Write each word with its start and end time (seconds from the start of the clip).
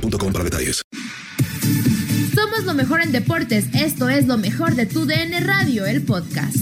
boostmobile.com 0.00 0.32
para 0.32 0.44
detalles. 0.44 0.82
Somos 2.34 2.64
lo 2.64 2.74
mejor 2.74 3.00
en 3.00 3.12
deportes. 3.12 3.66
Esto 3.74 4.08
es 4.08 4.26
lo 4.26 4.38
mejor 4.38 4.74
de 4.74 4.86
tu 4.86 5.06
DN 5.06 5.40
Radio, 5.40 5.86
el 5.86 6.02
podcast. 6.02 6.56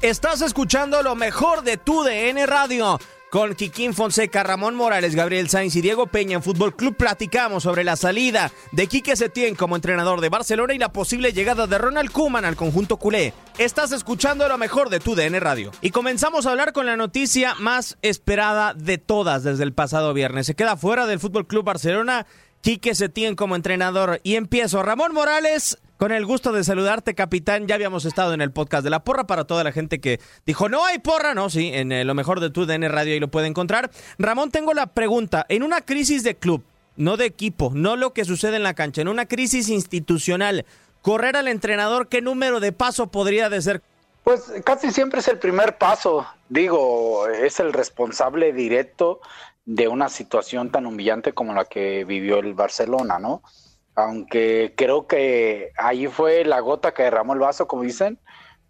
Estás 0.00 0.42
escuchando 0.42 1.02
lo 1.02 1.16
mejor 1.16 1.64
de 1.64 1.76
tu 1.76 2.04
DN 2.04 2.46
Radio. 2.46 2.98
Con 3.30 3.54
Kikín 3.54 3.92
Fonseca, 3.92 4.42
Ramón 4.42 4.74
Morales, 4.74 5.14
Gabriel 5.14 5.50
Sainz 5.50 5.76
y 5.76 5.82
Diego 5.82 6.06
Peña 6.06 6.36
en 6.36 6.42
Fútbol 6.42 6.74
Club 6.74 6.96
platicamos 6.96 7.62
sobre 7.62 7.84
la 7.84 7.94
salida 7.96 8.50
de 8.72 8.86
Quique 8.86 9.16
Setién 9.16 9.54
como 9.54 9.76
entrenador 9.76 10.22
de 10.22 10.30
Barcelona 10.30 10.72
y 10.72 10.78
la 10.78 10.92
posible 10.94 11.34
llegada 11.34 11.66
de 11.66 11.76
Ronald 11.76 12.10
Koeman 12.10 12.46
al 12.46 12.56
conjunto 12.56 12.96
culé. 12.96 13.34
Estás 13.58 13.92
escuchando 13.92 14.48
lo 14.48 14.56
mejor 14.56 14.88
de 14.88 15.00
tu 15.00 15.14
DN 15.14 15.38
Radio. 15.40 15.72
Y 15.82 15.90
comenzamos 15.90 16.46
a 16.46 16.52
hablar 16.52 16.72
con 16.72 16.86
la 16.86 16.96
noticia 16.96 17.54
más 17.56 17.98
esperada 18.00 18.72
de 18.72 18.96
todas 18.96 19.42
desde 19.42 19.64
el 19.64 19.74
pasado 19.74 20.14
viernes. 20.14 20.46
Se 20.46 20.54
queda 20.54 20.78
fuera 20.78 21.06
del 21.06 21.20
Fútbol 21.20 21.46
Club 21.46 21.66
Barcelona 21.66 22.26
Quique 22.62 22.94
Setién 22.94 23.36
como 23.36 23.56
entrenador. 23.56 24.20
Y 24.22 24.36
empiezo. 24.36 24.82
Ramón 24.82 25.12
Morales, 25.12 25.76
con 25.98 26.12
el 26.12 26.24
gusto 26.24 26.52
de 26.52 26.64
saludarte, 26.64 27.14
capitán. 27.14 27.66
Ya 27.66 27.74
habíamos 27.74 28.04
estado 28.06 28.32
en 28.32 28.40
el 28.40 28.52
podcast 28.52 28.84
de 28.84 28.90
la 28.90 29.04
porra 29.04 29.26
para 29.26 29.44
toda 29.44 29.64
la 29.64 29.72
gente 29.72 30.00
que 30.00 30.20
dijo, 30.46 30.68
no 30.68 30.86
hay 30.86 31.00
porra, 31.00 31.34
no, 31.34 31.50
sí, 31.50 31.70
en 31.74 31.92
eh, 31.92 32.04
lo 32.04 32.14
mejor 32.14 32.40
de 32.40 32.50
tu 32.50 32.64
DN 32.64 32.88
Radio 32.88 33.12
ahí 33.12 33.20
lo 33.20 33.28
puede 33.28 33.48
encontrar. 33.48 33.90
Ramón, 34.16 34.50
tengo 34.50 34.72
la 34.72 34.86
pregunta. 34.86 35.44
En 35.48 35.62
una 35.62 35.82
crisis 35.82 36.22
de 36.22 36.36
club, 36.36 36.64
no 36.96 37.16
de 37.16 37.26
equipo, 37.26 37.72
no 37.74 37.96
lo 37.96 38.12
que 38.14 38.24
sucede 38.24 38.56
en 38.56 38.62
la 38.62 38.74
cancha, 38.74 39.02
en 39.02 39.08
una 39.08 39.26
crisis 39.26 39.68
institucional, 39.68 40.64
correr 41.02 41.36
al 41.36 41.48
entrenador, 41.48 42.08
¿qué 42.08 42.22
número 42.22 42.60
de 42.60 42.72
paso 42.72 43.08
podría 43.08 43.48
ser? 43.60 43.82
Pues 44.22 44.52
casi 44.64 44.92
siempre 44.92 45.20
es 45.20 45.28
el 45.28 45.38
primer 45.38 45.78
paso. 45.78 46.26
Digo, 46.48 47.28
es 47.28 47.60
el 47.60 47.72
responsable 47.72 48.52
directo 48.52 49.20
de 49.64 49.88
una 49.88 50.08
situación 50.08 50.70
tan 50.70 50.86
humillante 50.86 51.32
como 51.32 51.54
la 51.54 51.64
que 51.64 52.04
vivió 52.04 52.38
el 52.38 52.54
Barcelona, 52.54 53.18
¿no? 53.18 53.42
Aunque 53.98 54.74
creo 54.76 55.08
que 55.08 55.72
ahí 55.76 56.06
fue 56.06 56.44
la 56.44 56.60
gota 56.60 56.94
que 56.94 57.02
derramó 57.02 57.32
el 57.32 57.40
vaso, 57.40 57.66
como 57.66 57.82
dicen, 57.82 58.16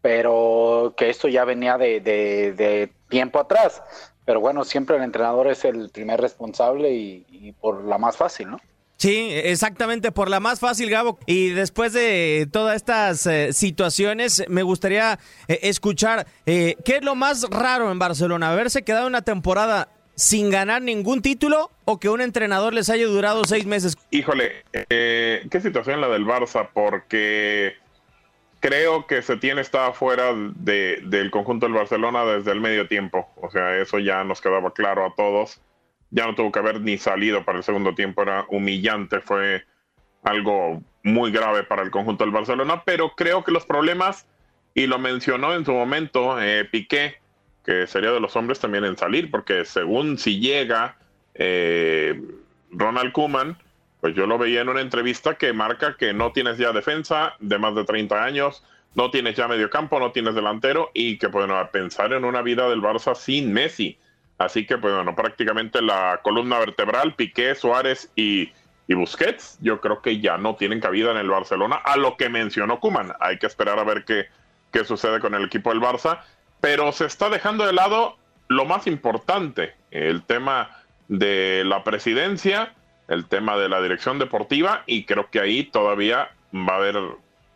pero 0.00 0.94
que 0.96 1.10
esto 1.10 1.28
ya 1.28 1.44
venía 1.44 1.76
de, 1.76 2.90
tiempo 3.10 3.38
atrás. 3.38 3.82
Pero 4.24 4.40
bueno, 4.40 4.64
siempre 4.64 4.96
el 4.96 5.02
entrenador 5.02 5.48
es 5.48 5.66
el 5.66 5.90
primer 5.90 6.18
responsable 6.18 6.92
y, 6.94 7.54
por 7.60 7.84
la 7.84 7.98
más 7.98 8.16
fácil, 8.16 8.52
¿no? 8.52 8.60
Sí, 8.96 9.28
exactamente, 9.30 10.12
por 10.12 10.30
la 10.30 10.40
más 10.40 10.60
fácil, 10.60 10.88
Gabo. 10.88 11.18
Y 11.26 11.50
después 11.50 11.92
de 11.92 12.48
todas 12.50 12.76
estas 12.76 13.26
eh, 13.26 13.52
situaciones, 13.52 14.44
me 14.48 14.62
gustaría 14.62 15.18
eh, 15.46 15.58
escuchar 15.64 16.26
eh, 16.46 16.76
qué 16.86 16.96
es 16.96 17.04
lo 17.04 17.14
más 17.14 17.42
raro 17.50 17.92
en 17.92 17.98
Barcelona, 17.98 18.50
haberse 18.50 18.82
quedado 18.82 19.06
una 19.06 19.20
temporada 19.20 19.88
sin 20.18 20.50
ganar 20.50 20.82
ningún 20.82 21.22
título 21.22 21.70
o 21.84 22.00
que 22.00 22.08
un 22.08 22.20
entrenador 22.20 22.74
les 22.74 22.90
haya 22.90 23.06
durado 23.06 23.44
seis 23.44 23.66
meses? 23.66 23.96
Híjole, 24.10 24.64
eh, 24.72 25.46
qué 25.48 25.60
situación 25.60 26.00
la 26.00 26.08
del 26.08 26.26
Barça, 26.26 26.70
porque 26.74 27.76
creo 28.58 29.06
que 29.06 29.22
Setién 29.22 29.60
estaba 29.60 29.92
fuera 29.92 30.34
de, 30.34 31.02
del 31.04 31.30
conjunto 31.30 31.66
del 31.66 31.76
Barcelona 31.76 32.24
desde 32.24 32.50
el 32.50 32.60
medio 32.60 32.88
tiempo. 32.88 33.28
O 33.40 33.48
sea, 33.48 33.76
eso 33.76 34.00
ya 34.00 34.24
nos 34.24 34.40
quedaba 34.40 34.72
claro 34.74 35.06
a 35.06 35.14
todos. 35.14 35.60
Ya 36.10 36.26
no 36.26 36.34
tuvo 36.34 36.50
que 36.50 36.58
haber 36.58 36.80
ni 36.80 36.98
salido 36.98 37.44
para 37.44 37.58
el 37.58 37.64
segundo 37.64 37.94
tiempo, 37.94 38.22
era 38.22 38.44
humillante, 38.48 39.20
fue 39.20 39.64
algo 40.24 40.82
muy 41.04 41.30
grave 41.30 41.62
para 41.62 41.82
el 41.82 41.92
conjunto 41.92 42.24
del 42.24 42.32
Barcelona, 42.32 42.82
pero 42.84 43.12
creo 43.14 43.44
que 43.44 43.52
los 43.52 43.66
problemas, 43.66 44.26
y 44.74 44.88
lo 44.88 44.98
mencionó 44.98 45.54
en 45.54 45.64
su 45.64 45.72
momento 45.72 46.42
eh, 46.42 46.64
Piqué, 46.64 47.20
que 47.68 47.86
sería 47.86 48.12
de 48.12 48.20
los 48.20 48.34
hombres 48.34 48.58
también 48.60 48.86
en 48.86 48.96
salir, 48.96 49.30
porque 49.30 49.66
según 49.66 50.16
si 50.16 50.40
llega 50.40 50.96
eh, 51.34 52.18
Ronald 52.70 53.12
Kuman, 53.12 53.58
pues 54.00 54.14
yo 54.14 54.26
lo 54.26 54.38
veía 54.38 54.62
en 54.62 54.70
una 54.70 54.80
entrevista 54.80 55.34
que 55.34 55.52
marca 55.52 55.94
que 55.98 56.14
no 56.14 56.32
tienes 56.32 56.56
ya 56.56 56.72
defensa 56.72 57.34
de 57.40 57.58
más 57.58 57.74
de 57.74 57.84
30 57.84 58.24
años, 58.24 58.64
no 58.94 59.10
tienes 59.10 59.36
ya 59.36 59.48
medio 59.48 59.68
campo, 59.68 60.00
no 60.00 60.12
tienes 60.12 60.34
delantero 60.34 60.90
y 60.94 61.18
que 61.18 61.28
pueden 61.28 61.50
pensar 61.70 62.14
en 62.14 62.24
una 62.24 62.40
vida 62.40 62.70
del 62.70 62.80
Barça 62.80 63.14
sin 63.14 63.52
Messi. 63.52 63.98
Así 64.38 64.64
que, 64.64 64.78
pues 64.78 64.94
bueno, 64.94 65.14
prácticamente 65.14 65.82
la 65.82 66.20
columna 66.22 66.58
vertebral, 66.60 67.16
Piqué, 67.16 67.54
Suárez 67.54 68.10
y, 68.16 68.50
y 68.86 68.94
Busquets, 68.94 69.58
yo 69.60 69.82
creo 69.82 70.00
que 70.00 70.20
ya 70.20 70.38
no 70.38 70.56
tienen 70.56 70.80
cabida 70.80 71.10
en 71.10 71.18
el 71.18 71.28
Barcelona, 71.28 71.76
a 71.76 71.98
lo 71.98 72.16
que 72.16 72.30
mencionó 72.30 72.80
Kuman. 72.80 73.12
Hay 73.20 73.38
que 73.38 73.46
esperar 73.46 73.78
a 73.78 73.84
ver 73.84 74.06
qué, 74.06 74.28
qué 74.72 74.86
sucede 74.86 75.20
con 75.20 75.34
el 75.34 75.44
equipo 75.44 75.68
del 75.68 75.82
Barça 75.82 76.22
pero 76.60 76.92
se 76.92 77.06
está 77.06 77.28
dejando 77.30 77.66
de 77.66 77.72
lado 77.72 78.16
lo 78.48 78.64
más 78.64 78.86
importante, 78.86 79.74
el 79.90 80.22
tema 80.22 80.70
de 81.08 81.62
la 81.64 81.84
presidencia, 81.84 82.74
el 83.08 83.26
tema 83.26 83.56
de 83.56 83.68
la 83.68 83.80
dirección 83.80 84.18
deportiva 84.18 84.82
y 84.86 85.04
creo 85.04 85.30
que 85.30 85.40
ahí 85.40 85.64
todavía 85.64 86.30
va 86.52 86.74
a 86.74 86.76
haber 86.76 86.96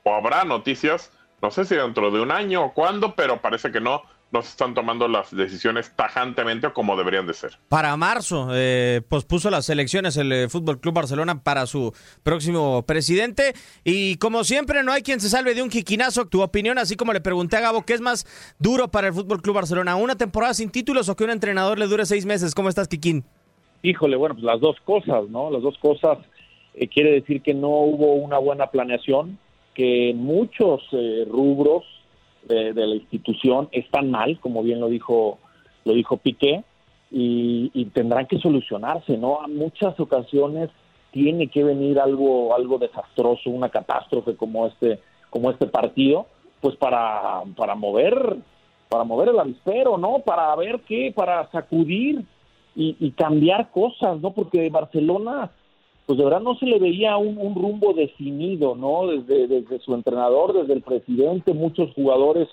o 0.04 0.14
habrá 0.14 0.44
noticias, 0.44 1.12
no 1.40 1.50
sé 1.50 1.64
si 1.64 1.74
dentro 1.74 2.10
de 2.10 2.20
un 2.20 2.30
año 2.30 2.64
o 2.64 2.72
cuándo, 2.72 3.14
pero 3.14 3.40
parece 3.40 3.70
que 3.70 3.80
no, 3.80 4.02
no 4.32 4.42
se 4.42 4.48
están 4.48 4.74
tomando 4.74 5.06
las 5.08 5.34
decisiones 5.34 5.94
tajantemente 5.94 6.66
o 6.66 6.72
como 6.72 6.96
deberían 6.96 7.26
de 7.26 7.34
ser. 7.34 7.52
Para 7.68 7.96
marzo 7.96 8.48
eh, 8.52 9.02
pospuso 9.06 9.50
las 9.50 9.68
elecciones 9.68 10.16
el 10.16 10.32
eh, 10.32 10.48
Fútbol 10.48 10.80
Club 10.80 10.94
Barcelona 10.94 11.42
para 11.42 11.66
su 11.66 11.92
próximo 12.22 12.82
presidente 12.86 13.52
y 13.84 14.16
como 14.16 14.44
siempre 14.44 14.82
no 14.82 14.92
hay 14.92 15.02
quien 15.02 15.20
se 15.20 15.28
salve 15.28 15.54
de 15.54 15.62
un 15.62 15.70
jiquinazo. 15.70 16.26
Tu 16.26 16.42
opinión, 16.42 16.78
así 16.78 16.96
como 16.96 17.12
le 17.12 17.20
pregunté 17.20 17.56
a 17.56 17.60
Gabo, 17.60 17.82
¿qué 17.82 17.92
es 17.92 18.00
más 18.00 18.26
duro 18.58 18.88
para 18.88 19.08
el 19.08 19.12
Fútbol 19.12 19.42
Club 19.42 19.56
Barcelona? 19.56 19.96
¿Una 19.96 20.16
temporada 20.16 20.54
sin 20.54 20.70
títulos 20.70 21.08
o 21.08 21.16
que 21.16 21.24
un 21.24 21.30
entrenador 21.30 21.78
le 21.78 21.86
dure 21.86 22.06
seis 22.06 22.24
meses? 22.24 22.54
¿Cómo 22.54 22.70
estás, 22.70 22.88
Kikín? 22.88 23.24
Híjole, 23.82 24.16
bueno, 24.16 24.34
pues 24.34 24.44
las 24.44 24.60
dos 24.60 24.76
cosas, 24.84 25.28
¿no? 25.28 25.50
Las 25.50 25.62
dos 25.62 25.76
cosas 25.78 26.18
eh, 26.74 26.88
quiere 26.88 27.10
decir 27.12 27.42
que 27.42 27.52
no 27.52 27.68
hubo 27.68 28.14
una 28.14 28.38
buena 28.38 28.68
planeación, 28.68 29.38
que 29.74 30.10
en 30.10 30.18
muchos 30.18 30.82
eh, 30.92 31.26
rubros 31.28 31.84
de, 32.48 32.72
la 32.74 32.94
institución 32.94 33.68
están 33.72 34.10
mal, 34.10 34.38
como 34.40 34.62
bien 34.62 34.80
lo 34.80 34.88
dijo 34.88 35.38
lo 35.84 35.94
dijo 35.94 36.16
Piqué, 36.16 36.62
y, 37.10 37.84
tendrán 37.92 38.26
que 38.26 38.38
solucionarse, 38.38 39.18
¿no? 39.18 39.40
A 39.42 39.48
muchas 39.48 39.98
ocasiones 40.00 40.70
tiene 41.10 41.48
que 41.48 41.62
venir 41.62 41.98
algo 42.00 42.54
algo 42.54 42.78
desastroso, 42.78 43.50
una 43.50 43.68
catástrofe 43.68 44.36
como 44.36 44.66
este 44.66 45.00
como 45.28 45.50
este 45.50 45.66
partido, 45.66 46.26
pues 46.60 46.76
para 46.76 47.42
para 47.56 47.74
mover 47.74 48.36
para 48.88 49.04
mover 49.04 49.28
el 49.28 49.40
avispero, 49.40 49.98
¿no? 49.98 50.20
Para 50.20 50.54
ver 50.56 50.80
qué, 50.86 51.12
para 51.14 51.50
sacudir 51.50 52.24
y, 52.74 52.96
y 53.00 53.10
cambiar 53.12 53.70
cosas, 53.70 54.20
¿no? 54.20 54.32
Porque 54.32 54.68
Barcelona 54.70 55.50
pues 56.12 56.18
de 56.18 56.24
verdad 56.26 56.42
no 56.42 56.56
se 56.56 56.66
le 56.66 56.78
veía 56.78 57.16
un, 57.16 57.54
rumbo 57.54 57.94
definido, 57.94 58.74
¿no? 58.74 59.06
Desde, 59.06 59.46
desde, 59.46 59.78
su 59.78 59.94
entrenador, 59.94 60.52
desde 60.52 60.74
el 60.74 60.82
presidente, 60.82 61.54
muchos 61.54 61.90
jugadores 61.94 62.48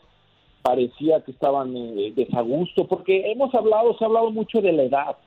parecía 0.62 1.20
que 1.26 1.32
estaban 1.32 1.76
eh, 1.76 2.14
desagusto, 2.16 2.88
porque 2.88 3.30
hemos 3.30 3.54
hablado, 3.54 3.98
se 3.98 4.06
ha 4.06 4.08
hablado 4.08 4.32
mucho 4.32 4.62
de 4.62 4.72
la 4.72 4.84
edad. 4.84 5.18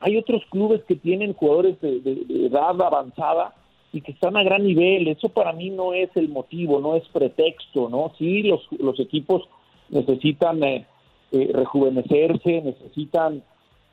Hay 0.00 0.16
otros 0.16 0.42
clubes 0.50 0.82
que 0.88 0.96
tienen 0.96 1.34
jugadores 1.34 1.80
de, 1.80 2.46
edad 2.46 2.70
avanzada 2.82 3.54
y 3.92 4.00
que 4.00 4.10
están 4.10 4.36
a 4.36 4.42
gran 4.42 4.64
nivel. 4.64 5.06
Eso 5.06 5.28
para 5.28 5.52
mí 5.52 5.70
no 5.70 5.92
es 5.92 6.10
el 6.16 6.28
motivo, 6.28 6.80
no 6.80 6.96
es 6.96 7.06
pretexto, 7.10 7.88
¿no? 7.88 8.10
Sí, 8.18 8.42
los, 8.42 8.66
los 8.80 8.98
equipos 8.98 9.48
necesitan 9.90 10.60
eh, 10.64 10.86
eh, 11.30 11.50
rejuvenecerse, 11.54 12.62
necesitan 12.62 13.44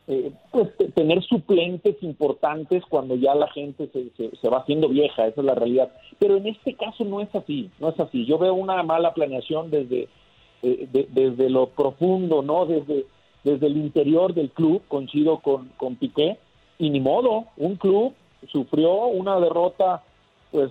eh, 0.07 0.31
pues 0.51 0.69
tener 0.94 1.23
suplentes 1.23 1.95
importantes 2.03 2.83
cuando 2.89 3.15
ya 3.15 3.33
la 3.35 3.47
gente 3.47 3.88
se, 3.88 4.35
se, 4.35 4.50
va 4.50 4.57
haciendo 4.57 4.89
vieja, 4.89 5.27
esa 5.27 5.39
es 5.39 5.45
la 5.45 5.55
realidad. 5.55 5.94
Pero 6.19 6.35
en 6.35 6.47
este 6.47 6.73
caso 6.73 7.05
no 7.05 7.21
es 7.21 7.33
así, 7.33 7.69
no 7.79 7.89
es 7.89 8.00
así. 8.00 8.25
Yo 8.25 8.38
veo 8.38 8.53
una 8.53 8.83
mala 8.83 9.13
planeación 9.13 9.71
desde, 9.71 10.09
eh, 10.61 11.07
desde 11.09 11.50
lo 11.50 11.67
profundo, 11.67 12.41
no 12.41 12.65
desde, 12.65 13.05
desde 13.45 13.67
el 13.67 13.77
interior 13.77 14.33
del 14.33 14.50
club, 14.50 14.81
coincido 14.89 15.39
con, 15.39 15.69
con 15.77 15.95
Piqué, 15.95 16.38
y 16.79 16.89
ni 16.89 16.99
modo, 16.99 17.45
un 17.56 17.77
club 17.77 18.13
sufrió 18.51 19.06
una 19.06 19.39
derrota, 19.39 20.03
pues 20.51 20.69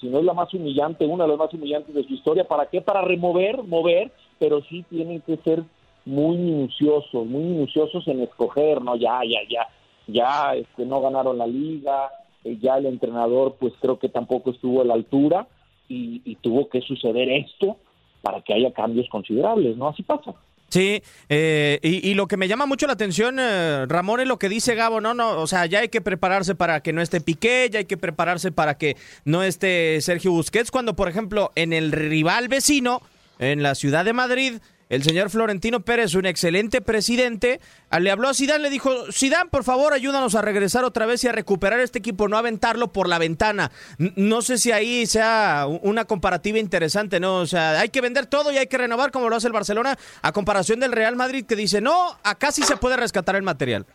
si 0.00 0.06
no 0.06 0.18
es 0.18 0.24
la 0.24 0.32
más 0.32 0.52
humillante, 0.54 1.04
una 1.04 1.24
de 1.24 1.30
las 1.30 1.38
más 1.38 1.52
humillantes 1.52 1.94
de 1.94 2.04
su 2.04 2.14
historia, 2.14 2.44
¿para 2.44 2.66
qué? 2.66 2.80
Para 2.80 3.02
remover, 3.02 3.62
mover, 3.64 4.12
pero 4.38 4.62
sí 4.62 4.84
tienen 4.88 5.20
que 5.20 5.36
ser 5.38 5.62
muy 6.04 6.36
minuciosos, 6.36 7.26
muy 7.26 7.42
minuciosos 7.42 8.06
en 8.08 8.20
escoger, 8.20 8.82
¿no? 8.82 8.96
Ya, 8.96 9.20
ya, 9.24 9.40
ya, 9.48 9.68
ya 10.06 10.54
este, 10.54 10.84
no 10.84 11.00
ganaron 11.00 11.38
la 11.38 11.46
liga, 11.46 12.10
eh, 12.44 12.58
ya 12.60 12.78
el 12.78 12.86
entrenador 12.86 13.56
pues 13.58 13.72
creo 13.80 13.98
que 13.98 14.08
tampoco 14.08 14.50
estuvo 14.50 14.82
a 14.82 14.84
la 14.84 14.94
altura 14.94 15.46
y, 15.88 16.36
tuvo 16.36 16.70
que 16.70 16.80
suceder 16.80 17.28
esto 17.30 17.76
para 18.22 18.40
que 18.40 18.54
haya 18.54 18.72
cambios 18.72 19.08
considerables, 19.10 19.76
¿no? 19.76 19.88
Así 19.88 20.02
pasa. 20.02 20.34
Sí, 20.70 21.02
eh, 21.28 21.78
y, 21.82 22.14
lo 22.14 22.26
que 22.26 22.38
me 22.38 22.48
llama 22.48 22.64
mucho 22.64 22.86
la 22.86 22.94
atención, 22.94 23.36
eh, 23.38 23.84
Ramón, 23.86 24.20
es 24.20 24.26
lo 24.26 24.38
que 24.38 24.48
dice 24.48 24.74
Gabo, 24.74 25.02
no, 25.02 25.12
no, 25.12 25.38
o 25.38 25.46
sea, 25.46 25.66
ya 25.66 25.80
hay 25.80 25.90
que 25.90 26.00
prepararse 26.00 26.54
para 26.54 26.82
que 26.82 26.94
no 26.94 27.02
esté 27.02 27.20
Piqué, 27.20 27.68
ya 27.70 27.80
hay 27.80 27.84
que 27.84 27.98
prepararse 27.98 28.52
para 28.52 28.78
que 28.78 28.96
no 29.26 29.42
esté 29.42 30.00
Sergio 30.00 30.32
Busquets, 30.32 30.70
cuando, 30.70 30.96
por 30.96 31.10
ejemplo, 31.10 31.52
en 31.56 31.74
el 31.74 31.92
rival 31.92 32.48
vecino, 32.48 33.02
en 33.38 33.62
la 33.62 33.74
ciudad 33.74 34.06
de 34.06 34.14
Madrid, 34.14 34.54
el 34.92 35.02
señor 35.02 35.30
Florentino 35.30 35.80
Pérez, 35.80 36.14
un 36.16 36.26
excelente 36.26 36.82
presidente, 36.82 37.62
le 37.98 38.10
habló 38.10 38.28
a 38.28 38.34
Sidán, 38.34 38.60
le 38.60 38.68
dijo, 38.68 39.10
Sidán, 39.10 39.48
por 39.48 39.64
favor, 39.64 39.94
ayúdanos 39.94 40.34
a 40.34 40.42
regresar 40.42 40.84
otra 40.84 41.06
vez 41.06 41.24
y 41.24 41.28
a 41.28 41.32
recuperar 41.32 41.80
este 41.80 42.00
equipo, 42.00 42.28
no 42.28 42.36
aventarlo 42.36 42.92
por 42.92 43.08
la 43.08 43.16
ventana. 43.16 43.72
No 43.96 44.42
sé 44.42 44.58
si 44.58 44.70
ahí 44.70 45.06
sea 45.06 45.66
una 45.66 46.04
comparativa 46.04 46.58
interesante, 46.58 47.20
¿no? 47.20 47.36
O 47.36 47.46
sea, 47.46 47.80
hay 47.80 47.88
que 47.88 48.02
vender 48.02 48.26
todo 48.26 48.52
y 48.52 48.58
hay 48.58 48.66
que 48.66 48.76
renovar 48.76 49.12
como 49.12 49.30
lo 49.30 49.36
hace 49.36 49.46
el 49.46 49.54
Barcelona, 49.54 49.98
a 50.20 50.32
comparación 50.32 50.78
del 50.78 50.92
Real 50.92 51.16
Madrid 51.16 51.46
que 51.46 51.56
dice, 51.56 51.80
no, 51.80 52.18
acá 52.22 52.52
sí 52.52 52.62
se 52.62 52.76
puede 52.76 52.98
rescatar 52.98 53.34
el 53.34 53.42
material. 53.42 53.86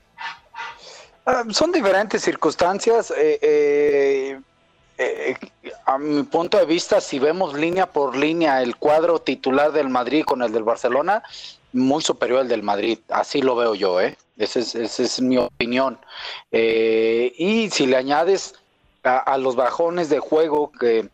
Ah, 1.28 1.44
son 1.52 1.72
diferentes 1.72 2.24
circunstancias. 2.24 3.14
Eh, 3.16 3.38
eh, 3.44 4.40
eh, 4.98 5.36
a 5.86 5.98
mi 5.98 6.24
punto 6.24 6.58
de 6.58 6.66
vista, 6.66 7.00
si 7.02 7.20
vemos 7.20 7.54
línea 7.54 7.86
por 7.86 8.16
línea 8.16 8.62
el 8.64 8.78
cuadro 8.78 9.20
titular 9.20 9.72
del 9.72 9.90
Madrid 9.90 10.24
con 10.26 10.42
el 10.42 10.52
del 10.52 10.64
Barcelona, 10.64 11.24
muy 11.74 12.02
superior 12.02 12.40
al 12.40 12.48
del 12.48 12.64
Madrid. 12.64 13.00
Así 13.10 13.42
lo 13.42 13.56
veo 13.56 13.76
yo, 13.76 14.02
¿eh? 14.02 14.18
Esa 14.38 14.60
es, 14.60 15.22
mi 15.22 15.38
opinión. 15.38 16.00
Eh, 16.52 17.34
y 17.38 17.70
si 17.70 17.86
le 17.86 17.98
añades 17.98 18.56
a, 19.04 19.38
los 19.38 19.56
bajones 19.56 20.10
de 20.10 20.20
juego 20.20 20.72
que, 20.72 21.10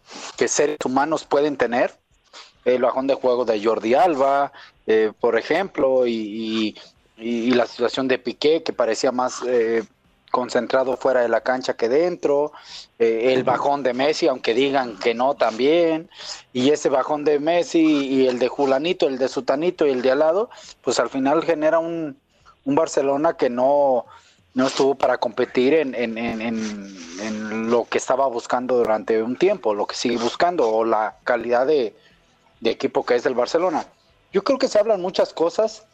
seres 0.47 0.77
humanos 0.85 1.25
pueden 1.25 1.57
tener, 1.57 1.93
el 2.65 2.81
bajón 2.81 3.07
de 3.07 3.15
juego 3.15 3.43
de 3.43 3.63
Jordi 3.63 3.93
Alba, 3.93 4.53
eh, 4.87 5.11
por 5.19 5.37
ejemplo, 5.37 6.07
y, 6.07 6.77
la 7.17 7.67
situación 7.67 8.07
de 8.07 8.17
Piqué, 8.17 8.63
que 8.63 8.73
parecía 8.73 9.11
más 9.11 9.41
concentrado 10.33 10.97
fuera 10.97 11.21
de 11.21 11.29
la 11.29 11.41
cancha 11.41 11.75
que 11.75 11.87
dentro, 11.87 12.53
eh, 12.97 13.33
el 13.33 13.43
bajón 13.43 13.83
de 13.83 13.93
Messi, 13.93 14.27
aunque 14.27 14.55
digan 14.55 14.97
que 14.97 15.13
no 15.13 15.35
también, 15.35 16.09
y 16.53 16.71
ese 16.71 16.89
bajón 16.89 17.23
de 17.23 17.39
Messi 17.39 17.81
y 17.83 18.27
el 18.27 18.39
de 18.39 18.47
Julanito, 18.47 19.07
el 19.07 19.19
de 19.19 19.27
Sutanito 19.27 19.85
y 19.85 19.91
el 19.91 20.01
de 20.01 20.09
al 20.09 20.19
lado, 20.19 20.49
pues 20.81 20.99
al 20.99 21.11
final 21.11 21.43
genera 21.43 21.77
un, 21.77 22.17
un 22.65 22.75
Barcelona 22.75 23.37
que 23.37 23.51
no, 23.51 24.07
no 24.55 24.65
estuvo 24.65 24.95
para 24.95 25.19
competir 25.19 25.75
en, 25.75 25.93
en, 25.93 26.17
en, 26.17 26.41
en, 26.41 27.69
lo 27.69 27.85
que 27.85 27.99
estaba 27.99 28.25
buscando 28.25 28.77
durante 28.77 29.21
un 29.21 29.35
tiempo, 29.35 29.75
lo 29.75 29.85
que 29.85 29.95
sigue 29.95 30.17
buscando, 30.17 30.67
o 30.67 30.83
la 30.83 31.17
calidad 31.23 31.67
de, 31.67 31.95
de 32.59 32.71
equipo 32.71 33.05
que 33.05 33.13
es 33.13 33.25
el 33.27 33.35
Barcelona. 33.35 33.85
Yo 34.31 34.43
creo 34.43 34.57
que 34.57 34.67
se 34.67 34.79
hablan 34.79 34.99
muchas 34.99 35.31
cosas, 35.31 35.85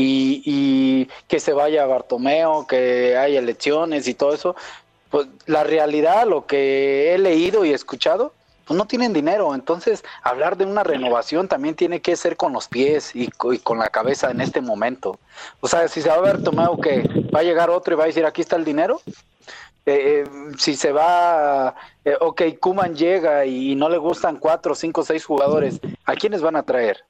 y, 0.00 1.08
que 1.26 1.40
se 1.40 1.52
vaya 1.52 1.86
Bartomeo, 1.86 2.66
que 2.66 3.16
haya 3.16 3.40
elecciones 3.40 4.06
y 4.06 4.14
todo 4.14 4.32
eso, 4.32 4.54
pues 5.10 5.26
la 5.46 5.64
realidad, 5.64 6.26
lo 6.26 6.46
que 6.46 7.14
he 7.14 7.18
leído 7.18 7.64
y 7.64 7.72
escuchado, 7.72 8.32
pues 8.66 8.76
no 8.78 8.86
tienen 8.86 9.12
dinero. 9.12 9.54
Entonces, 9.54 10.04
hablar 10.22 10.56
de 10.56 10.66
una 10.66 10.84
renovación 10.84 11.48
también 11.48 11.74
tiene 11.74 12.00
que 12.00 12.14
ser 12.16 12.36
con 12.36 12.52
los 12.52 12.68
pies 12.68 13.10
y, 13.14 13.28
con 13.28 13.78
la 13.78 13.88
cabeza 13.88 14.30
en 14.30 14.40
este 14.40 14.60
momento. 14.60 15.18
O 15.60 15.68
sea, 15.68 15.88
si 15.88 16.00
se 16.00 16.08
va 16.08 16.16
a 16.16 16.20
ver 16.20 16.42
Tomeo 16.42 16.78
que 16.78 17.02
va 17.34 17.40
a 17.40 17.44
llegar 17.44 17.70
otro 17.70 17.94
y 17.94 17.96
va 17.96 18.04
a 18.04 18.08
decir, 18.08 18.24
aquí 18.24 18.42
está 18.42 18.56
el 18.56 18.64
dinero. 18.64 19.00
Eh, 19.86 20.24
eh, 20.24 20.30
si 20.58 20.76
se 20.76 20.92
va, 20.92 21.74
eh, 22.04 22.14
ok, 22.20 22.42
Kuman 22.60 22.94
llega 22.94 23.46
y 23.46 23.74
no 23.74 23.88
le 23.88 23.96
gustan 23.96 24.36
cuatro, 24.36 24.74
cinco, 24.74 25.02
seis 25.02 25.24
jugadores, 25.24 25.80
¿a 26.04 26.14
quiénes 26.14 26.42
van 26.42 26.56
a 26.56 26.62
traer? 26.62 27.02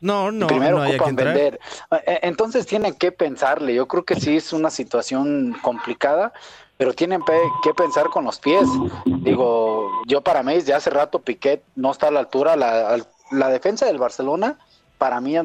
No, 0.00 0.32
no, 0.32 0.46
primero 0.46 0.78
no 0.78 0.88
ocupan 0.88 1.14
vender. 1.14 1.60
E, 2.06 2.20
entonces 2.22 2.66
tienen 2.66 2.94
que 2.94 3.12
pensarle. 3.12 3.74
Yo 3.74 3.86
creo 3.86 4.04
que 4.04 4.16
sí 4.16 4.36
es 4.36 4.52
una 4.52 4.70
situación 4.70 5.56
complicada, 5.62 6.32
pero 6.76 6.94
tienen 6.94 7.22
que 7.62 7.74
pensar 7.74 8.08
con 8.08 8.24
los 8.24 8.38
pies. 8.38 8.66
Digo, 9.04 9.90
yo 10.06 10.22
para 10.22 10.42
mí, 10.42 10.60
ya 10.62 10.78
hace 10.78 10.90
rato 10.90 11.20
Piquet 11.20 11.62
no 11.74 11.90
está 11.90 12.08
a 12.08 12.10
la 12.10 12.20
altura. 12.20 12.56
La, 12.56 12.98
la 13.30 13.48
defensa 13.48 13.86
del 13.86 13.98
Barcelona, 13.98 14.58
para 14.96 15.20
mí, 15.20 15.36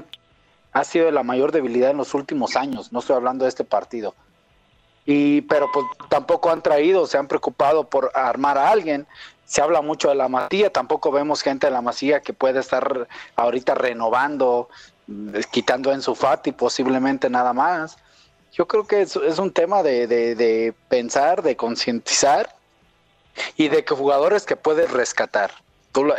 ha 0.72 0.84
sido 0.84 1.12
la 1.12 1.24
mayor 1.24 1.52
debilidad 1.52 1.92
en 1.92 1.98
los 1.98 2.14
últimos 2.14 2.56
años. 2.56 2.94
No 2.94 3.00
estoy 3.00 3.18
hablando 3.18 3.44
de 3.44 3.50
este 3.50 3.66
partido. 3.66 4.16
Y, 5.06 5.42
pero 5.42 5.70
pues 5.72 5.86
tampoco 6.10 6.50
han 6.50 6.64
traído, 6.64 7.06
se 7.06 7.18
han 7.18 7.28
preocupado 7.28 7.90
por 7.90 8.12
armar 8.16 8.58
a 8.58 8.72
alguien 8.72 9.06
se 9.46 9.62
habla 9.62 9.82
mucho 9.82 10.10
de 10.10 10.16
la 10.16 10.28
Masía, 10.28 10.72
tampoco 10.72 11.12
vemos 11.12 11.42
gente 11.42 11.68
de 11.68 11.72
la 11.72 11.82
Masía 11.82 12.22
que 12.22 12.34
puede 12.34 12.60
estar 12.60 13.08
ahorita 13.36 13.76
renovando, 13.76 14.70
mm, 15.08 15.36
quitando 15.52 15.92
en 15.92 16.02
su 16.02 16.16
Fati 16.16 16.52
posiblemente 16.52 17.30
nada 17.30 17.54
más. 17.54 17.98
Yo 18.54 18.68
creo 18.68 18.88
que 18.88 19.02
es, 19.02 19.16
un 19.16 19.52
tema 19.52 19.84
de, 19.84 20.08
de, 20.08 20.74
pensar, 20.88 21.44
de 21.44 21.56
concientizar 21.58 22.56
y 23.58 23.68
de 23.68 23.84
que 23.84 23.94
jugadores 23.94 24.46
que 24.46 24.56
puedes 24.56 24.92
rescatar. 24.92 25.52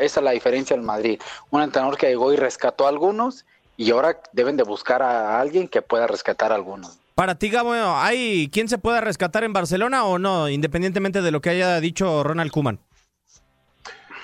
esa 0.01 0.21
es 0.21 0.25
la 0.25 0.31
diferencia 0.33 0.75
en 0.75 0.85
Madrid. 0.85 1.21
Un 1.51 1.63
entrenador 1.63 1.97
que 1.97 2.09
llegó 2.09 2.33
y 2.33 2.37
rescató 2.37 2.87
a 2.87 2.91
algunos 2.91 3.47
y 3.79 3.91
ahora 3.91 4.21
deben 4.33 4.57
de 4.57 4.63
buscar 4.63 5.03
a 5.03 5.41
alguien 5.41 5.69
que 5.69 5.83
pueda 5.83 6.07
rescatar 6.07 6.53
a 6.53 6.55
algunos. 6.55 6.99
Para 7.15 7.37
ti, 7.37 7.49
Gabo, 7.49 7.73
¿hay 7.73 8.51
quién 8.53 8.69
se 8.69 8.77
pueda 8.77 9.01
rescatar 9.01 9.43
en 9.43 9.55
Barcelona 9.55 10.05
o 10.05 10.19
no, 10.19 10.51
independientemente 10.51 11.23
de 11.23 11.31
lo 11.31 11.41
que 11.41 11.51
haya 11.51 11.81
dicho 11.81 12.23
Ronald 12.23 12.51
Kuman? 12.51 12.79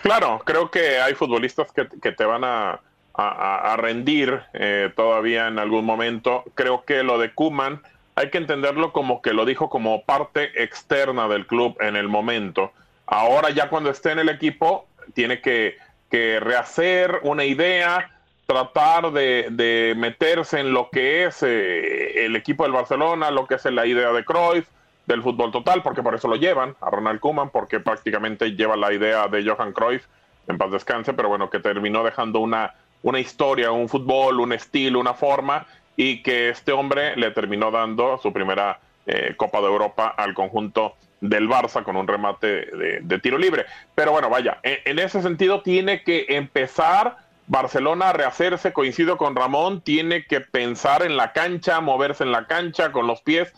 Claro, 0.03 0.43
creo 0.45 0.71
que 0.71 1.01
hay 1.01 1.15
futbolistas 1.15 1.73
que, 1.73 1.85
te 1.85 2.25
van 2.25 2.43
a, 2.45 2.81
a, 3.15 3.77
rendir 3.77 4.41
eh, 4.53 4.91
todavía 4.97 5.47
en 5.47 5.59
algún 5.59 5.85
momento. 5.85 6.45
Creo 6.55 6.85
que 6.85 7.03
lo 7.03 7.19
de 7.19 7.33
Kuman 7.33 7.81
hay 8.15 8.31
que 8.31 8.39
entenderlo 8.39 8.93
como 8.93 9.23
que 9.23 9.33
lo 9.33 9.45
dijo 9.45 9.71
como 9.71 10.03
parte 10.05 10.63
externa 10.63 11.29
del 11.29 11.47
club 11.47 11.77
en 11.81 11.97
el 11.97 12.09
momento. 12.09 12.73
Ahora 13.07 13.51
ya 13.51 13.69
cuando 13.69 13.91
esté 13.91 14.13
en 14.13 14.19
el 14.19 14.29
equipo 14.29 14.87
tiene 15.15 15.41
que, 15.41 15.77
rehacer 16.11 17.21
una 17.23 17.45
idea, 17.45 18.11
tratar 18.47 19.13
de, 19.13 19.95
meterse 19.97 20.61
en 20.61 20.73
lo 20.73 20.91
que 20.91 21.25
es 21.25 21.43
eh, 21.43 22.27
el 22.27 22.37
equipo 22.37 22.65
del 22.65 22.73
Barcelona, 22.73 23.31
lo 23.31 23.47
que 23.47 23.55
es 23.55 23.65
la 23.65 23.87
idea 23.87 24.13
de 24.13 24.25
Cruyff, 24.25 24.67
del 25.07 25.23
fútbol 25.23 25.51
total, 25.51 25.83
porque 25.83 26.03
por 26.03 26.15
eso 26.15 26.29
lo 26.29 26.37
llevan 26.37 26.77
a 26.81 26.91
Ronald 26.91 27.21
Koeman, 27.21 27.51
porque 27.51 27.81
prácticamente 27.81 28.53
lleva 28.53 28.77
la 28.77 28.93
idea 28.93 29.29
de 29.29 29.45
Johan 29.45 29.73
Cruyff, 29.73 30.07
en 30.49 30.59
paz 30.59 30.71
descanse, 30.71 31.13
pero 31.13 31.29
bueno, 31.29 31.51
que 31.51 31.61
terminó 31.61 32.03
dejando 32.03 32.41
una, 32.41 32.75
una 33.03 33.21
historia, 33.21 33.71
un 33.73 33.89
fútbol, 33.89 34.41
un 34.41 34.53
estilo, 34.53 35.01
una 35.01 35.15
forma, 35.15 35.67
y 35.97 36.23
que 36.23 36.49
este 36.49 36.73
hombre 36.73 37.17
le 37.17 37.31
terminó 37.31 37.71
dando 37.71 38.19
su 38.19 38.33
primera 38.33 38.81
eh, 39.07 39.35
Copa 39.37 39.61
de 39.61 39.67
Europa 39.67 40.15
al 40.17 40.35
conjunto 40.35 40.95
del 41.21 41.49
Barça 41.49 41.83
con 41.85 41.97
un 41.97 42.07
remate 42.07 42.67
de, 43.01 43.19
tiro 43.21 43.39
libre. 43.39 43.65
Pero 43.95 44.13
bueno, 44.13 44.29
vaya, 44.29 44.59
en, 44.63 44.99
ese 44.99 45.23
sentido 45.23 45.63
tiene 45.63 46.03
que 46.03 46.27
empezar 46.29 47.17
Barcelona 47.47 48.11
a 48.11 48.13
rehacerse, 48.13 48.73
coincido 48.73 49.17
con 49.17 49.37
Ramón, 49.37 49.81
tiene 49.81 50.25
que 50.27 50.41
pensar 50.41 51.03
en 51.03 51.17
la 51.17 51.33
cancha, 51.33 51.81
moverse 51.81 52.25
en 52.25 52.33
la 52.33 52.47
cancha 52.47 52.93
con 52.93 53.07
los 53.07 53.23
pies, 53.23 53.53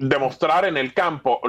demostrar 0.00 0.64
en 0.64 0.78
el 0.78 0.94
campo. 0.94 1.40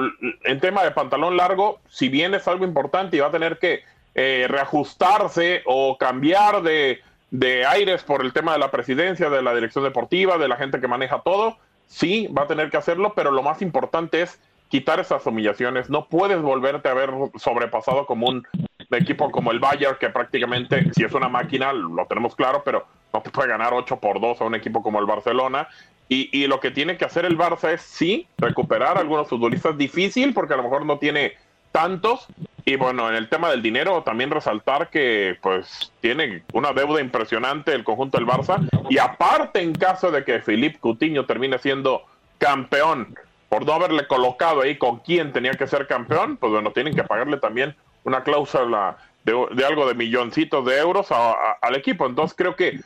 En 0.44 0.60
tema 0.60 0.84
de 0.84 0.90
pantalón 0.90 1.36
largo, 1.36 1.80
si 1.88 2.08
bien 2.08 2.34
es 2.34 2.46
algo 2.46 2.64
importante 2.64 3.16
y 3.16 3.20
va 3.20 3.28
a 3.28 3.32
tener 3.32 3.58
que 3.58 3.80
eh, 4.14 4.46
reajustarse 4.46 5.62
o 5.64 5.96
cambiar 5.96 6.62
de, 6.62 7.00
de 7.30 7.64
aires 7.64 8.02
por 8.02 8.22
el 8.22 8.34
tema 8.34 8.52
de 8.52 8.58
la 8.58 8.70
presidencia, 8.70 9.30
de 9.30 9.42
la 9.42 9.54
dirección 9.54 9.84
deportiva, 9.84 10.36
de 10.36 10.48
la 10.48 10.56
gente 10.56 10.80
que 10.80 10.86
maneja 10.86 11.22
todo, 11.22 11.56
sí, 11.86 12.26
va 12.26 12.42
a 12.42 12.46
tener 12.46 12.70
que 12.70 12.76
hacerlo, 12.76 13.14
pero 13.16 13.30
lo 13.30 13.42
más 13.42 13.62
importante 13.62 14.20
es 14.20 14.38
quitar 14.68 15.00
esas 15.00 15.26
humillaciones. 15.26 15.88
No 15.88 16.08
puedes 16.08 16.40
volverte 16.42 16.90
a 16.90 16.94
ver 16.94 17.10
sobrepasado 17.36 18.04
como 18.04 18.28
un 18.28 18.46
equipo 18.90 19.30
como 19.30 19.50
el 19.50 19.60
Bayern, 19.60 19.96
que 19.98 20.10
prácticamente, 20.10 20.90
si 20.94 21.04
es 21.04 21.12
una 21.14 21.28
máquina, 21.28 21.72
lo 21.72 22.04
tenemos 22.06 22.36
claro, 22.36 22.62
pero 22.64 22.86
no 23.12 23.22
te 23.22 23.30
puede 23.30 23.48
ganar 23.48 23.72
8 23.72 23.96
por 23.98 24.20
2 24.20 24.40
a 24.40 24.44
un 24.44 24.54
equipo 24.54 24.82
como 24.82 25.00
el 25.00 25.06
Barcelona. 25.06 25.68
Y, 26.12 26.28
y 26.30 26.46
lo 26.46 26.60
que 26.60 26.70
tiene 26.70 26.98
que 26.98 27.06
hacer 27.06 27.24
el 27.24 27.38
Barça 27.38 27.72
es 27.72 27.80
sí, 27.80 28.26
recuperar 28.36 28.98
a 28.98 29.00
algunos 29.00 29.28
futbolistas 29.28 29.78
difícil, 29.78 30.34
porque 30.34 30.52
a 30.52 30.58
lo 30.58 30.64
mejor 30.64 30.84
no 30.84 30.98
tiene 30.98 31.38
tantos. 31.70 32.26
Y 32.66 32.76
bueno, 32.76 33.08
en 33.08 33.14
el 33.14 33.30
tema 33.30 33.48
del 33.48 33.62
dinero, 33.62 34.02
también 34.02 34.30
resaltar 34.30 34.90
que 34.90 35.38
pues 35.40 35.90
tiene 36.02 36.42
una 36.52 36.74
deuda 36.74 37.00
impresionante 37.00 37.72
el 37.72 37.82
conjunto 37.82 38.18
del 38.18 38.26
Barça. 38.26 38.68
Y 38.90 38.98
aparte, 38.98 39.62
en 39.62 39.72
caso 39.72 40.10
de 40.10 40.22
que 40.22 40.40
Philippe 40.40 40.78
Coutinho 40.80 41.24
termine 41.24 41.58
siendo 41.58 42.02
campeón 42.36 43.14
por 43.48 43.64
no 43.64 43.72
haberle 43.72 44.06
colocado 44.06 44.60
ahí 44.60 44.76
con 44.76 44.98
quién 44.98 45.32
tenía 45.32 45.52
que 45.52 45.66
ser 45.66 45.86
campeón, 45.86 46.36
pues 46.36 46.52
bueno, 46.52 46.72
tienen 46.72 46.94
que 46.94 47.04
pagarle 47.04 47.38
también 47.38 47.74
una 48.04 48.22
cláusula 48.22 48.98
de, 49.24 49.64
algo 49.64 49.86
de 49.88 49.94
milloncitos 49.94 50.62
de 50.66 50.76
euros 50.78 51.08
al 51.10 51.74
equipo. 51.74 52.04
Entonces 52.04 52.36
creo 52.36 52.54
que 52.54 52.80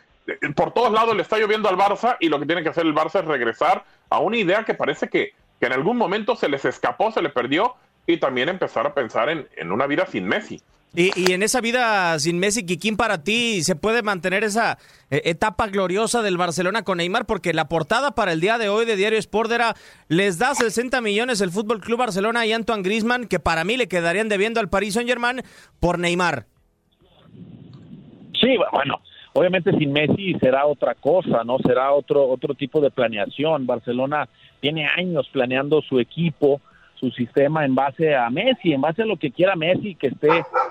por 0.54 0.72
todos 0.72 0.92
lados 0.92 1.14
le 1.14 1.22
está 1.22 1.38
lloviendo 1.38 1.68
al 1.68 1.76
Barça 1.76 2.16
y 2.20 2.28
lo 2.28 2.38
que 2.38 2.46
tiene 2.46 2.62
que 2.62 2.68
hacer 2.68 2.86
el 2.86 2.94
Barça 2.94 3.20
es 3.20 3.26
regresar 3.26 3.84
a 4.10 4.18
una 4.18 4.36
idea 4.36 4.64
que 4.64 4.74
parece 4.74 5.08
que, 5.08 5.32
que 5.60 5.66
en 5.66 5.72
algún 5.72 5.96
momento 5.96 6.36
se 6.36 6.48
les 6.48 6.64
escapó, 6.64 7.10
se 7.12 7.22
le 7.22 7.30
perdió 7.30 7.74
y 8.06 8.18
también 8.18 8.48
empezar 8.48 8.86
a 8.86 8.94
pensar 8.94 9.28
en, 9.28 9.48
en 9.56 9.72
una 9.72 9.86
vida 9.86 10.06
sin 10.06 10.26
Messi. 10.26 10.60
Y, 10.94 11.10
y, 11.14 11.32
en 11.32 11.42
esa 11.42 11.60
vida 11.60 12.18
sin 12.18 12.38
Messi, 12.38 12.64
Kikín, 12.64 12.96
para 12.96 13.22
ti, 13.22 13.62
¿se 13.62 13.76
puede 13.76 14.02
mantener 14.02 14.44
esa 14.44 14.78
eh, 15.10 15.20
etapa 15.26 15.66
gloriosa 15.66 16.22
del 16.22 16.38
Barcelona 16.38 16.84
con 16.84 16.98
Neymar? 16.98 17.26
Porque 17.26 17.52
la 17.52 17.68
portada 17.68 18.12
para 18.12 18.32
el 18.32 18.40
día 18.40 18.56
de 18.56 18.70
hoy 18.70 18.86
de 18.86 18.96
Diario 18.96 19.18
Sport 19.18 19.50
era, 19.50 19.74
les 20.08 20.38
da 20.38 20.54
60 20.54 21.02
millones 21.02 21.42
el 21.42 21.50
Fútbol 21.50 21.80
Club 21.80 21.98
Barcelona 21.98 22.46
y 22.46 22.52
Antoine 22.54 22.82
Grisman, 22.82 23.26
que 23.26 23.38
para 23.38 23.64
mí 23.64 23.76
le 23.76 23.88
quedarían 23.88 24.30
debiendo 24.30 24.58
al 24.58 24.70
Paris 24.70 24.94
Saint 24.94 25.08
Germain 25.08 25.42
por 25.80 25.98
Neymar. 25.98 26.46
Sí, 28.40 28.56
bueno, 28.72 29.00
obviamente 29.36 29.70
sin 29.76 29.92
Messi 29.92 30.34
será 30.40 30.66
otra 30.66 30.94
cosa, 30.94 31.44
¿no? 31.44 31.58
Será 31.58 31.92
otro, 31.92 32.26
otro 32.26 32.54
tipo 32.54 32.80
de 32.80 32.90
planeación. 32.90 33.66
Barcelona 33.66 34.28
tiene 34.60 34.86
años 34.86 35.28
planeando 35.30 35.82
su 35.82 36.00
equipo 36.00 36.60
su 36.98 37.10
sistema 37.10 37.66
en 37.66 37.74
base 37.74 38.14
a 38.14 38.30
Messi, 38.30 38.72
en 38.72 38.80
base 38.80 39.02
a 39.02 39.06
lo 39.06 39.18
que 39.18 39.30
quiera 39.30 39.54
Messi 39.54 39.94
que 39.94 40.06
esté 40.06 40.30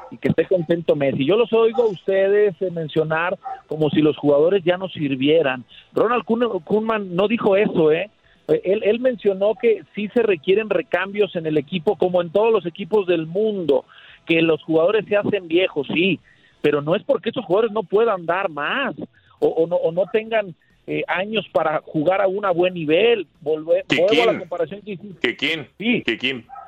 y 0.10 0.18
que 0.18 0.30
esté 0.30 0.46
contento 0.46 0.96
Messi. 0.96 1.24
Yo 1.24 1.38
los 1.38 1.54
oigo 1.54 1.84
a 1.84 1.90
ustedes 1.90 2.60
eh, 2.64 2.72
mencionar 2.72 3.38
como 3.68 3.92
si 3.92 4.02
los 4.02 4.18
jugadores 4.18 4.64
ya 4.64 4.76
no 4.78 4.90
sirvieran. 4.90 5.64
Ronald 5.94 6.24
Koeman 6.26 7.16
no 7.16 7.28
dijo 7.28 7.56
eso, 7.56 7.92
¿eh? 7.92 8.10
¿eh? 8.48 8.62
Él, 8.64 8.82
él 8.84 9.00
mencionó 9.00 9.54
que 9.54 9.84
sí 9.94 10.10
se 10.16 10.24
requieren 10.24 10.72
recambios 10.72 11.36
en 11.36 11.46
el 11.46 11.58
equipo, 11.58 11.96
como 11.96 12.24
en 12.24 12.32
todos 12.32 12.52
los 12.52 12.66
equipos 12.66 13.06
del 13.06 13.28
mundo, 13.28 13.86
que 14.26 14.42
los 14.42 14.64
jugadores 14.64 15.06
se 15.06 15.18
hacen 15.18 15.48
viejos, 15.48 15.86
sí, 15.94 16.20
pero 16.62 16.82
no 16.82 16.96
es 16.96 17.04
porque 17.04 17.30
esos 17.30 17.46
jugadores 17.46 17.72
no 17.72 17.84
puedan 17.84 18.26
dar 18.26 18.50
más 18.50 18.96
o, 19.40 19.48
o, 19.48 19.68
no, 19.68 19.76
o 19.76 19.92
no 19.92 20.04
tengan 20.12 20.56
eh, 20.88 21.04
años 21.08 21.48
para 21.52 21.82
jugar 21.82 22.22
a 22.22 22.28
un 22.28 22.46
buen 22.56 22.74
nivel. 22.74 23.28
Volver, 23.42 23.86
a 23.90 24.26
la 24.34 24.40
comparación 24.40 24.82
que 24.82 25.36
¿Quién? 25.36 25.68
Sí. 25.80 26.04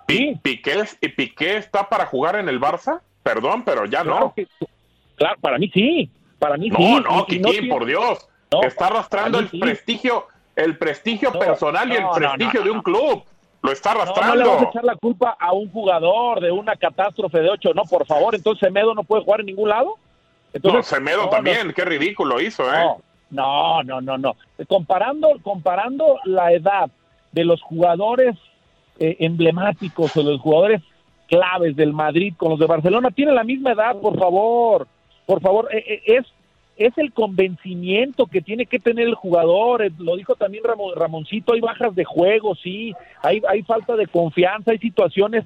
Piqué, 0.08 0.86
¿Piqué 1.16 1.58
está 1.58 1.88
para 1.88 2.06
jugar 2.06 2.38
en 2.38 2.50
el 2.50 2.60
Barça? 2.60 3.02
Perdón, 3.22 3.64
pero 3.64 3.86
ya 3.86 4.04
no. 4.04 4.34
claro, 5.16 5.36
para 5.40 5.60
mí 5.60 5.70
sí. 5.74 6.10
Para 6.40 6.58
mí 6.58 6.70
no, 6.70 6.78
sí. 6.78 7.04
No, 7.04 7.26
Kikín, 7.26 7.70
por 7.70 7.86
Dios. 7.86 8.28
está 8.64 8.88
arrastrando 8.88 9.40
el 9.40 9.50
prestigio, 9.50 10.28
el 10.56 10.78
prestigio 10.78 11.32
personal 11.34 11.92
y 11.92 11.96
el 11.96 12.06
prestigio 12.16 12.64
de 12.64 12.72
un 12.72 12.82
club. 12.82 13.24
Lo 13.62 13.72
está 13.72 13.92
arrastrando. 13.92 14.36
No, 14.36 14.42
le 14.42 14.48
vas 14.48 14.62
a 14.62 14.70
echar 14.70 14.84
la 14.84 14.96
culpa 14.96 15.36
a 15.40 15.54
un 15.54 15.72
jugador 15.72 16.42
de 16.42 16.52
una 16.52 16.76
catástrofe 16.76 17.40
de 17.40 17.50
ocho. 17.50 17.74
No, 17.74 17.84
por 17.84 18.06
favor, 18.06 18.36
entonces 18.36 18.68
Semedo 18.68 18.94
no 18.94 19.04
puede 19.04 19.24
jugar 19.24 19.42
en 19.42 19.48
ningún 19.48 19.70
lado. 19.70 19.96
Entonces, 20.54 20.92
no, 20.92 20.98
Semedo 20.98 21.30
también, 21.30 21.74
qué 21.74 21.84
ridículo 21.84 22.40
hizo, 22.40 22.64
¿eh? 22.74 22.86
No, 23.30 23.84
no, 23.84 24.02
no, 24.02 24.18
no. 24.18 24.36
Comparando, 24.68 25.30
comparando 25.44 26.20
la 26.24 26.54
edad 26.54 26.90
de 27.32 27.44
los 27.44 27.62
jugadores 27.62 28.36
eh, 29.00 29.18
emblemáticos 29.20 30.16
o 30.16 30.24
los 30.24 30.40
jugadores 30.40 30.82
claves 31.28 31.76
del 31.76 31.94
Madrid 31.94 32.34
con 32.38 32.52
los 32.52 32.60
de 32.60 32.66
Barcelona, 32.66 33.12
tienen 33.12 33.36
la 33.36 33.44
misma 33.44 33.74
edad, 33.74 33.98
por 33.98 34.18
favor. 34.18 34.88
Por 35.26 35.42
favor, 35.42 35.68
eh, 35.74 35.84
eh, 35.86 36.02
es 36.18 36.26
es 36.78 36.98
el 36.98 37.12
convencimiento 37.12 38.28
que 38.28 38.42
tiene 38.42 38.66
que 38.66 38.80
tener 38.80 39.08
el 39.08 39.16
jugador, 39.16 39.92
lo 40.00 40.16
dijo 40.16 40.36
también 40.36 40.64
Ramoncito, 40.96 41.54
hay 41.54 41.62
bajas 41.62 41.96
de 41.96 42.06
juego, 42.06 42.56
sí, 42.56 42.94
hay, 43.24 43.42
hay 43.48 43.64
falta 43.64 43.96
de 43.96 44.08
confianza, 44.08 44.72
hay 44.72 44.78
situaciones 44.78 45.44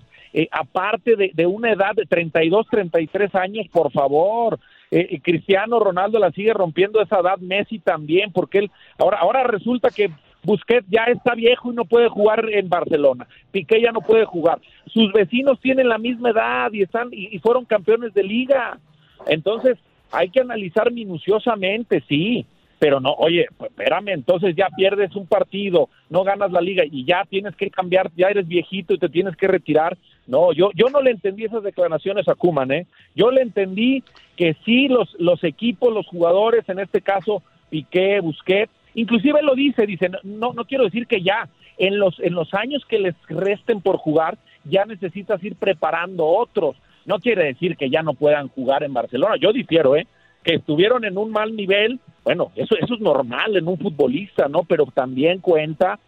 aparte 0.51 1.15
de, 1.17 1.31
de, 1.33 1.45
una 1.45 1.73
edad 1.73 1.93
de 1.93 2.05
32, 2.05 2.67
33 2.69 3.35
años, 3.35 3.67
por 3.69 3.91
favor, 3.91 4.59
eh, 4.91 5.21
Cristiano 5.21 5.79
Ronaldo 5.79 6.19
la 6.19 6.31
sigue 6.31 6.53
rompiendo 6.53 7.01
esa 7.01 7.19
edad, 7.19 7.37
Messi 7.37 7.79
también, 7.79 8.33
porque 8.33 8.59
él 8.59 8.71
ahora 8.97 9.19
ahora 9.19 9.43
resulta 9.43 9.89
que 9.89 10.11
Busquets 10.43 10.85
ya 10.89 11.03
está 11.05 11.33
viejo 11.33 11.71
y 11.71 11.75
no 11.75 11.85
puede 11.85 12.09
jugar 12.09 12.49
en 12.49 12.67
Barcelona. 12.67 13.27
Piqué 13.51 13.79
ya 13.81 13.91
no 13.91 14.01
puede 14.01 14.25
jugar. 14.25 14.59
Sus 14.87 15.13
vecinos 15.13 15.59
tienen 15.61 15.87
la 15.87 15.97
misma 15.97 16.31
edad 16.31 16.73
y 16.73 16.81
están 16.81 17.09
y, 17.11 17.37
fueron 17.39 17.63
campeones 17.63 18.13
de 18.13 18.23
liga. 18.23 18.79
Entonces, 19.27 19.77
hay 20.11 20.29
que 20.29 20.41
analizar 20.41 20.91
minuciosamente, 20.91 22.03
sí, 22.07 22.45
pero 22.81 22.99
no, 22.99 23.13
oye, 23.13 23.45
pues 23.57 23.69
espérame, 23.69 24.09
entonces 24.09 24.55
ya 24.55 24.67
pierdes 24.75 25.15
un 25.15 25.27
partido, 25.27 25.89
no 26.09 26.23
ganas 26.23 26.51
la 26.51 26.61
liga 26.61 26.83
y 26.83 27.05
ya 27.05 27.25
tienes 27.29 27.55
que 27.55 27.69
cambiar, 27.69 28.11
ya 28.17 28.29
eres 28.29 28.47
viejito 28.47 28.95
y 28.95 28.97
te 28.97 29.07
tienes 29.07 29.35
que 29.35 29.47
retirar. 29.47 29.97
No, 30.25 30.51
yo, 30.51 30.71
yo 30.73 30.87
no 30.89 30.99
le 30.99 31.11
entendí 31.11 31.45
esas 31.45 31.61
declaraciones 31.61 32.27
a 32.27 32.33
Kuman, 32.33 32.71
¿eh? 32.71 32.87
Yo 33.15 33.29
le 33.29 33.41
entendí 33.41 34.03
que 34.35 34.55
sí 34.65 34.87
los, 34.87 35.15
los 35.19 35.43
equipos, 35.43 35.93
los 35.93 36.07
jugadores, 36.07 36.67
en 36.69 36.79
este 36.79 37.01
caso 37.01 37.43
Piqué, 37.69 38.19
Busquets, 38.19 38.71
inclusive 38.95 39.43
lo 39.43 39.53
dice, 39.53 39.85
dice, 39.85 40.09
no, 40.23 40.53
no 40.53 40.65
quiero 40.65 40.85
decir 40.85 41.05
que 41.05 41.21
ya, 41.21 41.49
en 41.77 41.99
los, 41.99 42.19
en 42.19 42.33
los 42.33 42.51
años 42.55 42.83
que 42.85 42.97
les 42.97 43.15
resten 43.29 43.81
por 43.81 43.97
jugar, 43.97 44.39
ya 44.63 44.85
necesitas 44.85 45.43
ir 45.43 45.55
preparando 45.55 46.25
otros. 46.25 46.75
No 47.05 47.19
quiere 47.19 47.45
decir 47.45 47.77
que 47.77 47.89
ya 47.89 48.03
no 48.03 48.13
puedan 48.13 48.47
jugar 48.49 48.83
en 48.83 48.93
Barcelona, 48.93 49.35
yo 49.39 49.51
difiero, 49.53 49.95
¿eh? 49.95 50.07
Que 50.43 50.55
estuvieron 50.55 51.05
en 51.05 51.17
un 51.17 51.31
mal 51.31 51.55
nivel, 51.55 51.99
bueno, 52.23 52.51
eso, 52.55 52.75
eso 52.75 52.95
es 52.95 52.99
normal 52.99 53.55
en 53.57 53.67
un 53.67 53.77
futbolista, 53.77 54.47
¿no? 54.47 54.63
Pero 54.63 54.85
también 54.87 55.39
cuenta 55.39 55.99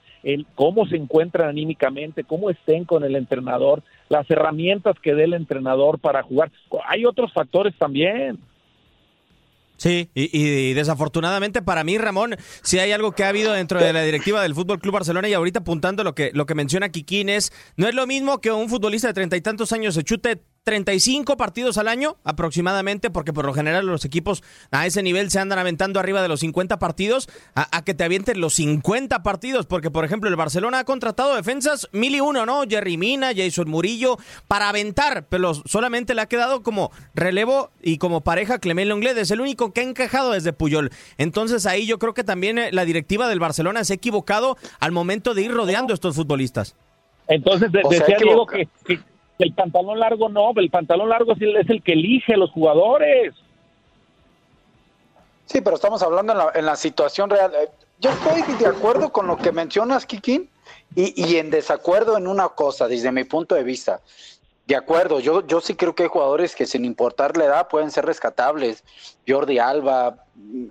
cómo 0.56 0.86
se 0.88 0.96
encuentran 0.96 1.50
anímicamente, 1.50 2.24
cómo 2.24 2.50
estén 2.50 2.86
con 2.86 3.04
el 3.04 3.16
entrenador, 3.16 3.84
las 4.10 4.30
herramientas 4.30 4.96
que 5.02 5.14
dé 5.14 5.26
el 5.26 5.34
entrenador 5.34 6.00
para 6.00 6.24
jugar. 6.24 6.52
Hay 6.88 7.06
otros 7.06 7.34
factores 7.34 7.76
también. 7.78 8.40
Sí, 9.76 10.10
y, 10.14 10.74
desafortunadamente 10.74 11.62
para 11.62 11.84
mí, 11.84 11.98
Ramón, 11.98 12.36
si 12.62 12.80
hay 12.80 12.94
algo 12.94 13.12
que 13.12 13.24
ha 13.24 13.30
habido 13.30 13.52
dentro 13.52 13.80
de 13.82 13.92
la 13.92 14.04
directiva 14.04 14.42
del 14.42 14.56
Fútbol 14.56 14.80
Club 14.80 14.94
Barcelona 14.94 15.28
y 15.28 15.34
ahorita 15.34 15.60
apuntando 15.60 16.06
lo 16.06 16.16
que, 16.16 16.32
lo 16.34 16.46
que 16.46 16.56
menciona 16.56 16.90
Kikín 16.90 17.28
es, 17.28 17.52
no 17.76 17.88
es 17.88 17.96
lo 17.96 18.08
mismo 18.08 18.40
que 18.40 18.52
un 18.52 18.70
futbolista 18.70 19.08
de 19.08 19.14
treinta 19.14 19.36
y 19.36 19.42
tantos 19.42 19.74
años 19.74 19.96
se 19.96 20.04
chute 20.04 20.42
35 20.64 21.36
partidos 21.36 21.78
al 21.78 21.88
año 21.88 22.18
aproximadamente, 22.24 23.10
porque 23.10 23.34
por 23.34 23.46
lo 23.46 23.54
general 23.54 23.86
los 23.86 24.06
equipos 24.06 24.44
a 24.72 24.86
ese 24.86 25.04
nivel 25.04 25.30
se 25.30 25.40
andan 25.40 25.60
aventando 25.60 26.00
arriba 26.00 26.22
de 26.22 26.30
los 26.30 26.40
50 26.40 26.80
partidos, 26.80 27.30
a, 27.56 27.84
que 27.84 27.94
te 27.94 28.04
avienten 28.04 28.40
los 28.40 28.56
50 28.56 29.24
partidos, 29.24 29.66
porque 29.66 29.92
por 29.92 30.06
ejemplo 30.06 30.30
el 30.30 30.36
Barcelona 30.36 30.80
ha 30.80 30.84
contratado 30.86 31.36
defensas 31.36 31.90
mil 31.92 32.16
y 32.16 32.22
uno, 32.22 32.46
¿no? 32.46 32.64
Jerry 32.68 32.98
Mina, 32.98 33.32
Jason 33.36 33.70
Murillo, 33.70 34.18
para 34.48 34.70
aventar, 34.70 35.26
pero 35.28 35.54
solamente 35.54 36.16
le 36.16 36.22
ha 36.22 36.28
quedado 36.28 36.64
como 36.64 36.92
relevo 37.14 37.72
y 37.82 37.98
como 37.98 38.22
pareja 38.22 38.60
Clement 38.60 38.88
Lenglet, 38.88 39.18
es 39.18 39.32
el 39.32 39.42
único 39.42 39.74
que 39.74 39.82
ha 39.82 39.84
encajado 39.84 40.32
desde 40.32 40.54
Puyol. 40.54 40.92
Entonces 41.18 41.66
ahí 41.66 41.86
yo 41.86 42.00
creo 42.00 42.14
que 42.14 42.24
también 42.24 42.58
eh, 42.58 42.72
la 42.72 42.86
directiva 42.86 43.28
del 43.28 43.40
Barcelona 43.40 43.84
se 43.84 43.94
ha 43.94 43.96
equivocado 43.96 44.58
al 44.80 44.92
momento 44.92 45.34
de 45.34 45.42
ir 45.44 45.52
rodeando 45.52 45.94
a 45.94 45.96
estos 45.96 46.16
futbolistas. 46.16 46.76
Entonces 47.28 47.72
decía 47.72 48.18
Diego 48.20 48.46
que 48.46 48.68
el 49.40 49.54
pantalón 49.54 50.00
largo 50.00 50.30
no, 50.30 50.52
el 50.56 50.70
pantalón 50.70 51.10
largo 51.10 51.34
es 51.34 51.70
el, 51.70 51.82
que 51.84 51.94
elige 51.94 52.34
a 52.34 52.38
los 52.38 52.52
jugadores. 52.52 53.34
Sí, 55.46 55.62
pero 55.62 55.76
estamos 55.76 56.02
hablando 56.02 56.52
en 56.54 56.66
la, 56.66 56.76
situación 56.76 57.30
real. 57.30 57.52
Eh, 57.56 57.70
yo 58.00 58.12
estoy 58.12 58.42
de 58.58 58.68
acuerdo 58.68 59.12
con 59.12 59.28
lo 59.28 59.38
que 59.38 59.52
mencionas, 59.52 60.06
Kikín, 60.06 60.50
y, 60.96 61.38
en 61.38 61.50
desacuerdo 61.50 62.18
en 62.18 62.28
una 62.28 62.50
cosa, 62.50 62.88
desde 62.88 63.12
mi 63.12 63.24
punto 63.24 63.56
de 63.56 63.64
vista. 63.64 64.02
De 64.68 64.76
acuerdo, 64.76 65.20
yo, 65.20 65.46
yo 65.46 65.60
sí 65.60 65.76
creo 65.76 65.94
que 65.94 66.04
hay 66.04 66.10
jugadores 66.10 66.56
que 66.56 66.66
sin 66.66 66.86
importar 66.86 67.36
la 67.36 67.46
edad 67.46 67.68
pueden 67.68 67.92
ser 67.92 68.06
rescatables. 68.06 68.84
Jordi 69.28 69.60
Alba, 69.60 70.24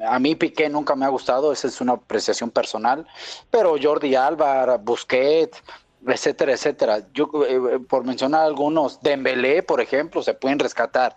a 0.07 0.19
mí 0.19 0.35
Piqué 0.35 0.69
nunca 0.69 0.97
me 0.97 1.05
ha 1.05 1.09
gustado, 1.09 1.53
esa 1.53 1.69
es 1.69 1.81
una 1.81 1.93
apreciación 1.95 2.51
personal, 2.51 3.07
pero 3.51 3.77
Jordi 3.81 4.15
Alba, 4.15 4.79
Busquets, 4.79 5.63
etcétera, 6.07 6.53
etcétera. 6.53 7.07
Yo, 7.13 7.31
eh, 7.47 7.79
por 7.89 8.05
mencionar 8.05 8.43
algunos, 8.43 9.01
Dembélé, 9.03 9.63
por 9.63 9.81
ejemplo, 9.81 10.23
se 10.23 10.35
pueden 10.35 10.59
rescatar, 10.59 11.15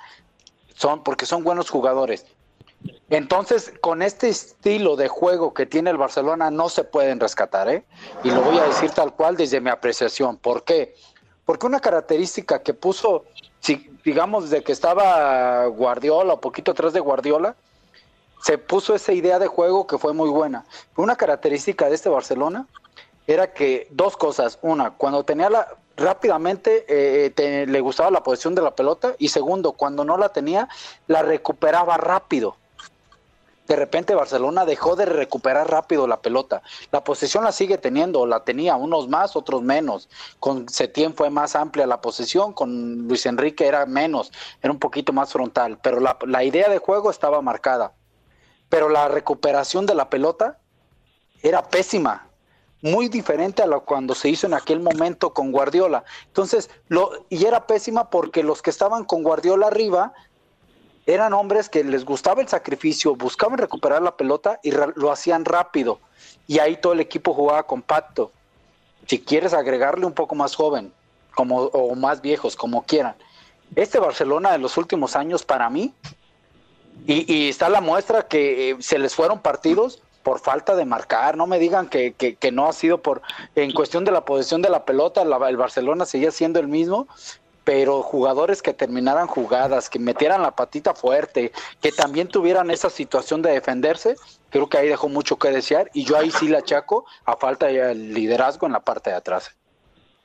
son 0.75 1.03
porque 1.03 1.25
son 1.25 1.43
buenos 1.43 1.69
jugadores. 1.69 2.25
Entonces, 3.09 3.73
con 3.81 4.01
este 4.01 4.29
estilo 4.29 4.95
de 4.95 5.07
juego 5.07 5.53
que 5.53 5.65
tiene 5.65 5.89
el 5.89 5.97
Barcelona, 5.97 6.51
no 6.51 6.69
se 6.69 6.83
pueden 6.83 7.19
rescatar, 7.19 7.69
¿eh? 7.69 7.83
Y 8.23 8.31
lo 8.31 8.41
voy 8.41 8.57
a 8.57 8.63
decir 8.63 8.91
tal 8.91 9.13
cual 9.13 9.37
desde 9.37 9.61
mi 9.61 9.69
apreciación. 9.69 10.37
¿Por 10.37 10.63
qué? 10.63 10.95
Porque 11.45 11.65
una 11.65 11.79
característica 11.79 12.61
que 12.61 12.73
puso, 12.73 13.25
digamos, 14.03 14.49
de 14.49 14.63
que 14.63 14.71
estaba 14.71 15.65
Guardiola, 15.67 16.33
o 16.33 16.41
poquito 16.41 16.71
atrás 16.71 16.93
de 16.93 16.99
Guardiola, 16.99 17.55
se 18.41 18.57
puso 18.57 18.93
esa 18.93 19.13
idea 19.13 19.39
de 19.39 19.47
juego 19.47 19.87
que 19.87 19.97
fue 19.97 20.13
muy 20.13 20.29
buena. 20.29 20.65
Una 20.95 21.15
característica 21.15 21.89
de 21.89 21.95
este 21.95 22.09
Barcelona 22.09 22.67
era 23.27 23.53
que 23.53 23.87
dos 23.91 24.17
cosas. 24.17 24.59
Una, 24.61 24.91
cuando 24.91 25.23
tenía 25.23 25.49
la 25.49 25.67
rápidamente 25.97 26.85
eh, 26.87 27.65
le 27.67 27.79
gustaba 27.81 28.11
la 28.11 28.23
posición 28.23 28.55
de 28.55 28.61
la 28.61 28.75
pelota 28.75 29.15
y 29.17 29.29
segundo, 29.29 29.73
cuando 29.73 30.03
no 30.03 30.17
la 30.17 30.29
tenía, 30.29 30.67
la 31.07 31.21
recuperaba 31.21 31.97
rápido. 31.97 32.57
De 33.67 33.75
repente 33.75 34.13
Barcelona 34.13 34.63
dejó 34.63 34.95
de 34.95 35.05
recuperar 35.05 35.71
rápido 35.71 36.05
la 36.05 36.21
pelota. 36.21 36.61
La 36.91 37.03
posesión 37.03 37.43
la 37.43 37.51
sigue 37.51 37.79
teniendo, 37.79 38.27
la 38.27 38.43
tenía 38.43 38.75
unos 38.75 39.07
más, 39.07 39.35
otros 39.35 39.63
menos. 39.63 40.07
Con 40.39 40.69
Setién 40.69 41.15
fue 41.15 41.31
más 41.31 41.55
amplia 41.55 41.87
la 41.87 41.99
posesión, 41.99 42.53
con 42.53 43.07
Luis 43.07 43.25
Enrique 43.25 43.65
era 43.65 43.87
menos, 43.87 44.31
era 44.61 44.71
un 44.71 44.77
poquito 44.77 45.13
más 45.13 45.33
frontal, 45.33 45.79
pero 45.81 45.99
la, 45.99 46.15
la 46.27 46.43
idea 46.43 46.69
de 46.69 46.77
juego 46.77 47.09
estaba 47.09 47.41
marcada. 47.41 47.93
Pero 48.69 48.87
la 48.87 49.07
recuperación 49.07 49.87
de 49.87 49.95
la 49.95 50.11
pelota 50.11 50.59
era 51.41 51.67
pésima 51.67 52.27
muy 52.85 53.09
diferente 53.09 53.63
a 53.63 53.65
lo 53.65 53.83
cuando 53.83 54.13
se 54.13 54.29
hizo 54.29 54.45
en 54.45 54.53
aquel 54.53 54.79
momento 54.79 55.33
con 55.33 55.51
Guardiola. 55.51 56.03
Entonces, 56.27 56.69
lo, 56.87 57.25
y 57.29 57.43
era 57.45 57.65
pésima 57.65 58.11
porque 58.11 58.43
los 58.43 58.61
que 58.61 58.69
estaban 58.69 59.05
con 59.05 59.23
Guardiola 59.23 59.67
arriba 59.67 60.13
eran 61.07 61.33
hombres 61.33 61.67
que 61.67 61.83
les 61.83 62.05
gustaba 62.05 62.43
el 62.43 62.47
sacrificio, 62.47 63.15
buscaban 63.15 63.57
recuperar 63.57 64.03
la 64.03 64.15
pelota 64.15 64.59
y 64.61 64.71
lo 64.71 65.11
hacían 65.11 65.45
rápido. 65.45 65.99
Y 66.45 66.59
ahí 66.59 66.77
todo 66.77 66.93
el 66.93 66.99
equipo 66.99 67.33
jugaba 67.33 67.63
compacto. 67.63 68.31
Si 69.07 69.19
quieres 69.19 69.55
agregarle 69.55 70.05
un 70.05 70.13
poco 70.13 70.35
más 70.35 70.55
joven, 70.55 70.93
como, 71.33 71.63
o 71.63 71.95
más 71.95 72.21
viejos, 72.21 72.55
como 72.55 72.83
quieran. 72.83 73.15
Este 73.75 73.97
Barcelona 73.97 74.51
de 74.51 74.59
los 74.59 74.77
últimos 74.77 75.15
años, 75.15 75.43
para 75.43 75.71
mí, 75.71 75.91
y, 77.07 77.49
está 77.49 77.67
la 77.69 77.81
muestra 77.81 78.27
que 78.27 78.69
eh, 78.69 78.77
se 78.79 78.99
les 78.99 79.15
fueron 79.15 79.39
partidos 79.39 80.01
por 80.25 80.39
falta 80.39 80.75
de 80.75 80.85
marcar, 80.85 81.37
no 81.37 81.45
me 81.45 81.59
digan 81.59 81.87
que, 81.87 82.13
que, 82.13 82.51
no 82.51 82.67
ha 82.67 82.73
sido 82.73 82.99
por, 83.03 83.21
en 83.55 83.71
cuestión 83.71 84.05
de 84.05 84.11
la 84.11 84.25
posición 84.25 84.63
de 84.63 84.71
la 84.71 84.83
pelota, 84.83 85.21
el 85.21 85.55
Barcelona 85.55 86.07
seguía 86.07 86.31
siendo 86.31 86.59
el 86.59 86.67
mismo, 86.67 87.07
pero 87.63 88.01
jugadores 88.01 88.63
que 88.63 88.73
terminaran 88.73 89.27
jugadas, 89.27 89.87
que 89.87 89.99
metieran 89.99 90.41
la 90.41 90.55
patita 90.55 90.95
fuerte, 90.95 91.51
que 91.79 91.91
también 91.91 92.27
tuvieran 92.27 92.71
esa 92.71 92.89
situación 92.89 93.43
de 93.43 93.51
defenderse, 93.51 94.15
creo 94.49 94.67
que 94.67 94.79
ahí 94.79 94.87
dejó 94.87 95.09
mucho 95.09 95.37
que 95.37 95.51
desear 95.51 95.91
y 95.93 96.05
yo 96.05 96.17
ahí 96.17 96.31
sí 96.31 96.47
la 96.47 96.57
achaco 96.57 97.05
a 97.25 97.37
falta 97.37 97.67
de 97.67 97.93
liderazgo 97.93 98.65
en 98.65 98.73
la 98.73 98.79
parte 98.79 99.11
de 99.11 99.17
atrás. 99.17 99.51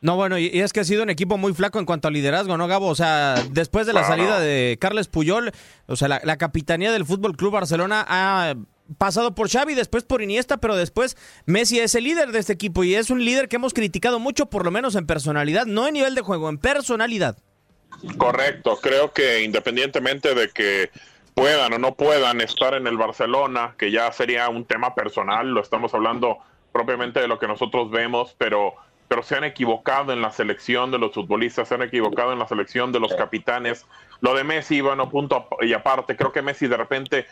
No, 0.00 0.16
bueno, 0.16 0.38
y 0.38 0.62
es 0.62 0.72
que 0.72 0.80
ha 0.80 0.84
sido 0.84 1.02
un 1.02 1.10
equipo 1.10 1.36
muy 1.36 1.52
flaco 1.52 1.78
en 1.78 1.84
cuanto 1.84 2.08
a 2.08 2.10
liderazgo, 2.10 2.56
¿no, 2.56 2.66
Gabo? 2.66 2.86
O 2.86 2.94
sea, 2.94 3.34
después 3.50 3.86
de 3.86 3.92
la 3.92 4.04
salida 4.04 4.40
de 4.40 4.78
Carles 4.80 5.08
Puyol, 5.08 5.52
o 5.88 5.96
sea, 5.96 6.08
la, 6.08 6.22
la 6.24 6.38
capitanía 6.38 6.90
del 6.90 7.04
Fútbol 7.04 7.36
Club 7.36 7.52
Barcelona 7.52 8.06
ha 8.08 8.54
pasado 8.98 9.35
por 9.35 9.48
Xavi, 9.48 9.74
después 9.74 10.05
por 10.05 10.22
Iniesta, 10.22 10.59
pero 10.59 10.76
después 10.76 11.16
Messi 11.46 11.81
es 11.81 11.94
el 11.94 12.05
líder 12.05 12.33
de 12.33 12.38
este 12.38 12.53
equipo 12.53 12.85
y 12.85 12.94
es 12.94 13.11
un 13.11 13.24
líder 13.24 13.48
que 13.48 13.57
hemos 13.57 13.74
criticado 13.74 14.18
mucho, 14.18 14.46
por 14.46 14.64
lo 14.64 14.70
menos 14.70 14.94
en 14.94 15.07
personalidad, 15.07 15.66
no 15.66 15.87
en 15.87 15.94
nivel 15.94 16.14
de 16.14 16.22
juego, 16.22 16.48
en 16.48 16.59
personalidad. 16.59 17.38
Correcto, 18.16 18.79
creo 18.81 19.12
que 19.12 19.42
independientemente 19.42 20.35
de 20.35 20.48
que 20.50 20.90
puedan 21.35 21.72
o 21.72 21.79
no 21.79 21.94
puedan 21.94 22.40
estar 22.40 22.74
en 22.74 22.87
el 22.87 22.96
Barcelona, 22.96 23.74
que 23.79 23.90
ya 23.90 24.11
sería 24.12 24.48
un 24.48 24.64
tema 24.64 24.94
personal, 24.94 25.48
lo 25.50 25.61
estamos 25.61 25.92
hablando 25.94 26.38
propiamente 26.72 27.20
de 27.20 27.29
lo 27.29 27.38
que 27.38 27.48
nosotros 27.48 27.90
vemos, 27.90 28.35
pero 28.38 28.74
pero 29.11 29.24
se 29.24 29.35
han 29.35 29.42
equivocado 29.42 30.12
en 30.12 30.22
la 30.22 30.31
selección 30.31 30.92
de 30.92 30.98
los 30.98 31.12
futbolistas, 31.12 31.66
se 31.66 31.74
han 31.74 31.83
equivocado 31.83 32.33
en 32.33 32.38
la 32.38 32.46
selección 32.46 32.92
de 32.92 33.00
los 33.00 33.12
capitanes. 33.12 33.85
Lo 34.20 34.37
de 34.37 34.44
Messi, 34.44 34.81
bueno, 34.83 35.11
punto 35.11 35.48
y 35.62 35.72
aparte, 35.72 36.14
creo 36.14 36.31
que 36.31 36.42
Messi 36.42 36.68
de 36.68 36.76
repente 36.76 37.26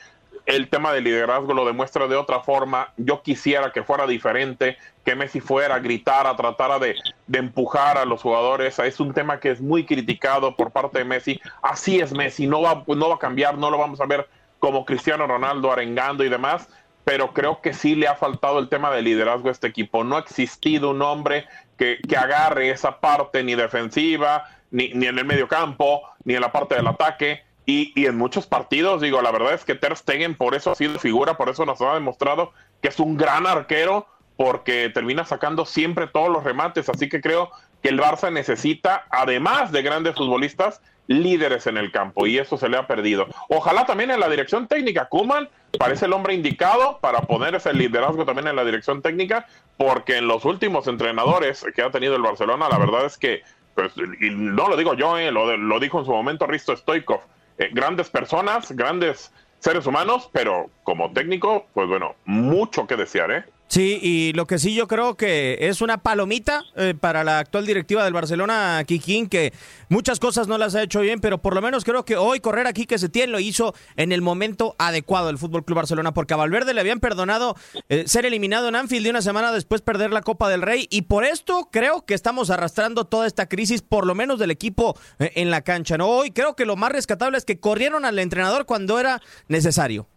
el 0.48 0.70
tema 0.70 0.94
del 0.94 1.04
liderazgo 1.04 1.52
lo 1.52 1.66
demuestra 1.66 2.08
de 2.08 2.16
otra 2.16 2.40
forma. 2.40 2.94
Yo 2.96 3.22
quisiera 3.22 3.70
que 3.70 3.82
fuera 3.82 4.06
diferente, 4.06 4.78
que 5.04 5.14
Messi 5.14 5.40
fuera 5.40 5.74
a 5.74 5.78
gritar, 5.78 6.26
a 6.26 6.37
tratar 6.37 6.80
de, 6.80 6.96
empujar 7.30 7.98
a 7.98 8.06
los 8.06 8.22
jugadores. 8.22 8.78
Es 8.78 8.98
un 8.98 9.12
tema 9.12 9.40
que 9.40 9.50
es 9.50 9.61
muy 9.61 9.84
criticado 9.84 10.56
por 10.56 10.70
parte 10.70 11.00
de 11.00 11.04
Messi. 11.04 11.38
Así 11.61 12.00
es 12.00 12.14
Messi, 12.14 12.46
no 12.46 12.62
va, 12.62 12.82
no 12.87 13.11
va 13.11 13.16
a 13.16 13.18
cambiar, 13.18 13.58
no 13.58 13.70
lo 13.70 13.76
vamos 13.76 14.00
a 14.00 14.06
ver 14.06 14.26
como 14.58 14.87
Cristiano 14.87 15.26
Ronaldo 15.26 15.70
arengando 15.70 16.24
y 16.24 16.30
demás, 16.30 16.70
pero 17.04 17.34
creo 17.34 17.61
que 17.61 17.74
sí 17.74 17.94
le 17.94 18.08
ha 18.08 18.14
faltado 18.14 18.58
el 18.58 18.70
tema 18.70 18.90
del 18.90 19.04
liderazgo 19.04 19.50
a 19.50 19.52
este 19.52 19.66
equipo. 19.66 20.02
No 20.02 20.16
ha 20.16 20.20
existido 20.20 20.92
un 20.92 21.02
hombre 21.02 21.44
que, 21.76 21.98
que 22.08 22.16
agarre 22.16 22.70
esa 22.70 23.00
parte 23.00 23.44
ni 23.44 23.54
defensiva, 23.54 24.46
ni, 24.70 24.94
ni 24.94 25.08
en 25.08 25.18
el 25.18 25.26
medio 25.26 25.46
campo, 25.46 26.04
ni 26.24 26.37
en 26.37 26.40
la 26.40 26.52
parte 26.52 26.74
del 26.74 26.87
ataque 26.87 27.47
y, 27.70 28.07
en 28.07 28.16
muchos 28.16 28.46
partidos, 28.46 29.02
digo, 29.02 29.20
la 29.20 29.31
verdad 29.31 29.52
es 29.52 29.62
que 29.62 29.74
Ter 29.74 29.94
Stegen 29.94 30.35
por 30.35 30.54
eso 30.54 30.70
ha 30.70 30.74
sido 30.74 30.98
figura, 30.98 31.37
por 31.37 31.50
eso 31.50 31.66
nos 31.66 31.83
ha 31.83 31.92
demostrado 31.92 32.52
que 32.81 32.88
es 32.88 32.98
un 32.98 33.18
gran 33.18 33.46
arquero, 33.46 34.07
porque 34.38 34.88
termina 34.88 35.26
sacando 35.26 35.66
siempre 35.66 36.07
todos 36.07 36.31
los 36.31 36.44
remates. 36.44 36.88
Así 36.88 37.11
que 37.11 37.20
creo 37.20 37.50
que 37.83 37.90
el 37.90 38.00
Barça 38.00 38.33
necesita, 38.33 39.04
además 39.11 39.70
de 39.70 39.83
grandes 39.83 40.14
futbolistas, 40.14 40.81
líderes 41.09 41.66
en 41.66 41.76
el 41.76 41.92
campo 41.92 42.26
y 42.26 42.38
eso 42.38 42.57
se 42.57 42.70
le 42.70 42.78
ha 42.78 42.87
perdido. 42.87 43.26
Ojalá 43.50 43.85
también 43.85 44.12
en 44.12 44.20
la 44.20 44.31
dirección 44.31 44.66
técnica, 44.66 45.11
Kuman 45.11 45.50
parece 45.78 46.07
el 46.07 46.14
hombre 46.14 46.33
indicado 46.33 46.98
para 47.02 47.20
poner 47.20 47.54
ese 47.54 47.74
liderazgo 47.74 48.24
también 48.24 48.48
en 48.48 48.57
la 48.57 48.64
dirección 48.64 49.02
técnica, 49.02 49.46
porque 49.76 50.16
en 50.16 50.26
los 50.26 50.46
últimos 50.46 50.87
entrenadores 50.87 51.66
que 51.76 51.83
ha 51.83 51.90
tenido 51.90 52.16
el 52.16 52.22
Barcelona, 52.22 52.70
la 52.70 52.78
verdad 52.78 53.04
es 53.04 53.18
que, 53.18 53.42
pues, 53.74 53.92
y 54.22 54.31
no 54.31 54.68
lo 54.68 54.76
digo 54.78 54.94
yo, 54.94 55.18
eh, 55.18 55.31
lo, 55.31 55.54
lo 55.54 55.81
dijo 55.81 55.98
en 55.98 56.07
su 56.07 56.12
momento 56.12 56.46
Risto 56.46 56.74
Stoikov, 56.74 57.20
eh, 57.59 57.71
grandes 57.73 58.09
personas, 58.09 58.73
grandes 58.73 59.33
seres 59.59 59.87
humanos, 59.87 60.31
pero 60.33 60.71
como 60.85 61.12
técnico, 61.12 61.66
pues 61.75 61.88
bueno, 61.88 62.14
mucho 62.25 62.87
que 62.87 62.97
desear, 62.97 63.31
¿eh? 63.31 63.44
Sí, 63.68 63.98
y 64.02 64.33
lo 64.33 64.46
que 64.46 64.59
sí 64.59 64.74
yo 64.74 64.88
creo 64.88 65.14
que 65.14 65.59
es 65.61 65.83
una 65.83 65.98
palomita 65.98 66.64
eh, 66.74 66.94
para 66.98 67.22
la 67.22 67.38
actual 67.38 67.66
directiva 67.66 68.02
del 68.02 68.14
Barcelona, 68.14 68.83
Kikín, 68.87 69.28
que 69.28 69.52
muchas 69.90 70.18
cosas 70.18 70.48
no 70.48 70.57
las 70.57 70.74
ha 70.74 70.83
hecho 70.83 71.00
bien, 71.02 71.20
pero 71.20 71.37
por 71.37 71.54
lo 71.54 71.61
menos 71.61 71.85
creo 71.85 72.07
que 72.07 72.16
hoy 72.16 72.40
correr 72.40 72.66
aquí 72.66 72.87
que 72.87 72.98
se 72.98 73.11
tiene 73.11 73.31
lo 73.31 73.40
hizo 73.40 73.74
en 73.96 74.11
el 74.12 74.22
momento 74.22 74.74
adecuado 74.78 75.28
el 75.28 75.37
Fútbol 75.37 75.66
Club 75.66 75.76
Barcelona, 75.76 76.14
porque 76.14 76.33
a 76.33 76.38
Valverde 76.38 76.72
le 76.72 76.81
habían 76.81 76.98
perdonado 76.98 77.57
eh, 77.90 78.04
ser 78.07 78.24
eliminado 78.24 78.68
en 78.68 78.76
Anfield 78.76 79.07
y 79.07 79.11
una 79.11 79.20
semana 79.20 79.52
después 79.52 79.83
perder 79.83 80.12
la 80.12 80.22
Copa 80.22 80.48
del 80.48 80.62
Rey, 80.62 80.87
y 80.90 81.02
por 81.02 81.26
esto 81.26 81.68
creo 81.70 82.07
que 82.07 82.14
estamos 82.14 82.48
arrastrando 82.48 83.04
toda 83.04 83.26
esta 83.26 83.50
crisis, 83.50 83.83
por 83.83 84.07
lo 84.07 84.14
menos 84.14 84.38
del 84.38 84.50
equipo 84.50 84.98
eh, 85.18 85.33
en 85.35 85.50
la 85.50 85.61
cancha. 85.61 85.98
¿no? 85.98 86.09
Hoy 86.09 86.31
creo 86.31 86.57
que 86.57 86.64
lo 86.64 86.76
más 86.76 86.90
rescatable 86.90 87.37
es 87.37 87.44
que 87.44 87.61
corrieron 87.61 88.07
al 88.07 88.18
entrenador 88.18 88.64
cuando 88.64 88.98
era 88.98 89.20
necesario. 89.46 90.09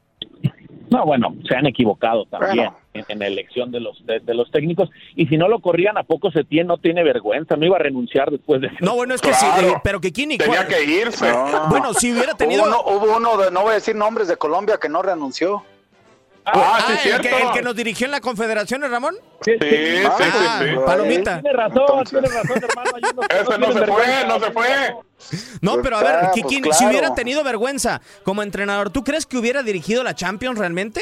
No, 0.91 1.06
bueno, 1.06 1.34
se 1.47 1.56
han 1.56 1.65
equivocado 1.65 2.25
también 2.25 2.69
en, 2.93 3.06
en 3.08 3.19
la 3.19 3.27
elección 3.27 3.71
de 3.71 3.80
los 3.80 4.06
de, 4.06 4.19
de 4.19 4.34
los 4.34 4.51
técnicos. 4.51 4.89
Y 5.15 5.25
si 5.27 5.38
no 5.38 5.47
lo 5.47 5.60
corrían, 5.60 5.97
¿a 5.97 6.04
poco 6.04 6.32
se 6.32 6.43
tiene, 6.43 6.65
no 6.67 6.77
tiene 6.77 7.01
vergüenza? 7.04 7.56
No 7.56 7.65
iba 7.65 7.77
a 7.77 7.80
renunciar 7.80 8.30
después 8.30 8.60
de... 8.62 8.69
No, 8.82 8.95
bueno, 8.95 9.13
es 9.15 9.21
que 9.21 9.34
sí, 9.34 9.45
eh, 9.62 9.73
pero 9.84 10.01
que 10.01 10.12
quién 10.12 10.32
y 10.34 10.38
Tenía 10.38 10.65
cuál- 10.65 10.67
que 10.67 10.84
irse. 10.84 11.32
Bueno, 11.69 11.93
si 11.93 12.12
hubiera 12.12 12.34
tenido... 12.34 12.63
Hubo 12.63 12.67
uno, 12.69 12.82
hubo 13.06 13.17
uno 13.17 13.38
de, 13.38 13.51
no 13.51 13.62
voy 13.62 13.71
a 13.71 13.75
decir 13.75 13.95
nombres 13.95 14.27
de 14.27 14.36
Colombia 14.36 14.77
que 14.82 14.89
no 14.89 15.01
renunció. 15.01 15.63
Ah, 16.43 16.77
sí, 16.80 16.84
Ah, 16.88 16.91
el, 16.93 16.97
cierto. 16.99 17.21
que, 17.30 17.41
el 17.43 17.51
que 17.51 17.62
nos 17.62 17.75
dirigió 17.75 18.06
en 18.06 18.12
la 18.12 18.19
Confederación, 18.21 18.84
¿eh, 18.84 18.88
Ramón? 18.88 19.15
Sí, 19.41 19.51
Sí, 19.62 19.67
sí, 19.69 20.04
Ah, 20.06 20.60
sí, 20.62 20.69
sí. 20.69 20.75
Palomita. 20.86 21.41
Tiene 21.41 21.56
razón, 21.58 22.04
tiene 22.10 22.27
razón, 22.27 22.63
hermano. 22.63 22.91
no 23.60 23.73
se 23.73 23.86
fue, 23.86 24.06
no 24.27 24.39
se 24.39 24.51
fue. 24.51 24.95
No, 25.62 25.71
Pues 25.73 25.84
pero 25.84 25.97
a 25.97 26.04
ver, 26.04 26.15
pues 26.63 26.77
si 26.77 26.86
hubiera 26.86 27.13
tenido 27.13 27.43
vergüenza 27.43 28.01
como 28.23 28.41
entrenador, 28.41 28.89
¿tú 28.89 29.04
crees 29.04 29.25
que 29.27 29.38
hubiera 29.38 29.62
dirigido 29.62 30.04
la 30.04 30.15
Champions 30.15 30.58
realmente? 30.58 31.01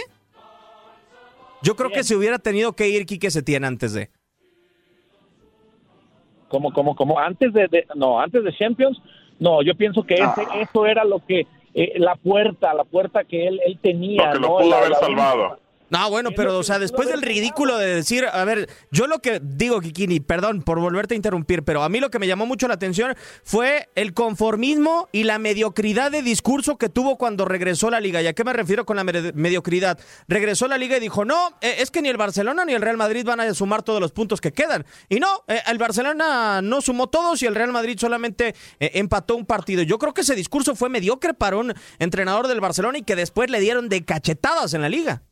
Yo 1.62 1.76
creo 1.76 1.90
que 1.90 2.04
se 2.04 2.16
hubiera 2.16 2.38
tenido 2.40 2.74
que 2.74 2.90
ir 2.90 3.06
Quique 3.06 3.32
Setién 3.32 3.64
antes 3.66 3.94
de. 3.94 4.10
como 6.50 6.74
como 6.74 6.96
como 6.96 7.20
antes 7.20 7.54
de, 7.54 7.68
de- 7.68 7.86
no 7.96 8.20
antes 8.20 8.44
de 8.44 8.52
Champions 8.58 8.98
no 9.40 9.62
yo 9.62 9.76
pienso 9.76 10.04
que 10.04 10.16
ese, 10.16 10.48
eso 10.62 10.86
era 10.86 11.04
lo 11.04 11.24
que 11.26 11.46
eh, 11.74 11.94
la 11.98 12.16
puerta 12.16 12.74
la 12.74 12.84
puerta 12.84 13.24
que 13.24 13.48
él 13.48 13.60
él 13.66 13.78
tenía 13.82 14.28
Lo 14.28 14.32
que 14.34 14.40
lo 14.40 14.48
¿no? 14.48 14.58
pudo 14.58 14.70
La- 14.70 14.78
haber 14.78 14.90
la- 14.90 15.00
salvado. 15.00 15.60
No, 15.90 16.10
bueno, 16.10 16.30
pero, 16.36 16.58
o 16.58 16.64
sea, 16.64 16.78
después 16.78 17.08
del 17.10 17.22
ridículo 17.22 17.78
de 17.78 17.96
decir, 17.96 18.26
a 18.32 18.44
ver, 18.46 18.70
yo 18.92 19.08
lo 19.08 19.20
que 19.20 19.40
digo, 19.44 19.82
Kikini, 19.82 20.20
perdón 20.20 20.62
por 20.62 20.80
volverte 20.80 21.16
a 21.16 21.18
interrumpir, 21.18 21.64
pero 21.64 21.82
a 21.84 21.90
mí 21.90 22.00
lo 22.00 22.10
que 22.12 22.20
me 22.20 22.28
llamó 22.28 22.46
mucho 22.46 22.68
la 22.68 22.76
atención 22.76 23.16
fue 23.44 23.90
el 23.96 24.14
conformismo 24.14 25.10
y 25.12 25.24
la 25.24 25.40
mediocridad 25.40 26.12
de 26.12 26.22
discurso 26.22 26.78
que 26.78 26.90
tuvo 26.90 27.18
cuando 27.18 27.46
regresó 27.46 27.88
a 27.88 27.92
la 27.92 28.00
liga. 28.00 28.22
¿Y 28.22 28.28
a 28.28 28.34
qué 28.34 28.44
me 28.44 28.54
refiero 28.54 28.86
con 28.86 28.98
la 28.98 29.04
me- 29.04 29.32
mediocridad? 29.34 30.00
Regresó 30.28 30.66
a 30.66 30.68
la 30.70 30.78
liga 30.78 30.98
y 30.98 31.00
dijo, 31.00 31.26
no, 31.26 31.58
eh, 31.62 31.78
es 31.80 31.90
que 31.92 32.02
ni 32.02 32.10
el 32.10 32.18
Barcelona 32.18 32.66
ni 32.66 32.74
el 32.74 32.82
Real 32.82 32.98
Madrid 32.98 33.26
van 33.26 33.40
a 33.40 33.54
sumar 33.54 33.82
todos 33.84 34.00
los 34.00 34.12
puntos 34.12 34.42
que 34.42 34.52
quedan. 34.54 34.86
Y 35.10 35.20
no, 35.20 35.44
eh, 35.48 35.60
el 35.68 35.78
Barcelona 35.80 36.62
no 36.62 36.82
sumó 36.82 37.08
todos 37.08 37.42
y 37.42 37.48
el 37.48 37.56
Real 37.56 37.72
Madrid 37.72 37.98
solamente 38.00 38.54
eh, 38.80 38.92
empató 38.94 39.36
un 39.36 39.46
partido. 39.46 39.82
Yo 39.84 39.98
creo 39.98 40.14
que 40.14 40.22
ese 40.22 40.36
discurso 40.36 40.76
fue 40.76 40.90
mediocre 40.90 41.34
para 41.34 41.58
un 41.58 41.74
entrenador 41.98 42.48
del 42.48 42.62
Barcelona 42.62 43.00
y 43.00 43.02
que 43.04 43.16
después 43.16 43.50
le 43.50 43.60
dieron 43.60 43.90
de 43.90 44.06
cachetadas 44.06 44.74
en 44.74 44.82
la 44.82 44.90
liga. 44.90 45.24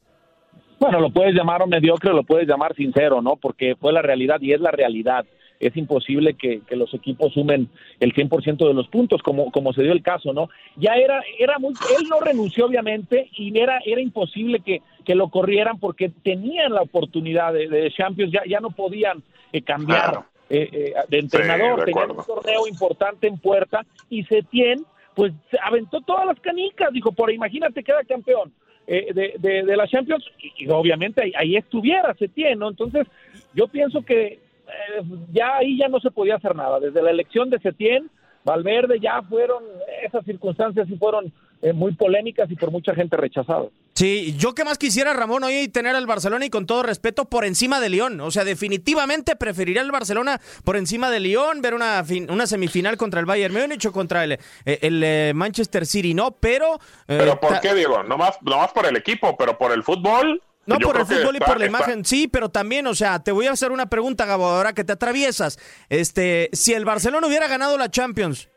Bueno 0.79 0.99
lo 0.99 1.09
puedes 1.09 1.33
llamar 1.33 1.65
mediocre 1.67 2.13
lo 2.13 2.23
puedes 2.23 2.47
llamar 2.47 2.75
sincero 2.75 3.21
no 3.21 3.35
porque 3.35 3.75
fue 3.75 3.93
la 3.93 4.01
realidad 4.01 4.39
y 4.41 4.53
es 4.53 4.61
la 4.61 4.71
realidad. 4.71 5.25
Es 5.59 5.75
imposible 5.75 6.35
que, 6.35 6.61
que 6.67 6.75
los 6.75 6.93
equipos 6.93 7.33
sumen 7.33 7.67
el 7.99 8.13
100% 8.13 8.67
de 8.67 8.73
los 8.75 8.87
puntos 8.89 9.23
como 9.23 9.49
como 9.51 9.73
se 9.73 9.81
dio 9.81 9.91
el 9.91 10.03
caso 10.03 10.31
no 10.31 10.49
ya 10.75 10.93
era 10.93 11.19
era 11.39 11.57
muy 11.57 11.73
él 11.97 12.07
no 12.07 12.19
renunció 12.19 12.67
obviamente 12.67 13.27
y 13.35 13.57
era 13.57 13.79
era 13.83 13.99
imposible 13.99 14.59
que 14.59 14.83
que 15.03 15.15
lo 15.15 15.29
corrieran 15.29 15.79
porque 15.79 16.11
tenían 16.23 16.73
la 16.73 16.83
oportunidad 16.83 17.53
de, 17.53 17.67
de 17.69 17.91
Champions 17.91 18.31
ya 18.31 18.43
ya 18.47 18.59
no 18.59 18.69
podían 18.69 19.23
eh, 19.51 19.63
cambiar 19.63 20.01
Claro. 20.11 20.25
eh, 20.51 20.69
eh, 20.71 20.93
de 21.09 21.17
entrenador 21.17 21.79
de 21.79 21.85
tenían 21.91 22.11
un 22.11 22.23
torneo 22.23 22.67
importante 22.67 23.27
en 23.27 23.39
puerta 23.39 23.83
y 24.11 24.25
Setién 24.25 24.85
pues 25.15 25.33
aventó 25.63 26.01
todas 26.01 26.27
las 26.27 26.39
canicas 26.39 26.93
dijo 26.93 27.11
por 27.13 27.31
imagínate 27.31 27.83
queda 27.83 28.03
campeón 28.03 28.53
eh, 28.87 29.13
de, 29.13 29.63
de, 29.63 29.75
la 29.75 29.87
Champions 29.87 30.23
y, 30.39 30.63
y 30.65 30.69
obviamente 30.69 31.21
ahí, 31.21 31.33
ahí 31.35 31.57
estuviera 31.57 32.15
Setién 32.15 32.59
no 32.59 32.69
entonces 32.69 33.05
yo 33.53 33.67
pienso 33.67 34.01
que 34.01 34.39
eh, 34.67 35.03
ya 35.31 35.57
ahí 35.57 35.77
ya 35.77 35.87
no 35.87 35.99
se 35.99 36.11
podía 36.11 36.35
hacer 36.35 36.55
nada. 36.55 36.79
Desde 36.79 37.01
la 37.01 37.11
elección 37.11 37.49
de 37.49 37.59
Setién 37.59 38.09
Valverde 38.43 38.99
ya 38.99 39.21
fueron 39.23 39.63
esas 40.03 40.23
circunstancias 40.25 40.89
y 40.89 40.97
fueron 40.97 41.31
eh, 41.61 41.73
muy 41.73 41.93
polémicas 41.93 42.49
y 42.51 42.55
por 42.55 42.71
mucha 42.71 42.93
gente 42.93 43.17
rechazadas 43.17 43.69
Sí, 43.97 44.35
yo 44.37 44.53
que 44.53 44.63
más 44.63 44.77
quisiera, 44.77 45.11
Ramón, 45.13 45.43
hoy 45.43 45.69
tener 45.69 45.95
al 45.95 46.05
Barcelona 46.05 46.45
y 46.45 46.51
con 46.51 46.67
todo 46.67 46.83
respeto 46.83 47.25
por 47.25 47.45
encima 47.45 47.79
de 47.79 47.89
León. 47.89 48.21
O 48.21 48.29
sea, 48.29 48.43
definitivamente 48.43 49.35
preferiría 49.35 49.81
el 49.81 49.89
Barcelona 49.91 50.39
por 50.63 50.77
encima 50.77 51.09
de 51.09 51.19
León, 51.19 51.63
ver 51.63 51.73
una, 51.73 52.03
fin- 52.03 52.29
una 52.29 52.45
semifinal 52.45 52.95
contra 52.95 53.19
el 53.19 53.25
Bayern 53.25 53.55
Múnich 53.55 53.87
o 53.87 53.91
contra 53.91 54.23
el, 54.23 54.33
eh, 54.33 54.39
el, 54.83 55.01
eh, 55.03 55.31
Manchester 55.33 55.87
City, 55.87 56.13
¿no? 56.13 56.29
Pero... 56.29 56.75
eh, 57.07 57.17
Pero 57.17 57.39
¿por 57.39 57.59
qué, 57.59 57.73
Diego? 57.73 58.03
No 58.03 58.19
más, 58.19 58.37
no 58.43 58.57
más 58.59 58.71
por 58.71 58.85
el 58.85 58.95
equipo, 58.97 59.35
pero 59.35 59.57
por 59.57 59.71
el 59.71 59.81
fútbol. 59.81 60.43
No 60.67 60.77
yo 60.77 60.89
por 60.89 60.97
el 60.99 61.05
fútbol 61.07 61.35
y 61.37 61.39
por 61.39 61.57
la 61.59 61.65
está- 61.65 61.77
imagen, 61.77 62.05
sí, 62.05 62.27
pero 62.27 62.49
también, 62.49 62.85
o 62.85 62.93
sea, 62.93 63.23
te 63.23 63.31
voy 63.31 63.47
a 63.47 63.53
hacer 63.53 63.71
una 63.71 63.87
pregunta, 63.87 64.27
Gabo, 64.27 64.45
ahora 64.45 64.73
que 64.73 64.83
te 64.83 64.93
atraviesas. 64.93 65.57
Este, 65.89 66.51
si 66.53 66.75
el 66.75 66.85
Barcelona 66.85 67.25
hubiera 67.25 67.47
ganado 67.47 67.75
la 67.79 67.89
Champions, 67.89 68.47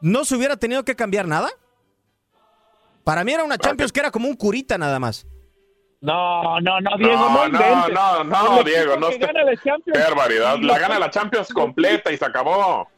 ¿no 0.00 0.24
se 0.24 0.34
hubiera 0.34 0.56
tenido 0.56 0.84
que 0.84 0.96
cambiar 0.96 1.28
nada? 1.28 1.48
Para 3.04 3.24
mí 3.24 3.32
era 3.32 3.44
una 3.44 3.58
Champions 3.58 3.92
que 3.92 4.00
era 4.00 4.10
como 4.10 4.28
un 4.28 4.36
curita 4.36 4.76
nada 4.78 4.98
más. 4.98 5.26
no 6.02 6.60
no 6.60 6.80
no 6.80 6.96
Diego 6.96 7.14
No, 7.16 7.48
no, 7.48 8.24
no, 8.24 8.24
no, 8.24 8.62
Diego, 8.62 8.96
no 8.96 9.08
que 9.08 9.14
esté- 9.16 9.26
gana 9.26 9.44
la 9.44 9.56
Champions 9.56 9.98
Qué 9.98 9.98
barbaridad. 10.04 10.56
y 10.58 10.62
La 10.64 10.78
gana 10.78 10.98
la 10.98 11.10
Champions 11.10 11.48
completa 11.52 12.10
y 12.12 12.16
se 12.16 12.24
acabó. 12.24 12.88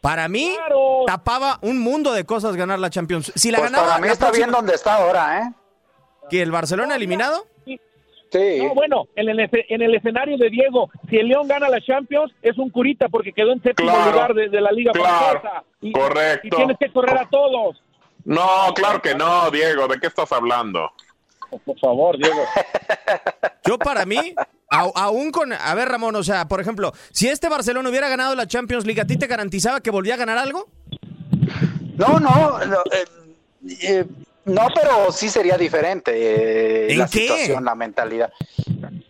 Para 0.00 0.28
mí, 0.28 0.54
Claro. 0.56 1.04
tapaba 1.06 1.58
un 1.62 1.78
mundo 1.78 2.12
de 2.12 2.24
cosas 2.24 2.56
ganar 2.56 2.78
la 2.78 2.88
Champions. 2.88 3.32
Si 3.34 3.50
la 3.50 3.58
Pues 3.58 3.70
ganaba, 3.70 3.88
para 3.88 4.00
mí 4.00 4.08
está 4.08 4.30
bien 4.30 4.50
donde 4.50 4.74
está 4.74 4.94
ahora, 4.96 5.40
¿eh? 5.40 5.52
que 6.30 6.40
el 6.42 6.50
Barcelona 6.52 6.96
eliminado. 6.96 7.44
Sí. 8.32 8.58
No, 8.62 8.74
bueno, 8.74 9.08
en 9.16 9.28
el, 9.28 9.40
en 9.40 9.82
el 9.82 9.94
escenario 9.96 10.38
de 10.38 10.48
Diego, 10.50 10.88
si 11.10 11.16
el 11.16 11.26
León 11.26 11.48
gana 11.48 11.68
la 11.68 11.80
Champions, 11.80 12.32
es 12.42 12.56
un 12.58 12.70
curita 12.70 13.08
porque 13.08 13.32
quedó 13.32 13.50
en 13.52 13.60
séptimo 13.60 13.90
Claro, 13.90 14.12
lugar 14.12 14.34
de, 14.34 14.48
de 14.48 14.60
la 14.60 14.70
Liga 14.70 14.92
claro, 14.92 15.40
Francesa. 15.40 15.64
Y, 15.80 15.90
correcto. 15.92 16.46
Y 16.46 16.50
tienes 16.50 16.76
que 16.78 16.92
correr 16.92 17.18
a 17.18 17.28
todos. 17.28 17.82
No, 18.24 18.72
claro 18.74 19.00
que 19.02 19.14
no, 19.14 19.50
Diego. 19.50 19.88
¿De 19.88 19.98
qué 19.98 20.06
estás 20.08 20.30
hablando? 20.32 20.90
Por 21.64 21.78
favor, 21.78 22.16
Diego. 22.16 22.42
Yo 23.64 23.78
para 23.78 24.06
mí, 24.06 24.34
aún 24.68 25.30
con... 25.32 25.52
A 25.52 25.74
ver, 25.74 25.88
Ramón, 25.88 26.14
o 26.16 26.22
sea, 26.22 26.46
por 26.46 26.60
ejemplo, 26.60 26.92
si 27.12 27.28
este 27.28 27.48
Barcelona 27.48 27.88
hubiera 27.88 28.08
ganado 28.08 28.34
la 28.34 28.46
Champions 28.46 28.84
League, 28.86 29.00
¿a 29.00 29.04
ti 29.06 29.16
te 29.16 29.26
garantizaba 29.26 29.80
que 29.80 29.90
volvía 29.90 30.14
a 30.14 30.18
ganar 30.18 30.38
algo? 30.38 30.68
No, 31.96 32.18
no, 32.20 32.58
no, 32.64 32.78
eh, 32.92 33.04
eh, 33.82 34.04
no, 34.46 34.68
pero 34.74 35.12
sí 35.12 35.28
sería 35.28 35.58
diferente 35.58 36.12
eh, 36.14 36.92
¿En 36.92 36.98
la 36.98 37.06
qué? 37.08 37.20
situación, 37.20 37.64
la 37.64 37.74
mentalidad. 37.74 38.32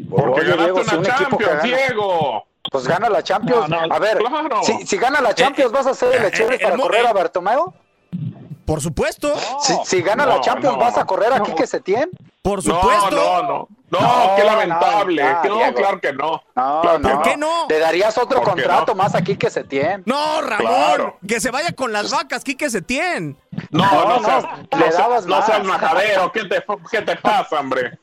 Porque 0.08 0.40
Oye, 0.40 0.50
ganaste 0.50 0.62
Diego, 0.72 0.84
si 0.84 0.94
una 0.96 0.98
un 0.98 1.06
equipo 1.06 1.38
que 1.38 1.44
Champions, 1.44 1.62
gana- 1.62 1.62
Diego. 1.86 2.46
Pues 2.70 2.86
gana 2.86 3.08
la 3.08 3.22
Champions. 3.22 3.68
No, 3.68 3.86
no, 3.86 3.94
a 3.94 3.98
ver, 3.98 4.18
claro. 4.18 4.62
si, 4.62 4.86
si 4.86 4.96
gana 4.96 5.20
la 5.20 5.34
Champions, 5.34 5.72
¿vas 5.72 5.86
a 5.86 5.90
hacer 5.90 6.14
el 6.14 6.52
eh, 6.54 6.58
para 6.60 6.76
correr 6.76 7.04
eh, 7.04 7.08
a 7.08 7.12
Bartomeu? 7.12 7.72
Por 8.64 8.80
supuesto, 8.80 9.32
Si, 9.62 9.74
si 9.84 10.02
gana 10.02 10.24
la 10.26 10.40
Champions, 10.40 10.76
no, 10.76 10.80
¿vas 10.84 10.96
a 10.96 11.04
correr 11.04 11.32
a 11.32 11.38
no. 11.38 11.44
Quique 11.44 11.66
Setién? 11.66 12.10
por 12.42 12.62
supuesto. 12.62 13.10
no, 13.10 13.42
no. 13.42 13.68
No, 13.90 14.00
No, 14.00 14.36
qué 14.36 14.44
lamentable. 14.44 15.22
no, 15.48 15.74
claro 15.74 16.00
que 16.00 16.12
no. 16.12 16.40
No, 16.54 16.80
Claro, 16.80 16.98
no. 17.00 17.08
¿por 17.10 17.22
qué 17.22 17.36
no? 17.36 17.66
Le 17.68 17.78
darías 17.80 18.16
otro 18.18 18.40
¿Por 18.40 18.54
qué 18.54 18.62
contrato 18.62 18.92
no? 18.94 19.02
más 19.02 19.14
a 19.16 19.22
Quique 19.22 19.50
Setién. 19.50 20.04
No, 20.06 20.40
Ramón, 20.42 20.66
Claro. 20.66 21.18
que 21.26 21.40
se 21.40 21.50
vaya 21.50 21.72
con 21.72 21.92
las 21.92 22.10
vacas, 22.12 22.44
Quique 22.44 22.70
Setién. 22.70 23.36
No, 23.70 23.84
No, 23.84 24.04
no, 24.04 24.20
no, 24.20 24.24
seas, 24.24 24.44
le 24.44 24.78
no 24.78 24.82
seas- 24.84 24.96
dabas 24.96 25.26
no 25.26 25.42
seas 25.44 25.64
majadero. 25.64 26.30
¿Qué 26.30 26.44
te, 26.44 26.64
¿Qué 26.90 27.02
te 27.02 27.16
pasa, 27.16 27.58
hombre? 27.58 27.98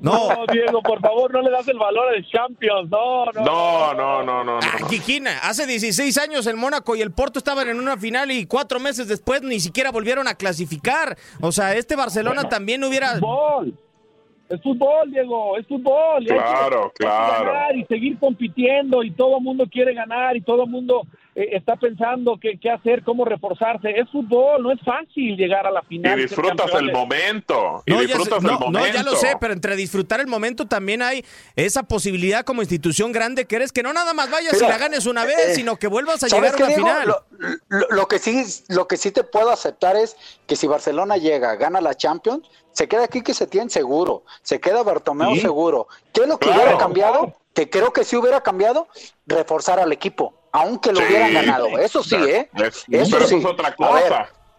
No, 0.00 0.28
No, 0.34 0.46
Diego, 0.50 0.82
por 0.82 1.00
favor, 1.00 1.32
no 1.32 1.42
le 1.42 1.50
das 1.50 1.68
el 1.68 1.78
valor 1.78 2.14
al 2.14 2.26
Champions. 2.26 2.90
No, 2.90 3.26
no. 3.26 3.44
No, 3.44 3.94
no, 3.94 4.22
no, 4.22 4.44
no, 4.44 4.44
no. 4.44 4.58
Ah, 4.62 4.86
Kikina, 4.88 5.38
hace 5.42 5.66
16 5.66 6.16
años 6.18 6.46
el 6.46 6.56
Mónaco 6.56 6.96
y 6.96 7.02
el 7.02 7.12
Porto 7.12 7.38
estaban 7.38 7.68
en 7.68 7.78
una 7.78 7.96
final 7.96 8.30
y 8.30 8.46
cuatro 8.46 8.80
meses 8.80 9.08
después 9.08 9.42
ni 9.42 9.60
siquiera 9.60 9.90
volvieron 9.90 10.26
a 10.28 10.34
clasificar. 10.34 11.16
O 11.40 11.52
sea, 11.52 11.74
este 11.74 11.96
Barcelona 11.96 12.48
también 12.48 12.82
hubiera... 12.84 13.18
Fútbol. 13.18 13.74
Es 14.50 14.60
fútbol, 14.62 15.10
Diego, 15.12 15.56
es 15.56 15.66
fútbol. 15.66 16.24
y 16.26 16.30
hay 16.32 16.36
que- 16.38 16.44
Claro, 16.44 16.82
hay 16.84 16.90
que 16.90 17.04
claro. 17.04 17.44
ganar 17.52 17.76
y 17.76 17.84
seguir 17.86 18.18
compitiendo 18.18 19.02
y 19.04 19.12
todo 19.12 19.38
el 19.38 19.42
mundo 19.44 19.64
quiere 19.70 19.94
ganar 19.94 20.36
y 20.36 20.40
todo 20.42 20.64
el 20.64 20.68
mundo 20.70 21.02
eh, 21.36 21.50
está 21.52 21.76
pensando 21.76 22.36
qué, 22.42 22.58
qué 22.60 22.68
hacer, 22.68 23.04
cómo 23.04 23.24
reforzarse. 23.24 23.88
Es 23.90 24.10
fútbol, 24.10 24.60
no 24.64 24.72
es 24.72 24.80
fácil 24.84 25.36
llegar 25.36 25.64
a 25.64 25.70
la 25.70 25.80
final. 25.82 26.18
y 26.18 26.22
disfrutas 26.22 26.74
el 26.74 26.90
momento. 26.92 27.84
Y 27.86 27.92
No, 27.92 28.02
ya, 28.02 28.08
disfrutas 28.08 28.42
no, 28.42 28.50
el 28.54 28.58
momento. 28.58 28.88
no, 28.88 28.92
ya 28.94 29.02
lo 29.04 29.14
sé, 29.14 29.34
pero 29.40 29.52
entre 29.52 29.76
disfrutar 29.76 30.18
el 30.18 30.26
momento 30.26 30.66
también 30.66 31.00
hay 31.02 31.24
esa 31.54 31.84
posibilidad 31.84 32.44
como 32.44 32.62
institución 32.62 33.12
grande 33.12 33.44
que 33.44 33.54
eres 33.54 33.70
que 33.70 33.84
no 33.84 33.92
nada 33.92 34.12
más 34.12 34.28
vayas 34.28 34.60
y 34.60 34.64
la 34.66 34.76
ganes 34.76 35.06
una 35.06 35.24
vez, 35.24 35.38
eh, 35.50 35.54
sino 35.54 35.76
que 35.76 35.86
vuelvas 35.86 36.24
a 36.24 36.28
¿Sabes 36.28 36.52
llegar 36.52 36.54
a 36.62 36.64
una 36.64 36.74
Diego? 36.74 36.88
final. 36.88 37.08
Lo, 37.08 37.78
lo- 37.78 37.86
lo 37.90 38.08
que 38.08 38.18
sí, 38.18 38.42
lo 38.68 38.88
que 38.88 38.96
sí 38.96 39.12
te 39.12 39.22
puedo 39.22 39.50
aceptar 39.50 39.94
es 39.94 40.16
que 40.48 40.56
si 40.56 40.66
Barcelona 40.66 41.16
llega, 41.16 41.54
gana 41.54 41.80
la 41.80 41.94
Champions, 41.94 42.50
se 42.72 42.88
queda 42.88 43.04
aquí 43.04 43.22
que 43.22 43.34
se 43.34 43.46
tiene 43.46 43.70
seguro, 43.70 44.22
se 44.42 44.60
queda 44.60 44.82
Bartomeu 44.82 45.34
Sí. 45.34 45.40
seguro. 45.40 45.88
¿Qué 46.12 46.22
es 46.22 46.28
lo 46.28 46.38
que 46.38 46.46
Claro. 46.46 46.62
hubiera 46.62 46.78
cambiado? 46.78 47.34
Que 47.54 47.68
creo 47.68 47.92
que 47.92 48.04
sí 48.04 48.16
hubiera 48.16 48.40
cambiado, 48.42 48.86
reforzar 49.26 49.80
al 49.80 49.92
equipo, 49.92 50.34
aunque 50.52 50.92
lo 50.92 51.00
Sí. 51.00 51.06
hubieran 51.08 51.34
ganado. 51.34 51.66
Eso 51.78 52.02
sí, 52.02 52.14
¿eh? 52.16 52.48
Es- 52.54 52.84
Eso 52.90 53.10
pero 53.16 53.26
sí. 53.26 53.36
eso 53.36 53.36
es 53.38 53.44
otra 53.44 53.68
A 53.68 53.74
cosa. 53.76 53.92
ver, 53.94 54.12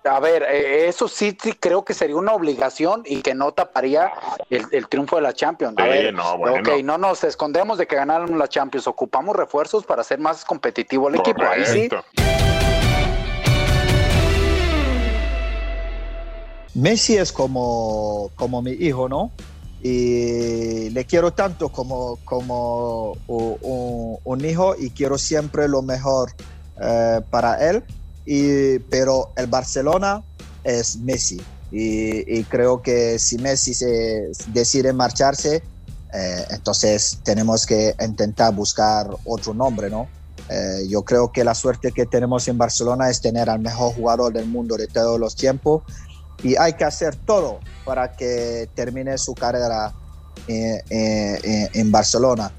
a 0.03 0.19
ver, 0.19 0.43
eh, 0.49 0.87
eso 0.87 1.07
sí, 1.07 1.37
sí 1.41 1.53
creo 1.53 1.85
que 1.85 1.93
sería 1.93 2.15
una 2.15 2.33
obligación 2.33 3.03
y 3.05 3.21
que 3.21 3.33
no 3.33 3.53
taparía 3.53 4.11
el, 4.49 4.65
el 4.71 4.87
triunfo 4.89 5.15
de 5.17 5.21
la 5.21 5.33
Champions. 5.33 5.75
A 5.77 5.83
Sí, 5.83 5.89
ver, 5.89 6.13
no, 6.13 6.37
bueno. 6.37 6.59
ok, 6.59 6.81
no 6.83 6.97
nos 6.97 7.23
escondemos 7.23 7.77
de 7.77 7.87
que 7.87 7.95
ganaron 7.95 8.37
la 8.37 8.47
Champions, 8.47 8.87
ocupamos 8.87 9.35
refuerzos 9.35 9.85
para 9.85 10.01
hacer 10.01 10.19
más 10.19 10.43
competitivo 10.43 11.07
el 11.07 11.15
equipo. 11.15 11.43
Ahí 11.43 11.65
sí. 11.65 11.89
Messi 16.73 17.17
es 17.17 17.31
como, 17.31 18.31
como 18.35 18.61
mi 18.61 18.71
hijo, 18.71 19.09
¿no? 19.09 19.31
Y 19.83 20.89
le 20.91 21.05
quiero 21.05 21.33
tanto 21.33 21.69
como, 21.69 22.17
como 22.23 23.17
un, 23.27 24.45
hijo 24.45 24.75
y 24.77 24.91
quiero 24.91 25.17
siempre 25.17 25.67
lo 25.67 25.81
mejor 25.81 26.31
eh, 26.79 27.21
para 27.29 27.69
él. 27.69 27.83
Y, 28.25 28.79
pero 28.79 29.31
el 29.35 29.47
Barcelona 29.47 30.23
es 30.63 30.97
Messi. 30.97 31.41
Y, 31.71 32.43
creo 32.43 32.81
que 32.81 33.17
si 33.17 33.37
Messi 33.37 33.73
se 33.73 34.31
decide 34.47 34.93
marcharse, 34.93 35.63
eh, 36.13 36.45
entonces 36.49 37.19
tenemos 37.23 37.65
que 37.65 37.95
intentar 38.03 38.53
buscar 38.53 39.09
otro 39.25 39.53
nombre, 39.53 39.89
¿no? 39.89 40.07
Eh, 40.49 40.85
yo 40.89 41.03
creo 41.03 41.31
que 41.31 41.43
la 41.43 41.55
suerte 41.55 41.91
que 41.93 42.05
tenemos 42.05 42.47
en 42.47 42.57
Barcelona 42.57 43.09
es 43.09 43.21
tener 43.21 43.49
al 43.49 43.59
mejor 43.59 43.93
jugador 43.93 44.33
del 44.33 44.47
mundo 44.47 44.75
de 44.75 44.87
todos 44.87 45.17
los 45.17 45.35
tiempos 45.35 45.83
y 46.43 46.55
hay 46.57 46.73
que 46.73 46.83
hacer 46.83 47.15
todo 47.15 47.59
para 47.85 48.15
que 48.15 48.69
termine 48.75 49.17
su 49.17 49.33
carrera 49.33 49.93
eh, 50.47 50.81
eh, 50.89 51.69
en 51.73 51.91
Barcelona. 51.91 52.51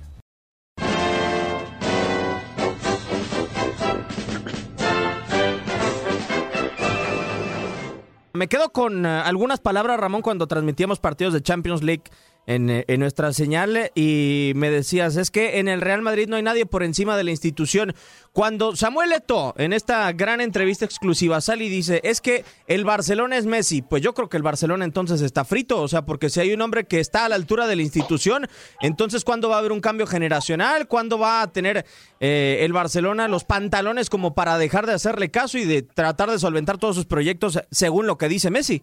Me 8.34 8.48
quedo 8.48 8.72
con 8.72 9.06
algunas 9.06 9.60
palabras, 9.60 10.00
Ramón, 10.00 10.22
cuando 10.22 10.46
transmitíamos 10.46 10.98
partidos 10.98 11.32
de 11.32 11.42
Champions 11.42 11.82
League 11.82 12.04
en, 12.46 12.84
en, 12.86 13.00
nuestra 13.00 13.32
señal 13.32 13.90
y 13.94 14.52
me 14.56 14.70
decías, 14.70 15.16
es 15.16 15.30
que 15.30 15.58
en 15.58 15.68
el 15.68 15.80
Real 15.80 16.02
Madrid 16.02 16.28
no 16.28 16.36
hay 16.36 16.42
nadie 16.42 16.66
por 16.66 16.82
encima 16.82 17.16
de 17.16 17.24
la 17.24 17.30
institución. 17.30 17.94
Cuando 18.32 18.74
Samuel 18.74 19.12
Eto'o 19.12 19.54
en 19.58 19.72
esta 19.72 20.10
gran 20.12 20.40
entrevista 20.40 20.84
exclusiva 20.84 21.40
sale 21.40 21.64
y 21.64 21.68
dice, 21.68 22.00
es 22.02 22.20
que 22.20 22.44
el 22.66 22.84
Barcelona 22.84 23.36
es 23.36 23.46
Messi, 23.46 23.82
pues 23.82 24.02
yo 24.02 24.14
creo 24.14 24.28
que 24.28 24.36
el 24.36 24.42
Barcelona 24.42 24.84
entonces 24.84 25.20
está 25.20 25.44
frito, 25.44 25.80
o 25.80 25.88
sea, 25.88 26.06
porque 26.06 26.30
si 26.30 26.40
hay 26.40 26.52
un 26.52 26.62
hombre 26.62 26.84
que 26.84 26.98
está 26.98 27.26
a 27.26 27.28
la 27.28 27.34
altura 27.34 27.66
de 27.66 27.76
la 27.76 27.82
institución, 27.82 28.48
entonces 28.80 29.24
¿cuándo 29.24 29.48
va 29.48 29.56
a 29.56 29.58
haber 29.58 29.72
un 29.72 29.80
cambio 29.80 30.06
generacional? 30.06 30.88
¿Cuándo 30.88 31.18
va 31.18 31.42
a 31.42 31.52
tener 31.52 31.84
eh, 32.20 32.58
el 32.60 32.72
Barcelona 32.72 33.28
los 33.28 33.44
pantalones 33.44 34.08
como 34.10 34.34
para 34.34 34.58
dejar 34.58 34.86
de 34.86 34.94
hacerle 34.94 35.30
caso 35.30 35.58
y 35.58 35.64
de 35.64 35.82
tratar 35.82 36.30
de 36.30 36.38
solventar 36.38 36.78
todos 36.78 36.96
sus 36.96 37.06
proyectos 37.06 37.60
según 37.70 38.06
lo 38.06 38.18
que 38.18 38.28
dice 38.28 38.50
Messi? 38.50 38.82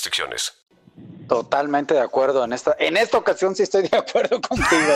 Totalmente 1.27 1.93
de 1.93 2.01
acuerdo 2.01 2.43
en 2.43 2.51
esta. 2.51 2.75
En 2.77 2.97
esta 2.97 3.17
ocasión 3.17 3.55
sí 3.55 3.63
estoy 3.63 3.87
de 3.87 3.97
acuerdo 3.97 4.41
contigo, 4.49 4.93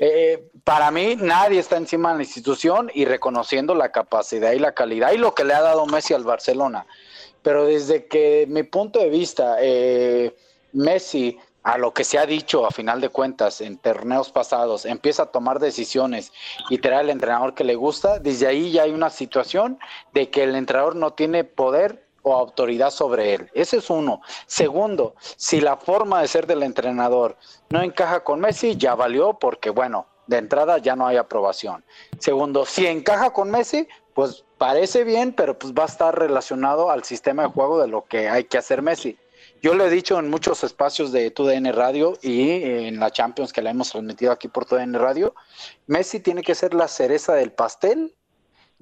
eh, 0.00 0.48
para 0.64 0.90
mí 0.90 1.16
nadie 1.16 1.60
está 1.60 1.76
encima 1.76 2.10
de 2.12 2.16
la 2.18 2.22
institución 2.22 2.90
y 2.94 3.04
reconociendo 3.04 3.74
la 3.74 3.92
capacidad 3.92 4.52
y 4.52 4.58
la 4.58 4.72
calidad 4.72 5.12
y 5.12 5.18
lo 5.18 5.34
que 5.34 5.44
le 5.44 5.54
ha 5.54 5.60
dado 5.60 5.84
Messi 5.86 6.14
al 6.14 6.24
Barcelona. 6.24 6.86
Pero 7.42 7.66
desde 7.66 8.06
que 8.06 8.46
mi 8.48 8.62
punto 8.62 9.00
de 9.00 9.10
vista, 9.10 9.56
eh, 9.60 10.34
Messi 10.72 11.38
a 11.62 11.78
lo 11.78 11.92
que 11.92 12.04
se 12.04 12.18
ha 12.18 12.26
dicho 12.26 12.66
a 12.66 12.70
final 12.70 13.00
de 13.00 13.08
cuentas 13.08 13.60
en 13.60 13.78
torneos 13.78 14.30
pasados, 14.30 14.84
empieza 14.84 15.24
a 15.24 15.26
tomar 15.26 15.60
decisiones 15.60 16.32
y 16.70 16.78
traer 16.78 17.00
al 17.00 17.10
entrenador 17.10 17.54
que 17.54 17.64
le 17.64 17.76
gusta, 17.76 18.18
desde 18.18 18.46
ahí 18.46 18.72
ya 18.72 18.82
hay 18.82 18.90
una 18.90 19.10
situación 19.10 19.78
de 20.12 20.30
que 20.30 20.42
el 20.42 20.56
entrenador 20.56 20.96
no 20.96 21.12
tiene 21.12 21.44
poder 21.44 22.01
o 22.22 22.34
autoridad 22.34 22.90
sobre 22.90 23.34
él. 23.34 23.50
Ese 23.54 23.78
es 23.78 23.90
uno. 23.90 24.20
Segundo, 24.46 25.14
si 25.36 25.60
la 25.60 25.76
forma 25.76 26.20
de 26.20 26.28
ser 26.28 26.46
del 26.46 26.62
entrenador 26.62 27.36
no 27.70 27.82
encaja 27.82 28.24
con 28.24 28.40
Messi, 28.40 28.76
ya 28.76 28.94
valió 28.94 29.38
porque, 29.38 29.70
bueno, 29.70 30.06
de 30.26 30.38
entrada 30.38 30.78
ya 30.78 30.96
no 30.96 31.06
hay 31.06 31.16
aprobación. 31.16 31.84
Segundo, 32.18 32.64
si 32.64 32.86
encaja 32.86 33.32
con 33.32 33.50
Messi, 33.50 33.88
pues 34.14 34.44
parece 34.58 35.04
bien, 35.04 35.32
pero 35.32 35.58
pues 35.58 35.72
va 35.72 35.84
a 35.84 35.86
estar 35.86 36.18
relacionado 36.18 36.90
al 36.90 37.04
sistema 37.04 37.42
de 37.42 37.48
juego 37.48 37.80
de 37.80 37.88
lo 37.88 38.04
que 38.04 38.28
hay 38.28 38.44
que 38.44 38.58
hacer 38.58 38.82
Messi. 38.82 39.18
Yo 39.60 39.74
lo 39.74 39.86
he 39.86 39.90
dicho 39.90 40.18
en 40.18 40.28
muchos 40.28 40.64
espacios 40.64 41.12
de 41.12 41.30
TUDN 41.30 41.72
Radio 41.72 42.18
y 42.20 42.62
en 42.62 42.98
la 42.98 43.10
Champions 43.10 43.52
que 43.52 43.62
la 43.62 43.70
hemos 43.70 43.90
transmitido 43.90 44.32
aquí 44.32 44.48
por 44.48 44.64
TUDN 44.64 44.94
Radio, 44.94 45.34
Messi 45.86 46.20
tiene 46.20 46.42
que 46.42 46.54
ser 46.54 46.74
la 46.74 46.88
cereza 46.88 47.34
del 47.34 47.52
pastel 47.52 48.14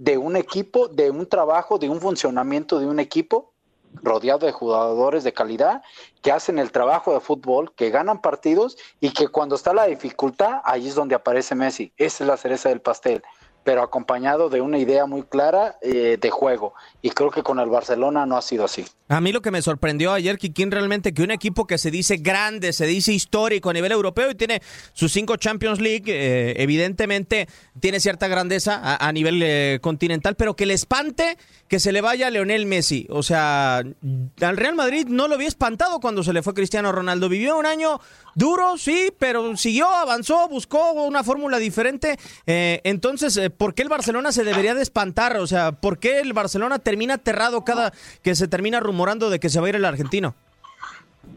de 0.00 0.16
un 0.16 0.34
equipo, 0.34 0.88
de 0.88 1.10
un 1.10 1.26
trabajo, 1.26 1.78
de 1.78 1.90
un 1.90 2.00
funcionamiento 2.00 2.78
de 2.78 2.86
un 2.86 3.00
equipo 3.00 3.52
rodeado 3.92 4.46
de 4.46 4.52
jugadores 4.52 5.24
de 5.24 5.34
calidad 5.34 5.82
que 6.22 6.32
hacen 6.32 6.58
el 6.58 6.72
trabajo 6.72 7.12
de 7.12 7.20
fútbol, 7.20 7.74
que 7.74 7.90
ganan 7.90 8.22
partidos 8.22 8.78
y 8.98 9.10
que 9.10 9.28
cuando 9.28 9.56
está 9.56 9.74
la 9.74 9.84
dificultad, 9.84 10.62
ahí 10.64 10.88
es 10.88 10.94
donde 10.94 11.14
aparece 11.14 11.54
Messi. 11.54 11.92
Esa 11.98 12.24
es 12.24 12.28
la 12.28 12.38
cereza 12.38 12.70
del 12.70 12.80
pastel 12.80 13.22
pero 13.64 13.82
acompañado 13.82 14.48
de 14.48 14.60
una 14.60 14.78
idea 14.78 15.06
muy 15.06 15.22
clara 15.22 15.76
eh, 15.82 16.18
de 16.20 16.30
juego. 16.30 16.74
Y 17.02 17.10
creo 17.10 17.30
que 17.30 17.42
con 17.42 17.58
el 17.58 17.68
Barcelona 17.68 18.26
no 18.26 18.36
ha 18.36 18.42
sido 18.42 18.64
así. 18.64 18.84
A 19.08 19.20
mí 19.20 19.32
lo 19.32 19.42
que 19.42 19.50
me 19.50 19.60
sorprendió 19.60 20.12
ayer, 20.12 20.38
Kikín, 20.38 20.70
realmente 20.70 21.12
que 21.12 21.24
un 21.24 21.32
equipo 21.32 21.66
que 21.66 21.78
se 21.78 21.90
dice 21.90 22.18
grande, 22.18 22.72
se 22.72 22.86
dice 22.86 23.12
histórico 23.12 23.68
a 23.68 23.72
nivel 23.72 23.90
europeo 23.90 24.30
y 24.30 24.36
tiene 24.36 24.62
sus 24.92 25.12
cinco 25.12 25.36
Champions 25.36 25.80
League, 25.80 26.04
eh, 26.06 26.54
evidentemente 26.62 27.48
tiene 27.80 27.98
cierta 27.98 28.28
grandeza 28.28 28.96
a, 28.96 29.12
nivel 29.12 29.42
eh, 29.42 29.80
continental, 29.82 30.36
pero 30.36 30.54
que 30.54 30.64
le 30.64 30.74
espante 30.74 31.36
que 31.66 31.80
se 31.80 31.90
le 31.90 32.00
vaya 32.00 32.28
a 32.28 32.30
Leonel 32.30 32.66
Messi. 32.66 33.08
O 33.10 33.24
sea, 33.24 33.78
al 33.78 34.56
Real 34.56 34.76
Madrid 34.76 35.06
no 35.08 35.26
lo 35.26 35.34
había 35.34 35.48
espantado 35.48 35.98
cuando 35.98 36.22
se 36.22 36.32
le 36.32 36.42
fue 36.42 36.54
Cristiano 36.54 36.92
Ronaldo. 36.92 37.28
Vivió 37.28 37.58
un 37.58 37.66
año 37.66 38.00
duro, 38.36 38.78
sí, 38.78 39.12
pero 39.18 39.56
siguió, 39.56 39.88
avanzó, 39.88 40.48
buscó 40.48 40.92
una 40.92 41.24
fórmula 41.24 41.58
diferente. 41.58 42.16
entonces, 42.46 43.40
¿por 43.50 43.74
qué 43.74 43.82
el 43.82 43.88
Barcelona 43.88 44.32
se 44.32 44.44
debería 44.44 44.74
de 44.74 44.82
espantar? 44.82 45.36
O 45.36 45.46
sea, 45.46 45.72
¿por 45.72 45.98
qué 45.98 46.20
el 46.20 46.32
Barcelona 46.32 46.78
termina 46.78 47.14
aterrado 47.14 47.64
cada 47.64 47.92
que 48.22 48.34
se 48.34 48.48
termina 48.48 48.80
rumorando 48.80 49.30
de 49.30 49.40
que 49.40 49.48
se 49.48 49.60
va 49.60 49.66
a 49.66 49.68
ir 49.70 49.76
el 49.76 49.84
argentino? 49.84 50.34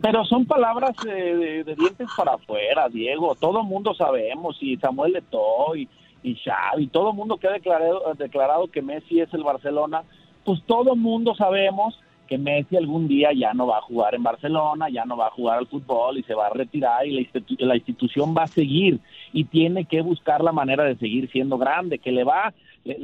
Pero 0.01 0.25
son 0.25 0.45
palabras 0.45 0.95
de, 1.03 1.63
dientes 1.63 2.07
para 2.15 2.33
afuera, 2.33 2.89
Diego. 2.89 3.35
Todo 3.35 3.63
mundo 3.63 3.93
sabemos, 3.93 4.57
y 4.61 4.77
Samuel 4.77 5.15
Eto'o 5.15 5.75
y, 5.75 5.87
y 6.23 6.35
Xavi, 6.35 6.87
todo 6.87 7.13
mundo 7.13 7.37
que 7.37 7.47
ha 7.47 7.51
declarado, 7.51 8.13
declarado 8.17 8.67
que 8.67 8.81
Messi 8.81 9.21
es 9.21 9.33
el 9.33 9.43
Barcelona, 9.43 10.03
pues 10.45 10.61
todo 10.65 10.95
mundo 10.95 11.35
sabemos 11.35 11.99
que 12.33 12.37
Messi 12.39 12.77
algún 12.77 13.07
día 13.07 13.29
ya 13.31 13.53
no 13.53 13.67
va 13.67 13.77
a 13.77 13.81
jugar 13.81 14.15
en 14.15 14.23
Barcelona, 14.23 14.89
ya 14.89 15.05
no 15.05 15.15
va 15.15 15.27
a 15.27 15.31
jugar 15.31 15.59
al 15.59 15.67
fútbol 15.67 16.17
y 16.17 16.23
se 16.23 16.33
va 16.33 16.47
a 16.47 16.49
retirar 16.49 17.05
y 17.05 17.29
la, 17.59 17.75
institución 17.75 18.33
va 18.35 18.43
a 18.43 18.47
seguir 18.47 18.99
y 19.33 19.43
tiene 19.43 19.85
que 19.85 20.01
buscar 20.01 20.43
la 20.43 20.51
manera 20.51 20.83
de 20.83 20.95
seguir 20.95 21.29
siendo 21.31 21.59
grande, 21.59 21.99
que 21.99 22.11
le 22.11 22.23
va, 22.23 22.51
le, 22.85 22.97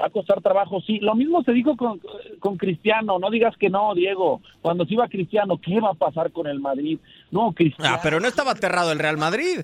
va 0.00 0.06
a 0.06 0.10
costar 0.10 0.40
trabajo, 0.40 0.80
sí. 0.80 0.98
Lo 0.98 1.14
mismo 1.14 1.44
se 1.44 1.52
dijo 1.52 1.76
con, 1.76 2.00
con, 2.40 2.56
Cristiano, 2.56 3.20
no 3.20 3.30
digas 3.30 3.56
que 3.56 3.70
no, 3.70 3.94
Diego. 3.94 4.40
Cuando 4.60 4.84
se 4.84 4.94
iba 4.94 5.06
Cristiano, 5.06 5.58
¿qué 5.58 5.78
va 5.78 5.90
a 5.90 5.94
pasar 5.94 6.32
con 6.32 6.48
el 6.48 6.58
Madrid? 6.58 6.98
No, 7.30 7.52
Cristiano. 7.52 7.96
Ah, 7.96 8.00
pero 8.02 8.18
no 8.18 8.26
estaba 8.26 8.50
aterrado 8.50 8.90
el 8.90 8.98
Real 8.98 9.16
Madrid. 9.16 9.60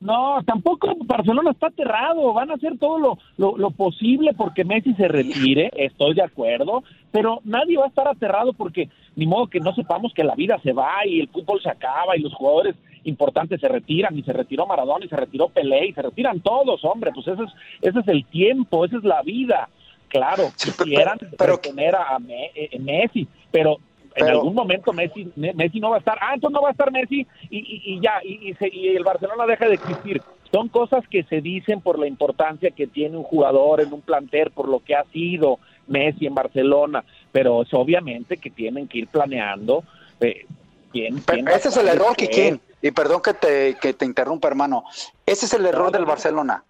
No, 0.00 0.42
tampoco 0.46 0.96
Barcelona 1.04 1.50
está 1.50 1.66
aterrado, 1.66 2.32
van 2.32 2.50
a 2.50 2.54
hacer 2.54 2.78
todo 2.78 3.18
lo, 3.36 3.56
lo, 3.58 3.70
posible 3.70 4.32
porque 4.32 4.64
Messi 4.64 4.94
se 4.94 5.08
retire, 5.08 5.70
estoy 5.76 6.14
de 6.14 6.22
acuerdo, 6.22 6.82
pero 7.12 7.40
nadie 7.44 7.76
va 7.76 7.84
a 7.84 7.88
estar 7.88 8.08
aterrado 8.08 8.54
porque 8.54 8.88
ni 9.14 9.26
modo 9.26 9.48
que 9.48 9.60
no 9.60 9.74
sepamos 9.74 10.14
que 10.14 10.24
la 10.24 10.34
vida 10.34 10.58
se 10.62 10.72
va 10.72 11.06
y 11.06 11.20
el 11.20 11.28
fútbol 11.28 11.60
se 11.62 11.68
acaba 11.68 12.16
y 12.16 12.20
los 12.20 12.32
jugadores 12.32 12.76
importantes 13.04 13.60
se 13.60 13.68
retiran 13.68 14.16
y 14.18 14.22
se 14.22 14.32
retiró 14.32 14.66
Maradona 14.66 15.04
y 15.04 15.08
se 15.08 15.16
retiró 15.16 15.50
Pelé 15.50 15.88
y 15.88 15.92
se 15.92 16.00
retiran 16.00 16.40
todos, 16.40 16.82
hombre, 16.82 17.10
pues 17.14 17.28
ese 17.28 17.42
es, 17.42 17.50
ese 17.82 18.00
es 18.00 18.08
el 18.08 18.24
tiempo, 18.24 18.86
esa 18.86 18.96
es 18.96 19.04
la 19.04 19.20
vida. 19.20 19.68
Claro, 20.08 20.44
quisieran 20.82 21.18
pero, 21.38 21.58
tener 21.58 21.94
a 21.94 22.18
eh, 22.26 22.78
Messi, 22.80 23.28
pero 23.50 23.76
en 24.20 24.28
algún 24.28 24.54
momento 24.54 24.92
Messi, 24.92 25.30
Messi 25.36 25.80
no 25.80 25.90
va 25.90 25.96
a 25.96 25.98
estar, 25.98 26.18
ah, 26.20 26.34
entonces 26.34 26.54
no 26.54 26.62
va 26.62 26.68
a 26.68 26.72
estar 26.72 26.90
Messi 26.90 27.26
y, 27.50 28.00
ya, 28.00 28.20
y, 28.22 28.54
el 28.88 29.04
Barcelona 29.04 29.46
deja 29.46 29.66
de 29.66 29.74
existir. 29.74 30.22
Son 30.52 30.68
cosas 30.68 31.06
que 31.08 31.22
se 31.24 31.40
dicen 31.40 31.80
por 31.80 31.98
la 31.98 32.08
importancia 32.08 32.70
que 32.72 32.86
tiene 32.86 33.16
un 33.16 33.22
jugador 33.22 33.80
en 33.80 33.92
un 33.92 34.00
plantel, 34.00 34.50
por 34.50 34.68
lo 34.68 34.80
que 34.80 34.94
ha 34.94 35.04
sido 35.12 35.58
Messi 35.86 36.26
en 36.26 36.34
Barcelona, 36.34 37.04
pero 37.30 37.62
es 37.62 37.72
obviamente 37.72 38.36
que 38.36 38.50
tienen 38.50 38.88
que 38.88 38.98
ir 38.98 39.08
planeando. 39.08 39.84
Eh, 40.20 40.46
ese 40.92 41.68
es 41.68 41.76
el 41.76 41.88
error, 41.88 42.16
Kikín, 42.16 42.60
y 42.82 42.90
perdón 42.90 43.22
que 43.22 43.34
te, 43.34 43.76
que 43.80 43.92
te 43.92 44.04
interrumpa, 44.04 44.48
hermano. 44.48 44.84
Ese 45.24 45.46
es 45.46 45.54
el 45.54 45.66
error 45.66 45.92
del 45.92 46.04
Barcelona. 46.04 46.64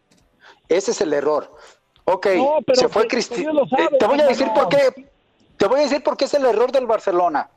Ese 0.69 0.91
es 0.91 1.01
el 1.01 1.13
error. 1.13 1.51
Ok, 2.05 2.27
se 2.75 2.89
fue 2.89 3.07
Cristiano. 3.07 3.63
Eh, 3.63 3.89
te 3.99 4.07
voy 4.07 4.21
a 4.21 4.27
decir 4.27 4.49
por 4.55 4.69
qué 4.69 5.11
te 5.61 5.67
voy 5.69 5.81
a 5.81 5.83
decir 5.83 6.03
por 6.03 6.17
qué 6.17 6.25
es 6.25 6.33
el 6.33 6.47
error 6.47 6.73
del 6.73 6.87
Barcelona. 6.87 7.51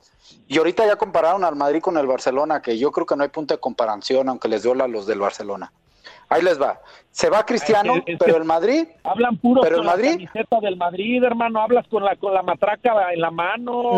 Y 0.45 0.57
ahorita 0.57 0.85
ya 0.85 0.97
compararon 0.97 1.45
al 1.45 1.55
Madrid 1.55 1.81
con 1.81 1.95
el 1.97 2.05
Barcelona, 2.05 2.61
que 2.61 2.77
yo 2.77 2.91
creo 2.91 3.05
que 3.05 3.15
no 3.15 3.23
hay 3.23 3.29
punto 3.29 3.53
de 3.53 3.61
comparación, 3.61 4.27
aunque 4.27 4.49
les 4.49 4.63
duela 4.63 4.83
a 4.83 4.87
los 4.89 5.07
del 5.07 5.19
Barcelona. 5.21 5.71
Ahí 6.27 6.41
les 6.41 6.61
va. 6.61 6.81
Se 7.11 7.29
va 7.29 7.45
Cristiano, 7.45 7.95
Es 7.95 8.03
que- 8.03 8.11
es 8.13 8.19
pero 8.19 8.35
el 8.35 8.43
Madrid. 8.43 8.87
Hablan 9.05 9.37
puro 9.37 9.61
Pero 9.61 9.77
con 9.77 9.85
el 9.85 9.89
Madrid- 9.91 10.09
la 10.19 10.31
camiseta 10.33 10.59
del 10.59 10.75
Madrid, 10.75 11.23
hermano. 11.23 11.61
Hablas 11.61 11.87
con 11.87 12.03
la 12.03 12.17
con 12.17 12.33
la 12.33 12.41
matraca 12.41 13.13
en 13.13 13.21
la 13.21 13.31
mano. 13.31 13.93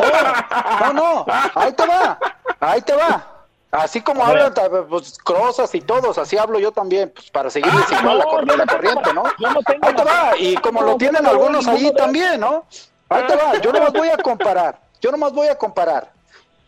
No, 0.81 0.93
no, 0.93 1.25
ahí 1.55 1.73
te 1.73 1.87
va, 1.87 2.19
ahí 2.59 2.81
te 2.83 2.93
va. 2.95 3.31
Así 3.71 4.01
como 4.01 4.23
hablan 4.23 4.53
pues, 4.87 5.17
Crozas 5.17 5.73
y 5.73 5.81
todos, 5.81 6.19
así 6.19 6.37
hablo 6.37 6.59
yo 6.59 6.71
también, 6.71 7.11
pues 7.13 7.31
para 7.31 7.49
seguirles 7.49 7.85
Ah, 7.91 7.97
igual 8.01 8.19
la, 8.19 8.23
no, 8.25 8.29
cor- 8.29 8.47
la 8.47 8.55
no 8.55 8.63
tengo- 8.65 8.75
corriente, 8.75 9.13
¿no? 9.15 9.23
yo 9.39 9.49
no 9.51 9.61
tengo 9.63 9.87
Ahí 9.87 9.95
te 9.95 10.05
la- 10.05 10.11
va, 10.11 10.37
y 10.37 10.55
como 10.57 10.81
no, 10.81 10.87
lo 10.91 10.97
tienen 10.97 11.23
no 11.23 11.29
algunos 11.31 11.65
de- 11.65 11.91
también, 11.91 12.39
¿no? 12.39 12.65
Ahí 13.09 13.23
te 13.27 13.35
va, 13.35 13.59
yo 13.61 13.71
nomás 13.71 13.93
voy 13.93 14.09
a 14.09 14.17
comparar, 14.23 14.79
yo 15.01 15.11
nomás 15.11 15.33
voy 15.33 15.47
a 15.47 15.57
comparar. 15.57 16.11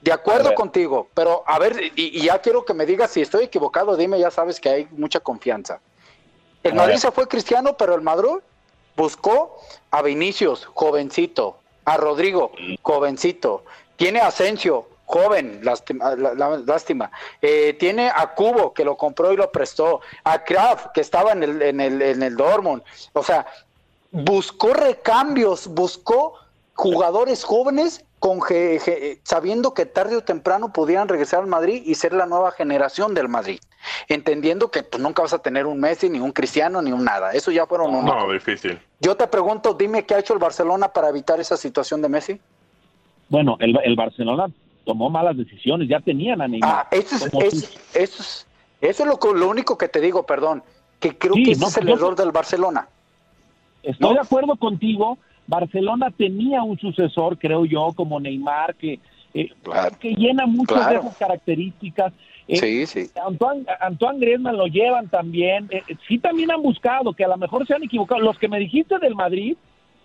De 0.01 0.11
acuerdo 0.11 0.53
contigo, 0.53 1.07
pero 1.15 1.43
a 1.47 1.57
ver, 1.57 1.81
y, 1.95 2.19
y 2.19 2.25
ya 2.25 2.39
quiero 2.39 2.63
que 2.63 2.73
me 2.73 2.85
digas 2.85 3.09
si 3.11 3.21
estoy 3.21 3.45
equivocado, 3.45 3.97
dime, 3.97 4.19
ya 4.19 4.29
sabes 4.29 4.59
que 4.59 4.69
hay 4.69 4.87
mucha 4.91 5.19
confianza. 5.19 5.79
El 6.63 6.73
A 6.73 6.75
Madrid 6.75 6.93
ver. 6.93 7.01
se 7.01 7.11
fue 7.11 7.27
cristiano, 7.27 7.75
pero 7.75 7.95
el 7.95 8.01
Madrid 8.01 8.35
buscó 8.95 9.57
a 9.91 10.01
Vinicius, 10.01 10.65
jovencito, 10.73 11.57
a 11.85 11.97
Rodrigo, 11.97 12.51
jovencito, 12.83 13.63
tiene 13.95 14.19
a 14.19 14.27
Asensio, 14.27 14.87
joven, 15.05 15.61
lástima. 15.63 17.09
Eh, 17.41 17.75
tiene 17.79 18.11
a 18.13 18.33
Cubo, 18.33 18.73
que 18.73 18.83
lo 18.83 18.97
compró 18.97 19.31
y 19.31 19.37
lo 19.37 19.51
prestó, 19.51 20.01
a 20.23 20.43
Kraft, 20.43 20.87
que 20.93 21.01
estaba 21.01 21.31
en 21.31 21.43
el, 21.43 21.61
en 21.61 21.79
el, 21.79 22.01
en 22.01 22.23
el 22.23 22.35
Dortmund. 22.35 22.83
O 23.13 23.23
sea, 23.23 23.47
buscó 24.11 24.73
recambios, 24.73 25.67
buscó 25.67 26.33
jugadores 26.73 27.43
jóvenes 27.43 28.03
con 28.19 28.39
sabiendo 29.23 29.73
que 29.75 29.85
tarde 29.85 30.15
o 30.17 30.21
temprano 30.23 30.73
pudieran 30.73 31.07
regresar 31.07 31.41
al 31.41 31.47
Madrid 31.47 31.83
y 31.85 31.95
ser 31.95 32.13
la 32.13 32.25
nueva 32.25 32.51
generación 32.51 33.13
del 33.13 33.27
Madrid, 33.29 33.59
entendiendo 34.07 34.71
que 34.71 34.81
pues, 34.83 35.01
nunca 35.01 35.21
vas 35.21 35.33
a 35.33 35.39
tener 35.39 35.65
un 35.67 35.79
Messi, 35.79 36.09
ni 36.09 36.19
un 36.19 36.31
Cristiano, 36.31 36.81
ni 36.81 36.91
un 36.91 37.03
nada. 37.03 37.31
Eso 37.33 37.51
ya 37.51 37.65
fueron 37.67 37.93
un 37.93 38.05
No, 38.05 38.31
difícil. 38.31 38.79
Yo 38.99 39.15
te 39.15 39.27
pregunto, 39.27 39.73
dime 39.75 40.05
qué 40.05 40.15
ha 40.15 40.19
hecho 40.19 40.33
el 40.33 40.39
Barcelona 40.39 40.87
para 40.91 41.09
evitar 41.09 41.39
esa 41.39 41.57
situación 41.57 42.01
de 42.01 42.09
Messi. 42.09 42.41
Bueno, 43.29 43.55
el, 43.59 43.77
el 43.83 43.95
Barcelona 43.95 44.47
tomó 44.83 45.09
malas 45.09 45.37
decisiones. 45.37 45.87
Ya 45.87 45.99
tenían 45.99 46.41
a 46.41 46.47
Neymar. 46.47 46.69
Ah, 46.71 46.87
eso 46.91 47.15
es, 47.15 47.33
es- 47.33 47.63
eso 47.93 48.21
es, 48.23 48.47
eso 48.81 49.03
es 49.03 49.09
lo, 49.35 49.47
único 49.49 49.77
que 49.77 49.89
te 49.89 49.99
digo, 50.01 50.25
perdón, 50.25 50.63
que 50.99 51.17
creo 51.17 51.35
Sí, 51.35 51.43
que 51.43 51.51
ese 51.51 51.61
no, 51.61 51.67
es 51.67 51.77
el 51.77 51.87
yo- 51.87 51.93
error 51.95 52.15
del 52.15 52.31
Barcelona. 52.31 52.87
Estoy 53.83 54.15
de 54.15 54.21
acuerdo 54.21 54.55
contigo. 54.55 55.17
Barcelona 55.47 56.11
tenía 56.11 56.61
un 56.63 56.77
sucesor, 56.77 57.37
creo 57.37 57.65
yo, 57.65 57.93
como 57.95 58.19
Neymar, 58.19 58.75
que, 58.75 58.99
eh, 59.33 59.49
que 59.99 60.13
llena 60.13 60.45
muchas 60.45 60.77
claro. 60.77 61.01
de 61.01 61.07
esas 61.07 61.17
características. 61.17 62.13
Eh, 62.47 62.57
Sí, 62.57 62.85
sí. 62.85 63.11
Antoine, 63.25 63.65
Antoine 63.79 64.19
Griezmann 64.19 64.57
lo 64.57 64.67
llevan 64.67 65.09
también. 65.09 65.67
Eh, 65.69 65.83
eh, 65.87 65.95
sí, 66.07 66.17
también 66.17 66.51
han 66.51 66.61
buscado, 66.61 67.13
que 67.13 67.25
a 67.25 67.27
lo 67.27 67.37
mejor 67.37 67.65
se 67.67 67.73
han 67.73 67.83
equivocado. 67.83 68.21
Los 68.21 68.37
que 68.37 68.47
me 68.47 68.59
dijiste 68.59 68.99
del 68.99 69.15
Madrid, 69.15 69.57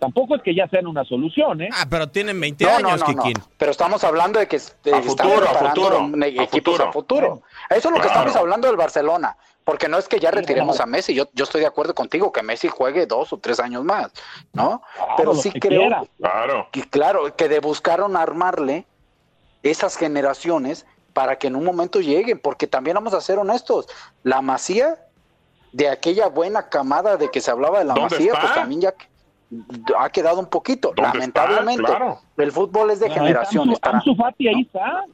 tampoco 0.03 0.35
es 0.35 0.43
que 0.43 0.53
ya 0.53 0.67
sean 0.67 0.89
una 0.89 1.05
solución, 1.05 1.63
¿eh? 1.63 1.69
Ah, 1.73 1.87
pero 1.89 2.09
tienen 2.09 2.41
20 2.41 2.65
No, 2.65 2.71
años, 2.71 3.01
no, 3.01 3.07
no. 3.15 3.23
Kikín. 3.23 3.43
Pero 3.57 3.71
estamos 3.71 4.03
hablando 4.03 4.41
de 4.41 4.49
que 4.49 4.59
de 4.59 4.65
que 4.83 4.91
están 4.91 5.03
futuro, 5.29 5.35
a 5.37 5.51
preparando 5.51 5.81
futuro, 5.81 5.99
un- 6.01 6.23
a 6.23 6.27
equipos 6.27 6.51
futuro. 6.75 6.85
a 6.89 6.93
futuro. 6.93 7.43
Eso 7.71 7.79
es 7.79 7.85
lo 7.85 7.91
que 7.95 8.01
Claro. 8.09 8.09
estamos 8.09 8.37
hablando 8.37 8.67
del 8.67 8.77
Barcelona. 8.77 9.37
Porque 9.65 9.89
no 9.89 9.97
es 9.97 10.09
que 10.09 10.19
ya 10.19 10.33
retiremos 10.33 10.81
a 10.81 10.87
Messi. 10.87 11.15
Yo, 11.15 11.27
yo 11.35 11.45
estoy 11.45 11.61
de 11.61 11.69
acuerdo 11.69 11.95
contigo 11.95 12.33
que 12.33 12.43
Messi 12.43 12.67
juegue 12.67 13.07
dos 13.07 13.33
o 13.33 13.39
tres 13.39 13.61
años 13.61 13.85
más, 13.85 14.11
¿no? 14.53 14.83
Claro, 14.97 15.15
Pero 15.17 15.35
sí 15.37 15.53
que 15.53 15.61
creo 15.61 15.81
quiera. 15.83 16.03
Claro. 16.19 16.69
que, 16.73 16.83
claro, 16.91 17.37
que 17.37 17.49
de 17.49 17.61
buscaron 17.61 18.17
armarle 18.17 18.87
esas 19.63 19.97
generaciones 19.97 20.85
para 21.13 21.37
que 21.39 21.47
en 21.47 21.55
un 21.55 21.65
momento 21.65 22.01
lleguen. 22.01 22.41
Porque 22.41 22.67
también 22.67 22.97
vamos 22.97 23.15
a 23.15 23.21
ser 23.21 23.39
honestos. 23.39 23.87
La 24.25 24.43
Masía, 24.43 24.99
de 25.71 25.89
aquella 25.89 26.27
buena 26.27 26.69
camada 26.69 27.17
de 27.17 27.31
que 27.31 27.41
se 27.41 27.53
hablaba 27.53 27.79
de 27.79 27.85
la 27.85 27.95
¿Dónde 27.95 28.17
Masía, 28.17 28.33
está? 28.33 28.41
pues 28.41 28.55
también 28.55 28.81
ya 28.81 28.95
ha 29.99 30.09
quedado 30.11 30.39
un 30.41 30.47
poquito. 30.47 30.93
Lamentablemente. 30.97 31.83
Claro. 31.85 32.21
El 32.37 32.53
fútbol 32.53 32.91
es 32.91 33.01
de 33.01 33.07
Bueno, 33.09 33.23
generaciones. 33.23 33.79
Ansu, 33.83 34.15
Fati 34.15 34.49
ahí 34.49 34.63
está. 34.63 35.05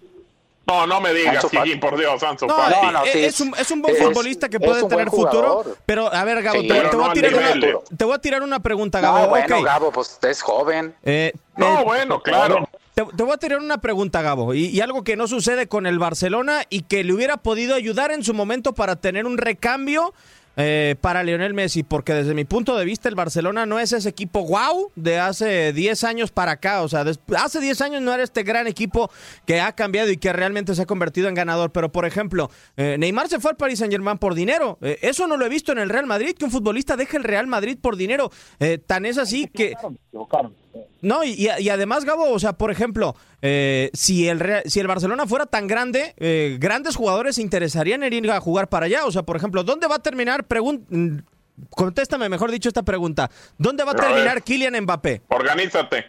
No, 0.67 0.87
no 0.87 1.01
me 1.01 1.15
digas, 1.15 1.47
por 1.81 1.97
Dios, 1.99 2.23
Ansu 2.23 2.47
No, 2.47 2.55
Fati. 2.55 2.75
No, 2.87 2.93
no, 2.93 3.05
eh, 3.05 3.11
sí, 3.13 3.25
es, 3.25 3.41
un, 3.41 3.55
es 3.59 3.71
un 3.71 3.81
buen 3.81 3.97
es- 3.97 4.03
futbolista 4.03 4.49
que 4.51 4.61
puede 4.61 4.87
tener 4.87 5.09
futuro. 5.11 5.65
Pero, 5.87 6.13
a 6.13 6.25
ver, 6.25 6.43
Gabo, 6.43 6.61
Sí, 6.61 6.69
te, 6.69 6.75
voy 6.75 6.97
no 6.97 7.11
a 7.11 7.13
tirar 7.15 7.35
una, 7.35 7.79
te 7.97 8.05
voy 8.05 8.15
a 8.15 8.19
tirar 8.19 8.43
una 8.43 8.61
pregunta, 8.61 9.01
Gabo. 9.01 9.19
No, 9.21 9.29
bueno, 9.31 9.57
Ok. 9.59 9.65
Gabo, 9.65 9.91
pues 9.93 10.19
es 10.23 10.43
joven. 10.43 10.95
Eh, 11.05 11.33
No, 11.57 11.81
eh, 11.81 11.85
bueno, 11.85 12.21
claro. 12.23 12.69
Te, 12.95 13.05
te 13.05 13.23
voy 13.23 13.33
a 13.33 13.37
tirar 13.39 13.61
una 13.61 13.79
pregunta, 13.79 14.21
Gabo, 14.23 14.53
y, 14.55 14.67
y 14.67 14.81
algo 14.81 15.05
que 15.05 15.17
no 15.17 15.27
sucede 15.29 15.69
con 15.69 15.87
el 15.87 15.99
Barcelona 15.99 16.63
y 16.69 16.83
que 16.83 17.03
le 17.05 17.13
hubiera 17.15 17.37
podido 17.39 17.75
ayudar 17.75 18.11
en 18.11 18.23
su 18.25 18.35
momento 18.35 18.75
para 18.75 18.97
tener 18.97 19.25
un 19.25 19.39
recambio 19.39 20.13
eh, 20.61 20.97
para 21.01 21.23
Lionel 21.23 21.55
Messi, 21.55 21.85
porque 21.85 22.13
desde 22.13 22.35
mi 22.35 22.45
punto 22.45 22.77
de 22.77 22.85
vista 22.85 23.09
el 23.09 23.15
Barcelona 23.15 23.65
no 23.65 23.79
es 23.79 23.93
ese 23.93 24.09
equipo 24.09 24.45
wow 24.45 24.91
de 24.97 25.21
hace 25.21 25.73
10 25.73 26.03
años 26.03 26.33
para 26.33 26.53
acá, 26.53 26.83
o 26.83 26.89
sea, 26.89 27.05
hace 27.37 27.61
10 27.61 27.81
años 27.81 28.03
no 28.03 28.13
era 28.13 28.25
este 28.25 28.43
gran 28.43 28.67
equipo 28.67 29.09
que 29.47 29.61
ha 29.61 29.71
cambiado 29.73 30.11
y 30.11 30.17
que 30.17 30.33
realmente 30.33 30.75
se 30.75 30.83
ha 30.83 30.87
convertido 30.87 31.29
en 31.29 31.35
ganador, 31.35 31.71
pero 31.71 31.93
por 31.93 32.05
ejemplo, 32.05 32.51
eh, 32.77 32.97
Neymar 32.99 33.29
se 33.29 33.39
fue 33.39 33.53
al 33.53 33.57
Paris 33.57 33.79
Saint 33.79 33.93
Germain 33.93 34.19
por 34.19 34.35
dinero, 34.35 34.79
Eh, 34.81 34.99
eso 35.03 35.27
no 35.29 35.37
lo 35.37 35.47
he 35.47 35.49
visto 35.49 35.71
en 35.71 35.79
el 35.79 35.89
Real 35.89 36.07
Madrid, 36.07 36.35
que 36.37 36.45
un 36.45 36.51
futbolista 36.51 36.97
deje 36.97 37.17
el 37.17 37.25
Real 37.25 37.47
Madrid 37.47 37.79
por 37.81 37.97
dinero, 37.97 38.31
Eh, 38.59 38.79
tan 38.79 39.07
es 39.07 39.17
así 39.17 39.47
que... 39.47 39.75
No, 41.03 41.23
y, 41.25 41.31
y- 41.31 41.49
y 41.63 41.69
además, 41.69 42.05
Gabo, 42.05 42.31
o 42.31 42.39
sea, 42.39 42.53
por 42.55 42.71
ejemplo, 42.71 43.15
eh, 43.43 43.91
si, 43.95 44.29
el 44.29 44.41
Real- 44.41 44.63
si 44.67 44.81
el 44.81 44.87
Barcelona 44.87 45.27
fuera 45.27 45.47
tan 45.47 45.67
grande, 45.67 46.15
eh, 46.19 46.57
grandes 46.61 46.97
jugadores 46.97 47.37
se 47.37 47.43
interesarían 47.43 48.03
en 48.03 48.13
ir 48.13 48.31
a 48.31 48.41
jugar 48.41 48.69
para 48.69 48.87
allá. 48.87 49.05
O 49.07 49.13
sea, 49.13 49.23
por 49.23 49.37
ejemplo, 49.37 49.63
¿dónde 49.65 49.87
va 49.87 49.97
a 49.97 50.03
terminar? 50.03 50.47
Pregun- 50.49 50.85
mm, 50.89 51.19
contéstame, 51.71 52.29
mejor 52.29 52.51
dicho, 52.51 52.69
esta 52.69 52.83
pregunta. 52.83 53.31
¿Dónde 53.59 53.85
va 53.85 53.93
a 53.93 53.95
A 53.95 53.97
ver. 53.97 54.07
terminar 54.07 54.43
Kylian 54.43 54.81
Mbappé? 54.83 55.23
Organízate. 55.29 56.07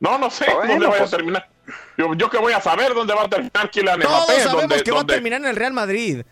No, 0.00 0.18
no 0.18 0.30
sé 0.30 0.46
Bueno, 0.52 0.72
dónde 0.72 0.88
pues- 0.88 1.00
a 1.12 1.16
terminar. 1.16 1.48
Yo, 1.98 2.14
yo 2.14 2.30
que 2.30 2.38
voy 2.38 2.52
a 2.52 2.60
saber 2.60 2.94
dónde 2.94 3.12
va 3.14 3.24
a 3.24 3.28
terminar 3.28 3.70
Kylian 3.70 4.00
Todos 4.00 4.24
Mbappé. 4.24 4.40
sabemos 4.42 4.62
dónde- 4.68 4.82
que 4.84 4.90
va 4.92 5.00
a 5.00 5.06
terminar 5.06 5.40
en 5.42 5.48
el 5.48 5.56
Real 5.56 5.72
Madrid. 5.72 6.22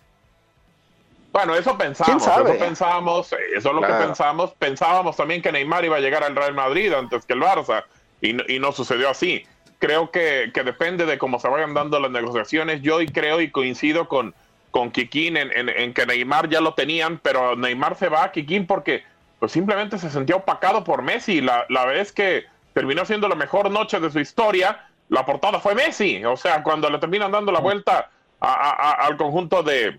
Bueno, 1.35 1.57
eso 1.57 1.77
pensamos, 1.77 2.23
eso 2.25 2.59
pensamos, 2.59 3.33
eh, 3.33 3.37
eso 3.57 3.68
es 3.70 3.75
lo 3.75 3.81
Claro. 3.81 3.99
que 3.99 4.05
pensamos. 4.07 4.53
Pensábamos 4.53 5.16
también 5.16 5.42
que 5.42 5.51
Neymar 5.51 5.85
iba 5.85 5.97
a 5.97 6.01
llegar 6.01 6.23
al 6.23 6.37
Real 6.37 6.55
Madrid 6.55 6.92
antes 6.92 7.27
que 7.27 7.33
el 7.33 7.40
Barça 7.40 7.83
y, 8.20 8.35
no- 8.35 8.44
y 8.47 8.61
no 8.61 8.70
sucedió 8.70 9.11
así. 9.11 9.44
Creo 9.81 10.12
que, 10.12 10.53
que 10.55 10.62
depende 10.62 11.07
de 11.07 11.18
cómo 11.18 11.40
se 11.40 11.49
vayan 11.49 11.75
dando 11.75 11.99
las 11.99 12.12
negociaciones. 12.12 12.83
Yo 12.83 13.01
y 13.01 13.09
creo 13.09 13.40
y 13.40 13.51
coincido 13.51 14.07
con, 14.07 14.33
con 14.70 14.92
Kikín 14.92 15.37
en, 15.37 15.51
en- 15.51 15.70
en 15.70 15.92
que 15.92 16.07
Neymar 16.07 16.49
ya 16.49 16.61
lo 16.61 16.75
tenían, 16.75 17.18
pero 17.18 17.57
Neymar 17.57 17.97
se 17.97 18.09
va 18.09 18.23
a 18.23 18.31
Kikín 18.31 18.68
porque 18.68 19.03
pues 19.40 19.51
simplemente 19.51 19.99
se 19.99 20.11
sentía 20.11 20.37
opacado 20.37 20.85
por 20.85 21.03
Messi. 21.03 21.40
La, 21.40 21.66
la 21.68 21.85
vez 21.85 22.12
que 22.12 22.44
terminó 22.75 23.05
siendo 23.07 23.27
la 23.27 23.35
mejor 23.35 23.73
noche 23.73 23.99
de 23.99 24.09
su 24.12 24.20
historia, 24.20 24.87
la 25.09 25.27
portada 25.27 25.59
fue 25.59 25.75
Messi. 25.75 26.25
O 26.25 26.37
sea, 26.37 26.62
cuando 26.62 26.88
le 26.90 26.99
terminan 26.99 27.33
dando 27.33 27.51
la 27.51 27.59
vuelta 27.59 28.09
a- 28.40 28.53
a- 28.53 28.70
a- 28.70 29.07
al 29.07 29.16
conjunto 29.16 29.64
de, 29.64 29.99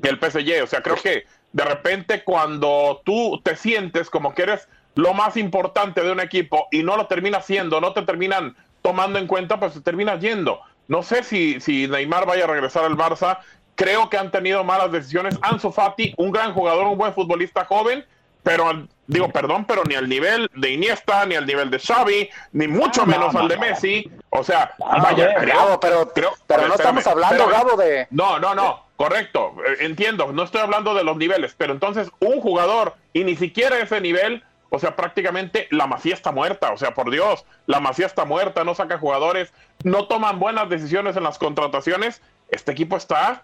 del 0.00 0.18
PSG. 0.18 0.62
O 0.62 0.66
sea, 0.66 0.82
creo 0.82 0.96
que 0.96 1.24
de 1.52 1.64
repente 1.64 2.22
cuando 2.24 3.02
tú 3.04 3.40
te 3.42 3.56
sientes 3.56 4.08
como 4.10 4.34
que 4.34 4.42
eres 4.42 4.68
lo 4.94 5.14
más 5.14 5.36
importante 5.36 6.02
de 6.02 6.12
un 6.12 6.20
equipo 6.20 6.66
y 6.70 6.82
no 6.82 6.96
lo 6.96 7.06
terminas 7.06 7.44
siendo, 7.46 7.80
no 7.80 7.92
te 7.92 8.02
terminan 8.02 8.56
tomando 8.82 9.18
en 9.18 9.26
cuenta, 9.26 9.58
pues 9.60 9.74
te 9.74 9.80
terminas 9.80 10.20
yendo. 10.20 10.60
No 10.88 11.02
sé 11.02 11.22
si, 11.22 11.60
si 11.60 11.86
Neymar 11.86 12.26
vaya 12.26 12.44
a 12.44 12.48
regresar 12.48 12.84
al 12.84 12.96
Barça. 12.96 13.38
Creo 13.76 14.10
que 14.10 14.18
han 14.18 14.30
tenido 14.30 14.62
malas 14.64 14.90
decisiones. 14.92 15.38
Ansu 15.42 15.70
Fati, 15.72 16.12
un 16.18 16.32
gran 16.32 16.52
jugador, 16.52 16.86
un 16.86 16.98
buen 16.98 17.14
futbolista 17.14 17.64
joven, 17.64 18.04
pero 18.42 18.86
digo, 19.06 19.28
perdón, 19.30 19.64
pero 19.64 19.84
ni 19.84 19.94
al 19.94 20.08
nivel 20.08 20.50
de 20.54 20.70
Iniesta, 20.70 21.24
ni 21.26 21.34
al 21.34 21.46
nivel 21.46 21.70
de 21.70 21.78
Xavi, 21.78 22.28
ni 22.52 22.68
mucho 22.68 23.02
No, 23.02 23.12
menos 23.12 23.32
no, 23.32 23.40
al 23.40 23.48
de. 23.48 23.56
Messi. 23.56 24.10
O 24.30 24.42
sea, 24.44 24.72
Ah, 24.84 25.00
vaya, 25.02 25.24
bueno, 25.26 25.40
creo- 25.40 25.56
Gabo, 25.56 25.80
pero, 25.80 26.12
creo- 26.12 26.32
no 26.68 26.74
estamos 26.74 27.06
hablando, 27.06 27.44
espérame. 27.44 27.64
Gabo, 27.66 27.76
de... 27.80 28.06
No, 28.10 28.38
no, 28.38 28.54
no, 28.54 28.84
correcto, 29.00 29.54
eh, 29.66 29.76
entiendo, 29.86 30.30
no 30.30 30.42
estoy 30.42 30.60
hablando 30.60 30.92
de 30.92 31.04
los 31.04 31.16
niveles, 31.16 31.54
pero 31.56 31.72
entonces 31.72 32.10
un 32.20 32.38
jugador 32.42 32.96
y 33.14 33.24
ni 33.24 33.34
siquiera 33.34 33.78
ese 33.78 33.98
nivel, 33.98 34.44
o 34.68 34.78
sea, 34.78 34.94
prácticamente 34.94 35.68
la 35.70 35.86
Masía 35.86 36.12
está 36.12 36.32
muerta, 36.32 36.70
o 36.70 36.76
sea, 36.76 36.92
por 36.92 37.10
Dios, 37.10 37.46
la 37.64 37.80
Masía 37.80 38.04
está 38.04 38.26
muerta, 38.26 38.62
no 38.62 38.74
saca 38.74 38.98
jugadores, 38.98 39.54
no 39.84 40.06
toman 40.06 40.38
buenas 40.38 40.68
decisiones 40.68 41.16
en 41.16 41.22
las 41.22 41.38
contrataciones, 41.38 42.20
este 42.50 42.72
equipo 42.72 42.98
está, 42.98 43.42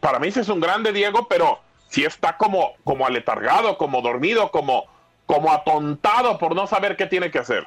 para 0.00 0.18
mí 0.18 0.30
sí 0.32 0.40
es 0.40 0.50
un 0.50 0.60
grande 0.60 0.92
Diego, 0.92 1.28
pero 1.28 1.60
sí 1.88 2.04
está 2.04 2.36
como, 2.36 2.74
como 2.84 3.06
aletargado, 3.06 3.78
como 3.78 4.02
dormido, 4.02 4.50
como, 4.50 4.84
como 5.24 5.50
atontado 5.50 6.36
por 6.36 6.54
no 6.54 6.66
saber 6.66 6.98
qué 6.98 7.06
tiene 7.06 7.30
que 7.30 7.38
hacer. 7.38 7.66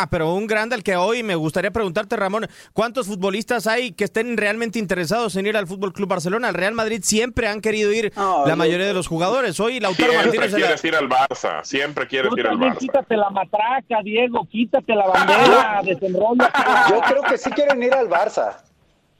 Ah, 0.00 0.06
pero 0.08 0.32
un 0.32 0.46
grande 0.46 0.76
al 0.76 0.84
que 0.84 0.94
hoy 0.94 1.24
me 1.24 1.34
gustaría 1.34 1.72
preguntarte, 1.72 2.14
Ramón, 2.14 2.46
¿cuántos 2.72 3.08
futbolistas 3.08 3.66
hay 3.66 3.90
que 3.90 4.04
estén 4.04 4.36
realmente 4.36 4.78
interesados 4.78 5.34
en 5.34 5.44
ir 5.48 5.56
al 5.56 5.66
Fútbol 5.66 5.92
Club 5.92 6.08
Barcelona? 6.08 6.46
Al 6.48 6.54
Real 6.54 6.72
Madrid 6.72 7.00
siempre 7.02 7.48
han 7.48 7.60
querido 7.60 7.90
ir 7.90 8.12
la 8.14 8.54
mayoría 8.54 8.86
de 8.86 8.94
los 8.94 9.08
jugadores. 9.08 9.58
Hoy 9.58 9.80
Lautaro 9.80 10.12
Siempre 10.12 10.38
Martínez. 10.38 10.52
la- 10.52 10.58
quieres 10.58 10.84
ir 10.84 10.94
al 10.94 11.08
Barça, 11.08 11.64
siempre 11.64 12.06
quieres 12.06 12.30
ir 12.36 12.46
al 12.46 12.58
Barça. 12.58 12.78
quítate 12.78 13.16
la 13.16 13.28
matraca, 13.30 14.00
Diego, 14.04 14.46
quítate 14.48 14.94
la 14.94 15.06
bandera, 15.08 15.80
desenrolla. 15.84 16.52
Yo 16.90 17.00
creo 17.00 17.22
que 17.24 17.36
sí 17.38 17.50
quieren 17.50 17.82
ir 17.82 17.92
al 17.92 18.08
Barça. 18.08 18.58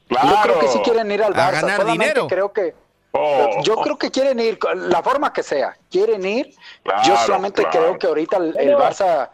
Yo 0.09 0.15
Claro. 0.17 0.39
creo 0.43 0.59
que 0.59 0.67
sí 0.69 0.79
quieren 0.83 1.11
ir 1.11 1.21
al 1.23 1.33
A 1.33 1.35
Barça. 1.35 1.51
ganar 1.51 1.75
solamente 1.77 1.91
dinero. 1.91 2.27
creo 2.27 2.53
que 2.53 2.73
Oh. 3.11 3.63
yo 3.63 3.75
creo 3.77 3.97
que 3.97 4.11
quieren 4.11 4.39
ir, 4.39 4.59
la 4.75 5.01
forma 5.01 5.33
que 5.33 5.41
sea, 5.41 5.75
quieren 5.89 6.23
ir. 6.25 6.53
Claro, 6.83 7.01
yo 7.05 7.17
solamente 7.17 7.63
claro. 7.63 7.79
creo 7.79 7.97
que 7.97 8.05
ahorita 8.07 8.37
el, 8.37 8.75
Barça. 8.75 9.29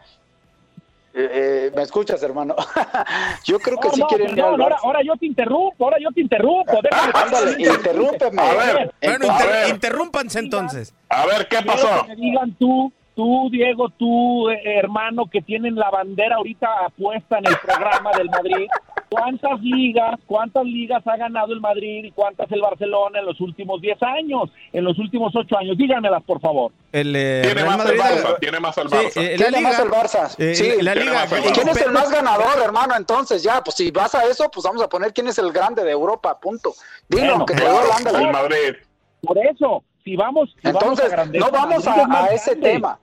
Eh, 1.18 1.30
eh, 1.32 1.72
¿Me 1.74 1.82
escuchas, 1.82 2.22
hermano? 2.22 2.54
yo 3.44 3.58
creo 3.58 3.78
que 3.78 3.88
No, 3.88 3.94
sí 3.94 4.00
no, 4.00 4.06
quieren 4.08 4.28
ir 4.30 4.34
perdón, 4.36 4.54
al 4.54 4.60
ahora, 4.60 4.76
ahora 4.82 5.00
yo 5.02 5.16
te 5.16 5.26
interrumpo, 5.26 5.84
ahora 5.84 5.96
yo 5.98 6.10
te 6.14 6.20
interrumpo. 6.20 6.78
Déjame 6.82 7.12
Ándale, 7.24 7.52
interrúmpeme. 7.58 8.42
A 8.42 8.54
ver, 8.54 8.74
Bueno, 8.74 8.90
Entonces, 9.00 9.30
inter- 9.46 9.48
ver. 9.62 9.68
interrúmpanse 9.70 10.38
entonces. 10.40 10.94
A 11.08 11.24
ver, 11.26 11.48
¿qué 11.48 11.62
pasó? 11.62 12.02
que 12.02 12.08
me 12.08 12.16
digan 12.16 12.54
tú, 12.58 12.92
tú, 13.16 13.48
Diego, 13.50 13.88
tú, 13.88 14.48
eh, 14.50 14.60
hermano, 14.78 15.26
que 15.28 15.42
tienen 15.42 15.74
la 15.74 15.90
bandera 15.90 16.36
ahorita 16.36 16.68
puesta 16.96 17.38
en 17.38 17.46
el 17.46 17.56
programa 17.58 18.12
del 18.16 18.28
Madrid. 18.30 18.68
¿Cuántas 19.08 19.60
ligas, 19.60 20.18
cuántas 20.26 20.64
ligas 20.64 21.00
ha 21.06 21.16
ganado 21.16 21.52
el 21.52 21.60
Madrid 21.60 22.04
y 22.04 22.10
cuántas 22.10 22.50
el 22.50 22.60
Barcelona 22.60 23.20
en 23.20 23.26
los 23.26 23.40
últimos 23.40 23.80
10 23.80 24.02
años, 24.02 24.50
en 24.72 24.84
los 24.84 24.98
últimos 24.98 25.34
8 25.34 25.58
años? 25.58 25.78
Díganmelas, 25.78 26.22
por 26.24 26.40
favor. 26.40 26.72
El 26.92 27.14
eh, 27.14 27.42
Tiene 27.44 27.62
Real 27.62 27.66
más 27.78 27.88
el 27.90 27.96
Madrid. 27.96 28.20
Barça, 28.20 28.38
tiene 28.40 28.60
más 28.60 28.78
el 28.78 28.88
Sí, 28.90 28.96
Barça. 28.96 29.16
eh, 29.22 29.30
la 29.30 29.36
Tiene 29.36 29.58
liga, 29.58 29.60
más 29.68 29.78
el 29.78 29.88
Barça. 29.90 30.34
eh, 30.38 30.54
sí, 30.56 30.82
la 30.82 30.94
liga. 30.96 31.24
el 31.24 31.44
¿Y 31.48 31.52
quién 31.52 31.68
es 31.68 31.80
el 31.82 31.92
más 31.92 32.10
ganador, 32.10 32.58
hermano? 32.64 32.94
Entonces, 32.96 33.42
ya, 33.44 33.62
pues 33.62 33.76
si 33.76 33.90
vas 33.92 34.14
a 34.16 34.24
eso, 34.26 34.50
pues 34.52 34.64
vamos 34.66 34.82
a 34.82 34.88
poner 34.88 35.12
quién 35.12 35.28
es 35.28 35.38
el 35.38 35.52
grande 35.52 35.84
de 35.84 35.92
Europa, 35.92 36.38
punto. 36.40 36.72
Dilo, 37.08 37.22
Bueno, 37.22 37.34
aunque 37.38 37.54
te 37.54 37.60
Claro, 37.62 37.78
ándale. 37.96 38.24
el 38.24 38.32
Madrid. 38.32 38.74
Por 39.22 39.38
eso, 39.38 39.84
si 40.04 40.16
vamos, 40.16 40.50
si 40.60 40.66
vamos 40.72 40.82
Entonces, 40.82 41.12
a 41.12 41.24
no 41.26 41.50
vamos 41.52 41.86
a, 41.86 42.26
ese 42.34 42.56
tema. 42.56 42.98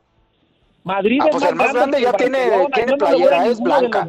Madrid 0.84 1.20
Ah, 1.22 1.26
es 1.26 1.32
pues 1.32 1.42
más 1.44 1.50
el 1.52 1.56
más 1.58 1.74
grande 1.74 1.98
que 1.98 2.04
ya 2.04 2.14
tiene- 2.14 2.40
tiene 2.74 2.92
Yo 2.92 2.98
no 2.98 2.98
playera, 2.98 3.46
es 3.48 3.60
blanca. 3.62 4.08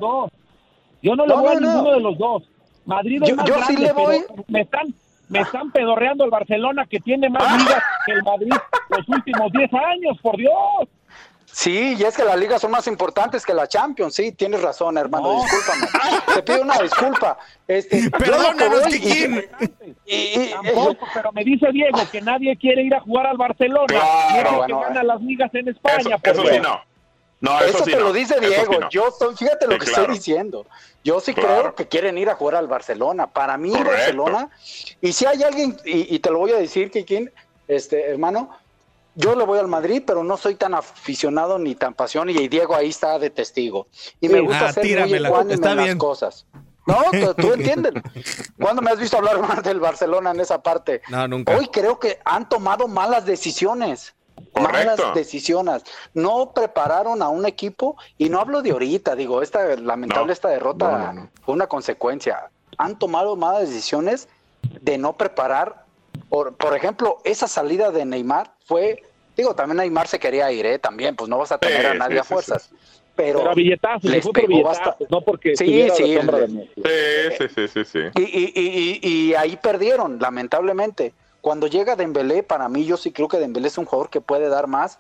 Yo 1.03 1.17
no 1.17 1.27
le 1.27 1.35
voy 1.35 1.47
a 1.47 1.55
no, 1.55 1.61
no. 1.61 1.73
ninguno 1.75 1.93
de 1.95 2.01
los 2.01 2.19
dos. 2.19 2.43
Madrid 2.87 3.23
es 3.23 3.29
Yo- 3.31 3.37
más 3.37 3.47
yo 3.47 3.55
sí 3.55 3.61
grande, 3.77 3.83
le 3.83 3.93
voy. 3.93 4.25
me 4.49 4.61
están 4.63 4.95
me 5.31 5.41
están 5.41 5.71
pedorreando 5.73 6.23
al 6.25 6.31
Barcelona 6.31 6.85
que 6.87 7.01
tiene 7.01 7.31
más 7.31 7.43
ligas 7.59 7.83
que 8.05 8.13
el 8.13 8.23
Madrid 8.23 8.53
los 8.91 9.09
últimos 9.09 9.51
10 9.53 9.73
años, 9.73 10.19
por 10.21 10.37
Dios. 10.37 10.53
Sí, 11.57 11.95
y 11.97 12.03
es 12.03 12.17
que 12.17 12.25
las 12.25 12.37
ligas 12.37 12.61
son 12.61 12.73
más 12.73 12.87
importantes 12.89 13.47
que 13.47 13.55
la 13.55 13.69
Champions. 13.69 14.13
Sí, 14.15 14.33
tienes 14.33 14.61
razón, 14.61 14.99
hermano. 14.99 15.41
Discúlpame. 15.41 15.87
Te 16.35 16.43
pido 16.43 16.63
una 16.63 16.79
disculpa. 16.79 17.39
Este, 17.69 18.11
Perdónanos, 18.11 18.93
y- 18.93 18.97
y- 20.05 20.43
y- 20.45 20.51
Tampoco, 20.51 21.07
pero 21.15 21.31
me 21.33 21.45
dice 21.45 21.69
Diego 21.73 21.99
que 22.11 22.21
nadie 22.21 22.57
quiere 22.57 22.83
ir 22.83 22.93
a 22.95 23.01
jugar 23.01 23.27
al 23.29 23.37
Barcelona. 23.37 23.87
Claro, 23.87 24.51
que 24.51 24.57
bueno, 24.57 24.81
gana 24.81 25.01
eh. 25.03 25.05
las 25.05 25.21
ligas 25.23 25.55
en 25.55 25.69
Eso, 25.69 25.77
España. 25.79 26.17
eso 26.23 26.43
sí 26.43 26.49
Dios. 26.51 26.63
no. 26.63 26.81
No, 27.41 27.59
eso, 27.61 27.67
Eso 27.77 27.85
sí 27.85 27.91
te 27.93 27.97
no. 27.99 28.03
lo 28.05 28.13
dice 28.13 28.41
Diego. 28.41 28.73
sí 28.73 28.79
no. 28.81 28.91
Yo 28.91 29.09
estoy, 29.09 29.37
fíjate 29.37 29.67
lo 29.67 29.73
Sí, 29.75 29.79
que 29.79 29.85
claro. 29.87 30.03
estoy 30.03 30.17
diciendo. 30.17 30.67
Yo 31.05 31.21
sí 31.21 31.35
Claro. 31.35 31.49
creo 31.61 31.75
que 31.77 31.87
quieren 31.89 32.19
ir 32.19 32.31
a 32.31 32.35
jugar 32.35 32.57
al 32.57 32.67
Barcelona. 32.67 33.27
Para 33.29 33.57
mí, 33.59 33.71
Correcto. 33.71 33.91
Barcelona. 33.93 34.49
Y 35.01 35.13
si 35.13 35.25
hay 35.27 35.43
alguien, 35.43 35.77
y, 35.85 36.15
y 36.17 36.19
te 36.19 36.31
lo 36.31 36.39
voy 36.41 36.53
a 36.53 36.57
decir, 36.57 36.91
Kikín, 36.91 37.31
este, 37.69 38.11
hermano, 38.11 38.51
yo 39.15 39.35
le 39.37 39.45
voy 39.45 39.59
al 39.59 39.69
Madrid, 39.69 40.03
pero 40.07 40.25
no 40.25 40.37
soy 40.37 40.55
tan 40.57 40.75
aficionado 40.75 41.59
ni 41.59 41.75
tan 41.75 41.95
pasión, 41.95 42.31
y 42.31 42.49
Diego 42.49 42.75
ahí 42.75 42.89
está 42.91 43.19
de 43.19 43.31
testigo. 43.31 43.87
Y 44.21 44.29
me 44.29 44.39
Sí. 44.41 44.45
gusta 44.47 44.67
Ah, 44.69 44.73
ser 44.73 44.85
muy 45.07 45.13
está 45.53 45.71
en 45.71 45.77
las 45.77 45.85
bien. 45.87 45.99
cosas. 45.99 46.47
No, 46.87 46.99
tú, 47.13 47.35
tú 47.35 47.53
entiendes. 47.55 47.95
¿Cuándo 48.61 48.83
me 48.83 48.91
has 48.91 48.99
visto 48.99 49.17
hablar 49.17 49.41
más 49.41 49.63
del 49.63 49.81
Barcelona 49.81 50.33
en 50.33 50.41
esa 50.41 50.63
parte? 50.63 51.01
No, 51.09 51.27
nunca. 51.29 51.57
Hoy 51.57 51.69
creo 51.69 51.99
que 51.99 52.19
han 52.25 52.49
tomado 52.49 52.89
malas 52.89 53.25
decisiones. 53.25 54.15
Correcto. 54.53 55.03
Malas 55.03 55.15
decisiones. 55.15 55.83
No 56.13 56.53
prepararon 56.55 57.23
a 57.23 57.29
un 57.29 57.47
equipo, 57.47 57.97
y 58.19 58.29
no 58.29 58.41
hablo 58.41 58.63
de 58.63 58.73
ahorita, 58.73 59.15
digo, 59.15 59.43
esta 59.43 59.65
lamentable 59.77 60.27
No. 60.27 60.33
esta 60.33 60.49
derrota 60.49 60.91
No, 60.91 60.99
no, 60.99 61.13
no. 61.13 61.29
fue 61.45 61.55
una 61.55 61.67
consecuencia. 61.69 62.51
Han 62.77 62.99
tomado 62.99 63.37
malas 63.37 63.61
decisiones 63.63 64.29
de 64.81 64.99
no 64.99 65.13
preparar. 65.15 65.84
Por, 66.35 66.57
por 66.57 66.77
ejemplo, 66.77 67.19
esa 67.23 67.47
salida 67.47 67.93
de 67.93 68.05
Neymar 68.05 68.57
fue, 68.67 69.01
digo, 69.37 69.55
también 69.55 69.77
Neymar 69.77 70.09
se 70.09 70.19
quería 70.19 70.51
ir, 70.51 70.67
¿eh? 70.67 70.81
También, 70.81 71.15
pues 71.15 71.31
no 71.31 71.39
vas 71.39 71.53
a 71.53 71.59
tener 71.59 71.83
Sí, 71.83 71.87
a 71.87 71.95
nadie 71.95 72.15
sí, 72.15 72.19
a 72.19 72.25
sí, 72.25 72.29
fuerzas. 72.35 72.71
Pero, 73.15 73.39
Pero 73.39 73.51
a 73.53 73.55
billetazos, 73.55 74.11
les 74.11 74.25
fue 74.25 74.33
por 74.33 74.41
pegó 74.43 74.49
billetazos, 74.49 74.85
bastante. 74.85 75.07
no 75.11 75.21
porque 75.21 75.57
Sí, 75.57 75.65
sí, 75.65 75.87
la 75.87 75.95
sombra 75.95 76.39
le- 76.39 76.47
de 76.49 76.53
Messi. 76.53 76.73
Sí, 76.75 77.47
sí, 77.49 77.55
sí, 77.55 77.69
sí, 77.69 77.85
sí. 77.85 77.99
y, 78.17 78.23
y- 78.23 78.53
y- 78.53 79.01
y- 79.01 79.09
y 79.31 79.35
ahí 79.37 79.57
perdieron, 79.63 80.19
lamentablemente. 80.19 81.15
Cuando 81.41 81.69
llega 81.69 81.95
Dembélé, 81.95 82.43
para 82.43 82.69
mí 82.69 82.85
yo 82.85 82.97
sí 82.97 83.13
creo 83.13 83.29
que 83.29 83.39
Dembélé 83.39 83.69
es 83.69 83.79
un 83.79 83.85
jugador 83.85 84.11
que 84.11 84.21
puede 84.21 84.49
dar 84.49 84.67
más. 84.67 84.99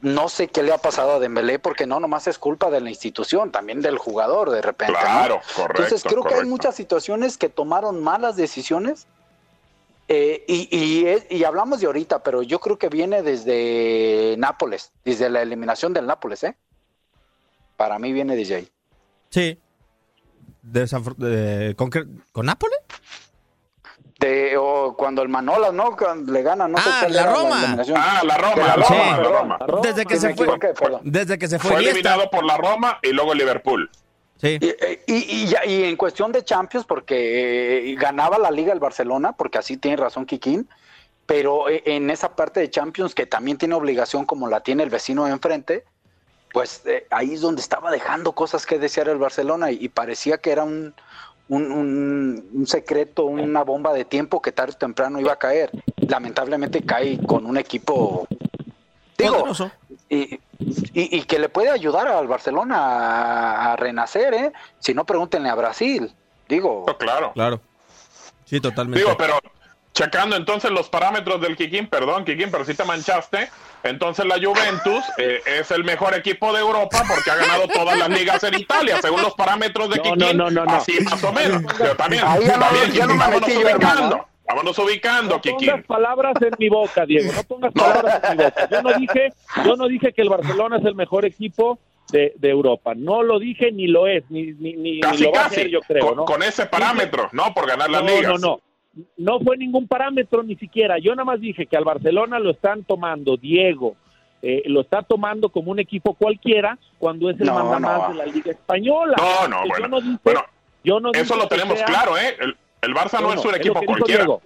No 0.00 0.28
sé 0.28 0.48
qué 0.48 0.64
le 0.64 0.72
ha 0.72 0.78
pasado 0.78 1.12
a 1.12 1.18
Dembélé 1.20 1.60
porque 1.60 1.86
no 1.86 2.00
nomás 2.00 2.26
es 2.26 2.38
culpa 2.38 2.70
de 2.70 2.80
la 2.80 2.90
institución, 2.90 3.52
también 3.52 3.82
del 3.82 3.98
jugador 3.98 4.50
de 4.50 4.62
repente. 4.62 4.94
¿no? 4.94 4.98
Claro, 5.00 5.40
correcto. 5.54 5.82
Entonces 5.84 6.02
creo 6.02 6.24
que 6.24 6.34
hay 6.34 6.44
muchas 6.44 6.74
situaciones 6.74 7.38
que 7.38 7.48
tomaron 7.50 8.02
malas 8.02 8.34
decisiones 8.34 9.06
eh, 10.08 10.44
y, 10.46 10.68
y 10.76 11.06
es- 11.06 11.26
y 11.30 11.44
hablamos 11.44 11.80
de 11.80 11.86
ahorita, 11.86 12.22
pero 12.22 12.42
yo 12.42 12.58
creo 12.60 12.78
que 12.78 12.88
viene 12.88 13.22
desde 13.22 14.36
Nápoles, 14.38 14.92
desde 15.04 15.28
la 15.30 15.42
eliminación 15.42 15.92
del 15.92 16.06
Nápoles, 16.06 16.44
¿eh? 16.44 16.56
Para 17.76 17.98
mí 17.98 18.12
viene 18.12 18.36
desde 18.36 18.54
ahí. 18.56 18.68
Sí. 19.30 19.60
Desafor- 20.64 21.16
eh, 21.22 21.74
¿con, 21.76 21.90
qué- 21.90 22.04
¿Con 22.32 22.46
Nápoles? 22.46 22.78
De, 24.18 24.56
o 24.56 24.96
cuando 24.96 25.20
el 25.22 25.28
Manolas, 25.28 25.74
¿no? 25.74 25.94
Cuando 25.94 26.32
le 26.32 26.42
gana, 26.42 26.66
¿no? 26.66 26.78
Ah, 26.78 26.98
cuál 27.02 27.12
la 27.12 27.26
Roma. 27.34 27.76
Ah, 27.96 28.22
la 28.24 28.38
Roma, 28.38 28.54
De 28.54 28.62
la 28.62 28.74
Roma, 28.76 29.16
la. 29.18 29.22
Roma. 29.66 29.80
Desde 29.82 30.06
que 30.06 30.16
se 30.16 30.28
me 30.28 30.34
fue. 30.34 30.46
equivoqué. 30.46 30.72
Desde 31.02 31.38
que 31.38 31.48
se 31.48 31.58
fue, 31.58 31.72
Fue 31.72 31.80
eliminado 31.80 32.30
por 32.30 32.42
la 32.44 32.56
Roma 32.56 32.98
y 33.02 33.10
luego 33.12 33.34
Liverpool. 33.34 33.90
Sí. 34.40 34.58
Y, 35.06 35.12
y- 35.14 35.54
y 35.66 35.84
en 35.84 35.96
cuestión 35.96 36.30
de 36.32 36.44
Champions, 36.44 36.86
porque 36.86 37.90
eh, 37.90 37.94
ganaba 37.96 38.38
la 38.38 38.50
liga 38.50 38.72
el 38.72 38.80
Barcelona, 38.80 39.32
porque 39.32 39.58
así 39.58 39.76
tiene 39.76 39.96
razón 39.96 40.26
Kikín, 40.26 40.68
pero 41.24 41.68
eh, 41.68 41.82
en 41.86 42.10
esa 42.10 42.36
parte 42.36 42.60
de 42.60 42.70
Champions 42.70 43.14
que 43.14 43.26
también 43.26 43.56
tiene 43.58 43.74
obligación 43.74 44.26
como 44.26 44.46
la 44.48 44.60
tiene 44.60 44.82
el 44.82 44.90
vecino 44.90 45.24
de 45.24 45.32
enfrente, 45.32 45.84
pues 46.52 46.82
eh, 46.86 47.06
ahí 47.10 47.34
es 47.34 47.40
donde 47.40 47.60
estaba 47.62 47.90
dejando 47.90 48.32
cosas 48.32 48.66
que 48.66 48.78
desear 48.78 49.08
el 49.08 49.18
Barcelona 49.18 49.72
y, 49.72 49.78
y 49.84 49.88
parecía 49.88 50.38
que 50.38 50.52
era 50.52 50.64
un, 50.64 50.94
un, 51.48 51.72
un- 51.72 52.48
un 52.52 52.66
secreto, 52.66 53.24
una 53.24 53.62
bomba 53.64 53.92
de 53.92 54.04
tiempo 54.04 54.40
que 54.42 54.52
tarde 54.52 54.72
o 54.74 54.78
temprano 54.78 55.18
iba 55.20 55.32
a 55.32 55.38
caer. 55.38 55.70
Lamentablemente 55.96 56.82
cae 56.82 57.18
con 57.26 57.46
un 57.46 57.56
equipo, 57.56 58.26
digo, 59.18 59.38
Poderoso. 59.38 59.70
Y, 60.08 60.34
y- 60.58 61.18
y 61.18 61.22
que 61.24 61.38
le 61.38 61.48
puede 61.48 61.70
ayudar 61.70 62.06
al 62.08 62.26
Barcelona 62.28 62.76
a, 62.78 63.72
a 63.72 63.76
renacer, 63.76 64.34
¿eh? 64.34 64.52
Si 64.78 64.94
no, 64.94 65.04
pregúntenle 65.04 65.48
a 65.48 65.54
Brasil. 65.54 66.12
Digo, 66.48 66.84
Oh, 66.88 66.96
claro. 66.96 67.32
Claro. 67.34 67.60
Sí, 68.44 68.60
totalmente. 68.60 69.00
Digo, 69.00 69.16
pero 69.16 69.38
checando 69.92 70.36
entonces 70.36 70.70
los 70.70 70.88
parámetros 70.88 71.40
del 71.40 71.56
Kikín, 71.56 71.88
perdón, 71.88 72.24
Kikín, 72.24 72.50
pero 72.50 72.64
si 72.64 72.74
te 72.74 72.84
manchaste. 72.84 73.50
Entonces 73.82 74.24
la 74.26 74.34
Juventus 74.36 75.04
eh, 75.18 75.40
es 75.46 75.70
el 75.70 75.82
mejor 75.84 76.14
equipo 76.14 76.52
de 76.52 76.60
Europa 76.60 77.02
porque 77.08 77.30
ha 77.30 77.36
ganado 77.36 77.66
todas 77.68 77.96
las 77.98 78.08
ligas 78.08 78.42
en 78.44 78.54
Italia, 78.54 79.00
según 79.00 79.22
los 79.22 79.34
parámetros 79.34 79.88
de 79.90 79.96
No, 79.96 80.02
Kikín. 80.02 80.18
no, 80.18 80.32
no, 80.32 80.50
no, 80.50 80.64
no. 80.64 80.72
Así 80.76 81.00
más 81.00 81.22
o 81.24 81.32
menos. 81.32 81.62
Pero 81.78 81.96
también, 81.96 82.22
Ahí 82.26 82.44
ya 82.46 82.58
también, 82.58 82.92
ya 82.92 83.06
no 83.06 83.14
me 83.14 83.28
metí 83.28 83.54
yo, 83.54 83.60
Vámonos 84.48 84.78
ubicando, 84.78 85.36
No 85.36 85.40
pongas 85.56 85.84
palabras 85.86 86.34
en 86.40 86.50
mi 86.58 86.68
boca, 86.68 87.04
Diego. 87.06 87.32
No 87.32 87.42
pongas 87.44 87.72
palabras 87.72 88.20
en 88.30 88.36
mi 88.38 88.44
boca. 88.44 88.68
Yo 88.70 88.82
no 88.82 88.92
dije, 88.98 89.32
yo 89.64 89.76
no 89.76 89.88
dije 89.88 90.12
que 90.12 90.22
el 90.22 90.28
Barcelona 90.28 90.76
es 90.78 90.84
el 90.84 90.94
mejor 90.94 91.24
equipo 91.24 91.78
de, 92.12 92.32
de 92.36 92.48
Europa. 92.50 92.94
No 92.94 93.22
lo 93.22 93.38
dije 93.38 93.72
ni 93.72 93.86
lo 93.88 94.06
es, 94.06 94.22
ni, 94.30 94.52
ni, 94.52 94.74
ni- 94.74 95.00
Casi, 95.00 95.24
lo 95.24 95.32
va 95.32 95.40
a 95.40 95.42
casi. 95.44 95.54
ser, 95.56 95.68
yo 95.68 95.80
creo. 95.80 96.06
con, 96.06 96.16
¿no? 96.16 96.24
con 96.24 96.42
ese 96.42 96.66
parámetro, 96.66 97.28
¿no? 97.32 97.52
Por 97.52 97.66
ganar 97.66 97.90
las 97.90 98.02
no, 98.04 98.08
ligas. 98.08 98.40
no, 98.40 98.48
no. 98.48 98.60
No 99.18 99.40
fue 99.40 99.56
ningún 99.58 99.86
parámetro 99.88 100.42
ni 100.42 100.56
siquiera. 100.56 100.98
Yo 100.98 101.10
nada 101.14 101.24
más 101.24 101.40
dije 101.40 101.66
que 101.66 101.76
al 101.76 101.84
Barcelona 101.84 102.38
lo 102.38 102.50
están 102.52 102.84
tomando 102.84 103.36
Diego. 103.36 103.96
eh, 104.42 104.62
lo 104.66 104.82
está 104.82 105.02
tomando 105.02 105.48
como 105.48 105.72
un 105.72 105.80
equipo 105.80 106.14
cualquiera 106.14 106.78
cuando 106.98 107.28
es 107.30 107.40
el 107.40 107.46
mandamás 107.50 108.10
de 108.10 108.14
la 108.14 108.26
Liga 108.26 108.52
Española. 108.52 109.16
No, 109.18 109.48
no, 109.48 109.56
bueno. 109.66 109.78
Yo 109.84 109.88
no 109.88 110.00
dije, 110.00 110.18
Bueno, 110.22 110.40
yo 110.84 111.00
no 111.00 111.10
Eso 111.12 111.36
lo 111.36 111.48
tenemos 111.48 111.76
sea- 111.78 111.86
claro, 111.86 112.16
¿eh? 112.16 112.36
El, 112.38 112.56
el 112.86 112.94
Barça 112.94 113.20
no, 113.20 113.32
es 113.32 113.44
un 113.44 113.54
equipo 113.54 113.80
dijo 113.80 113.92
cualquiera. 113.92 114.24
Diego. 114.24 114.42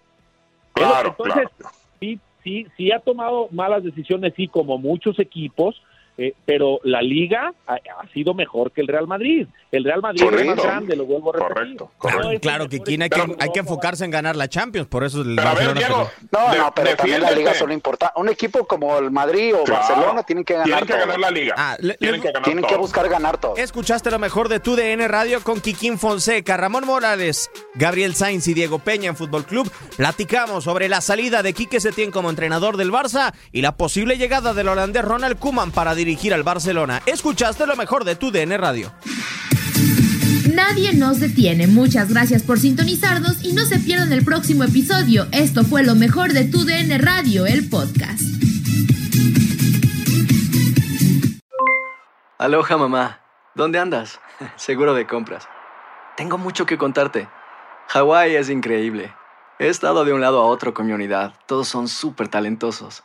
Claro, 0.72 1.10
Entonces, 1.18 1.48
claro. 1.56 1.74
sí, 2.00 2.18
sí, 2.42 2.66
sí 2.76 2.90
ha 2.92 3.00
tomado 3.00 3.48
malas 3.50 3.84
decisiones, 3.84 4.32
sí, 4.34 4.48
como 4.48 4.78
muchos 4.78 5.18
equipos, 5.18 5.80
Eh, 6.18 6.34
pero 6.44 6.80
la 6.84 7.00
liga 7.00 7.52
ha, 7.66 7.74
ha, 7.74 8.08
sido 8.12 8.34
mejor 8.34 8.72
que 8.72 8.80
el 8.80 8.88
Real 8.88 9.06
Madrid. 9.06 9.46
El 9.72 9.84
Real 9.84 10.02
Madrid 10.02 10.22
Correcto. 10.22 10.50
es 10.50 10.56
más 10.56 10.66
grande, 10.66 10.96
lo 10.96 11.06
vuelvo 11.06 11.30
a 11.34 11.38
repetir. 11.38 11.54
Correcto. 11.54 11.90
Claro, 11.98 12.32
no 12.32 12.40
claro 12.40 12.68
que 12.68 12.76
aquí 12.76 13.00
hay, 13.00 13.08
que 13.08 13.36
hay 13.38 13.52
que 13.52 13.60
enfocarse 13.60 14.04
en 14.04 14.10
ganar 14.10 14.36
la 14.36 14.48
Champions, 14.48 14.88
por 14.88 15.04
eso 15.04 15.22
el 15.22 15.36
Barcelona 15.36 15.74
ver, 15.74 15.78
Diego, 15.78 16.10
No, 16.32 16.54
no, 16.54 16.74
pero 16.74 16.96
también 16.96 17.22
la 17.22 17.30
liga 17.30 17.54
son 17.54 17.72
importantes. 17.72 18.20
Un 18.20 18.28
equipo 18.28 18.66
como 18.66 18.98
el 18.98 19.10
Madrid 19.10 19.54
o 19.54 19.64
claro. 19.64 19.80
Barcelona 19.80 20.22
tienen 20.24 20.44
que 20.44 20.54
ganar 20.54 20.66
Tienen 20.66 20.86
que 20.86 20.92
todo. 20.92 21.00
ganar 21.00 21.20
la 21.20 21.30
liga. 21.30 21.54
Ah, 21.56 21.76
le, 21.80 21.94
tienen, 21.94 22.20
que, 22.20 22.28
ganar 22.28 22.42
tienen 22.42 22.64
que, 22.64 22.76
buscar 22.76 23.08
ganar 23.08 23.38
todo. 23.38 23.56
Escuchaste 23.56 24.10
lo 24.10 24.18
mejor 24.18 24.48
de 24.48 24.60
tu 24.60 24.76
DN 24.76 25.06
Radio 25.08 25.42
con 25.42 25.60
Kikín 25.60 25.98
Fonseca, 25.98 26.56
Ramón 26.56 26.84
Morales, 26.84 27.50
Gabriel 27.74 28.14
Sainz 28.14 28.48
y 28.48 28.54
Diego 28.54 28.78
Peña 28.78 29.08
en 29.08 29.16
Fútbol 29.16 29.44
Club. 29.44 29.70
Platicamos 29.96 30.64
sobre 30.64 30.88
la 30.88 31.00
salida 31.00 31.42
de 31.42 31.52
Quique 31.52 31.80
Setién 31.80 32.10
como 32.10 32.30
entrenador 32.30 32.76
del 32.76 32.90
Barça 32.92 33.32
y 33.52 33.62
la 33.62 33.76
posible 33.76 34.18
llegada 34.18 34.54
del 34.54 34.68
holandés 34.68 35.04
Ronald 35.04 35.38
Koeman 35.38 35.70
para 35.70 35.94
dirigir 36.00 36.32
al 36.32 36.42
Barcelona. 36.42 37.02
Escuchaste 37.04 37.66
lo 37.66 37.76
mejor 37.76 38.04
de 38.04 38.16
tu 38.16 38.30
DN 38.30 38.56
Radio. 38.56 38.90
Nadie 40.54 40.94
nos 40.94 41.20
detiene. 41.20 41.66
Muchas 41.66 42.08
gracias 42.08 42.42
por 42.42 42.58
sintonizarnos 42.58 43.44
y 43.44 43.52
no 43.52 43.66
se 43.66 43.78
pierdan 43.78 44.12
el 44.12 44.24
próximo 44.24 44.64
episodio. 44.64 45.26
Esto 45.30 45.62
fue 45.62 45.82
lo 45.84 45.94
mejor 45.94 46.32
de 46.32 46.44
tu 46.44 46.64
DN 46.64 46.96
Radio, 46.98 47.46
el 47.46 47.68
podcast. 47.68 48.22
Aloha 52.38 52.78
mamá. 52.78 53.20
¿Dónde 53.54 53.78
andas? 53.78 54.20
Seguro 54.56 54.94
de 54.94 55.06
compras. 55.06 55.46
Tengo 56.16 56.38
mucho 56.38 56.64
que 56.64 56.78
contarte. 56.78 57.28
Hawái 57.88 58.36
es 58.36 58.48
increíble. 58.48 59.12
He 59.58 59.68
estado 59.68 60.06
de 60.06 60.14
un 60.14 60.22
lado 60.22 60.40
a 60.40 60.46
otro 60.46 60.72
con 60.72 60.86
mi 60.86 60.92
unidad. 60.92 61.34
Todos 61.46 61.68
son 61.68 61.88
súper 61.88 62.28
talentosos. 62.28 63.04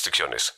restricciones. 0.01 0.55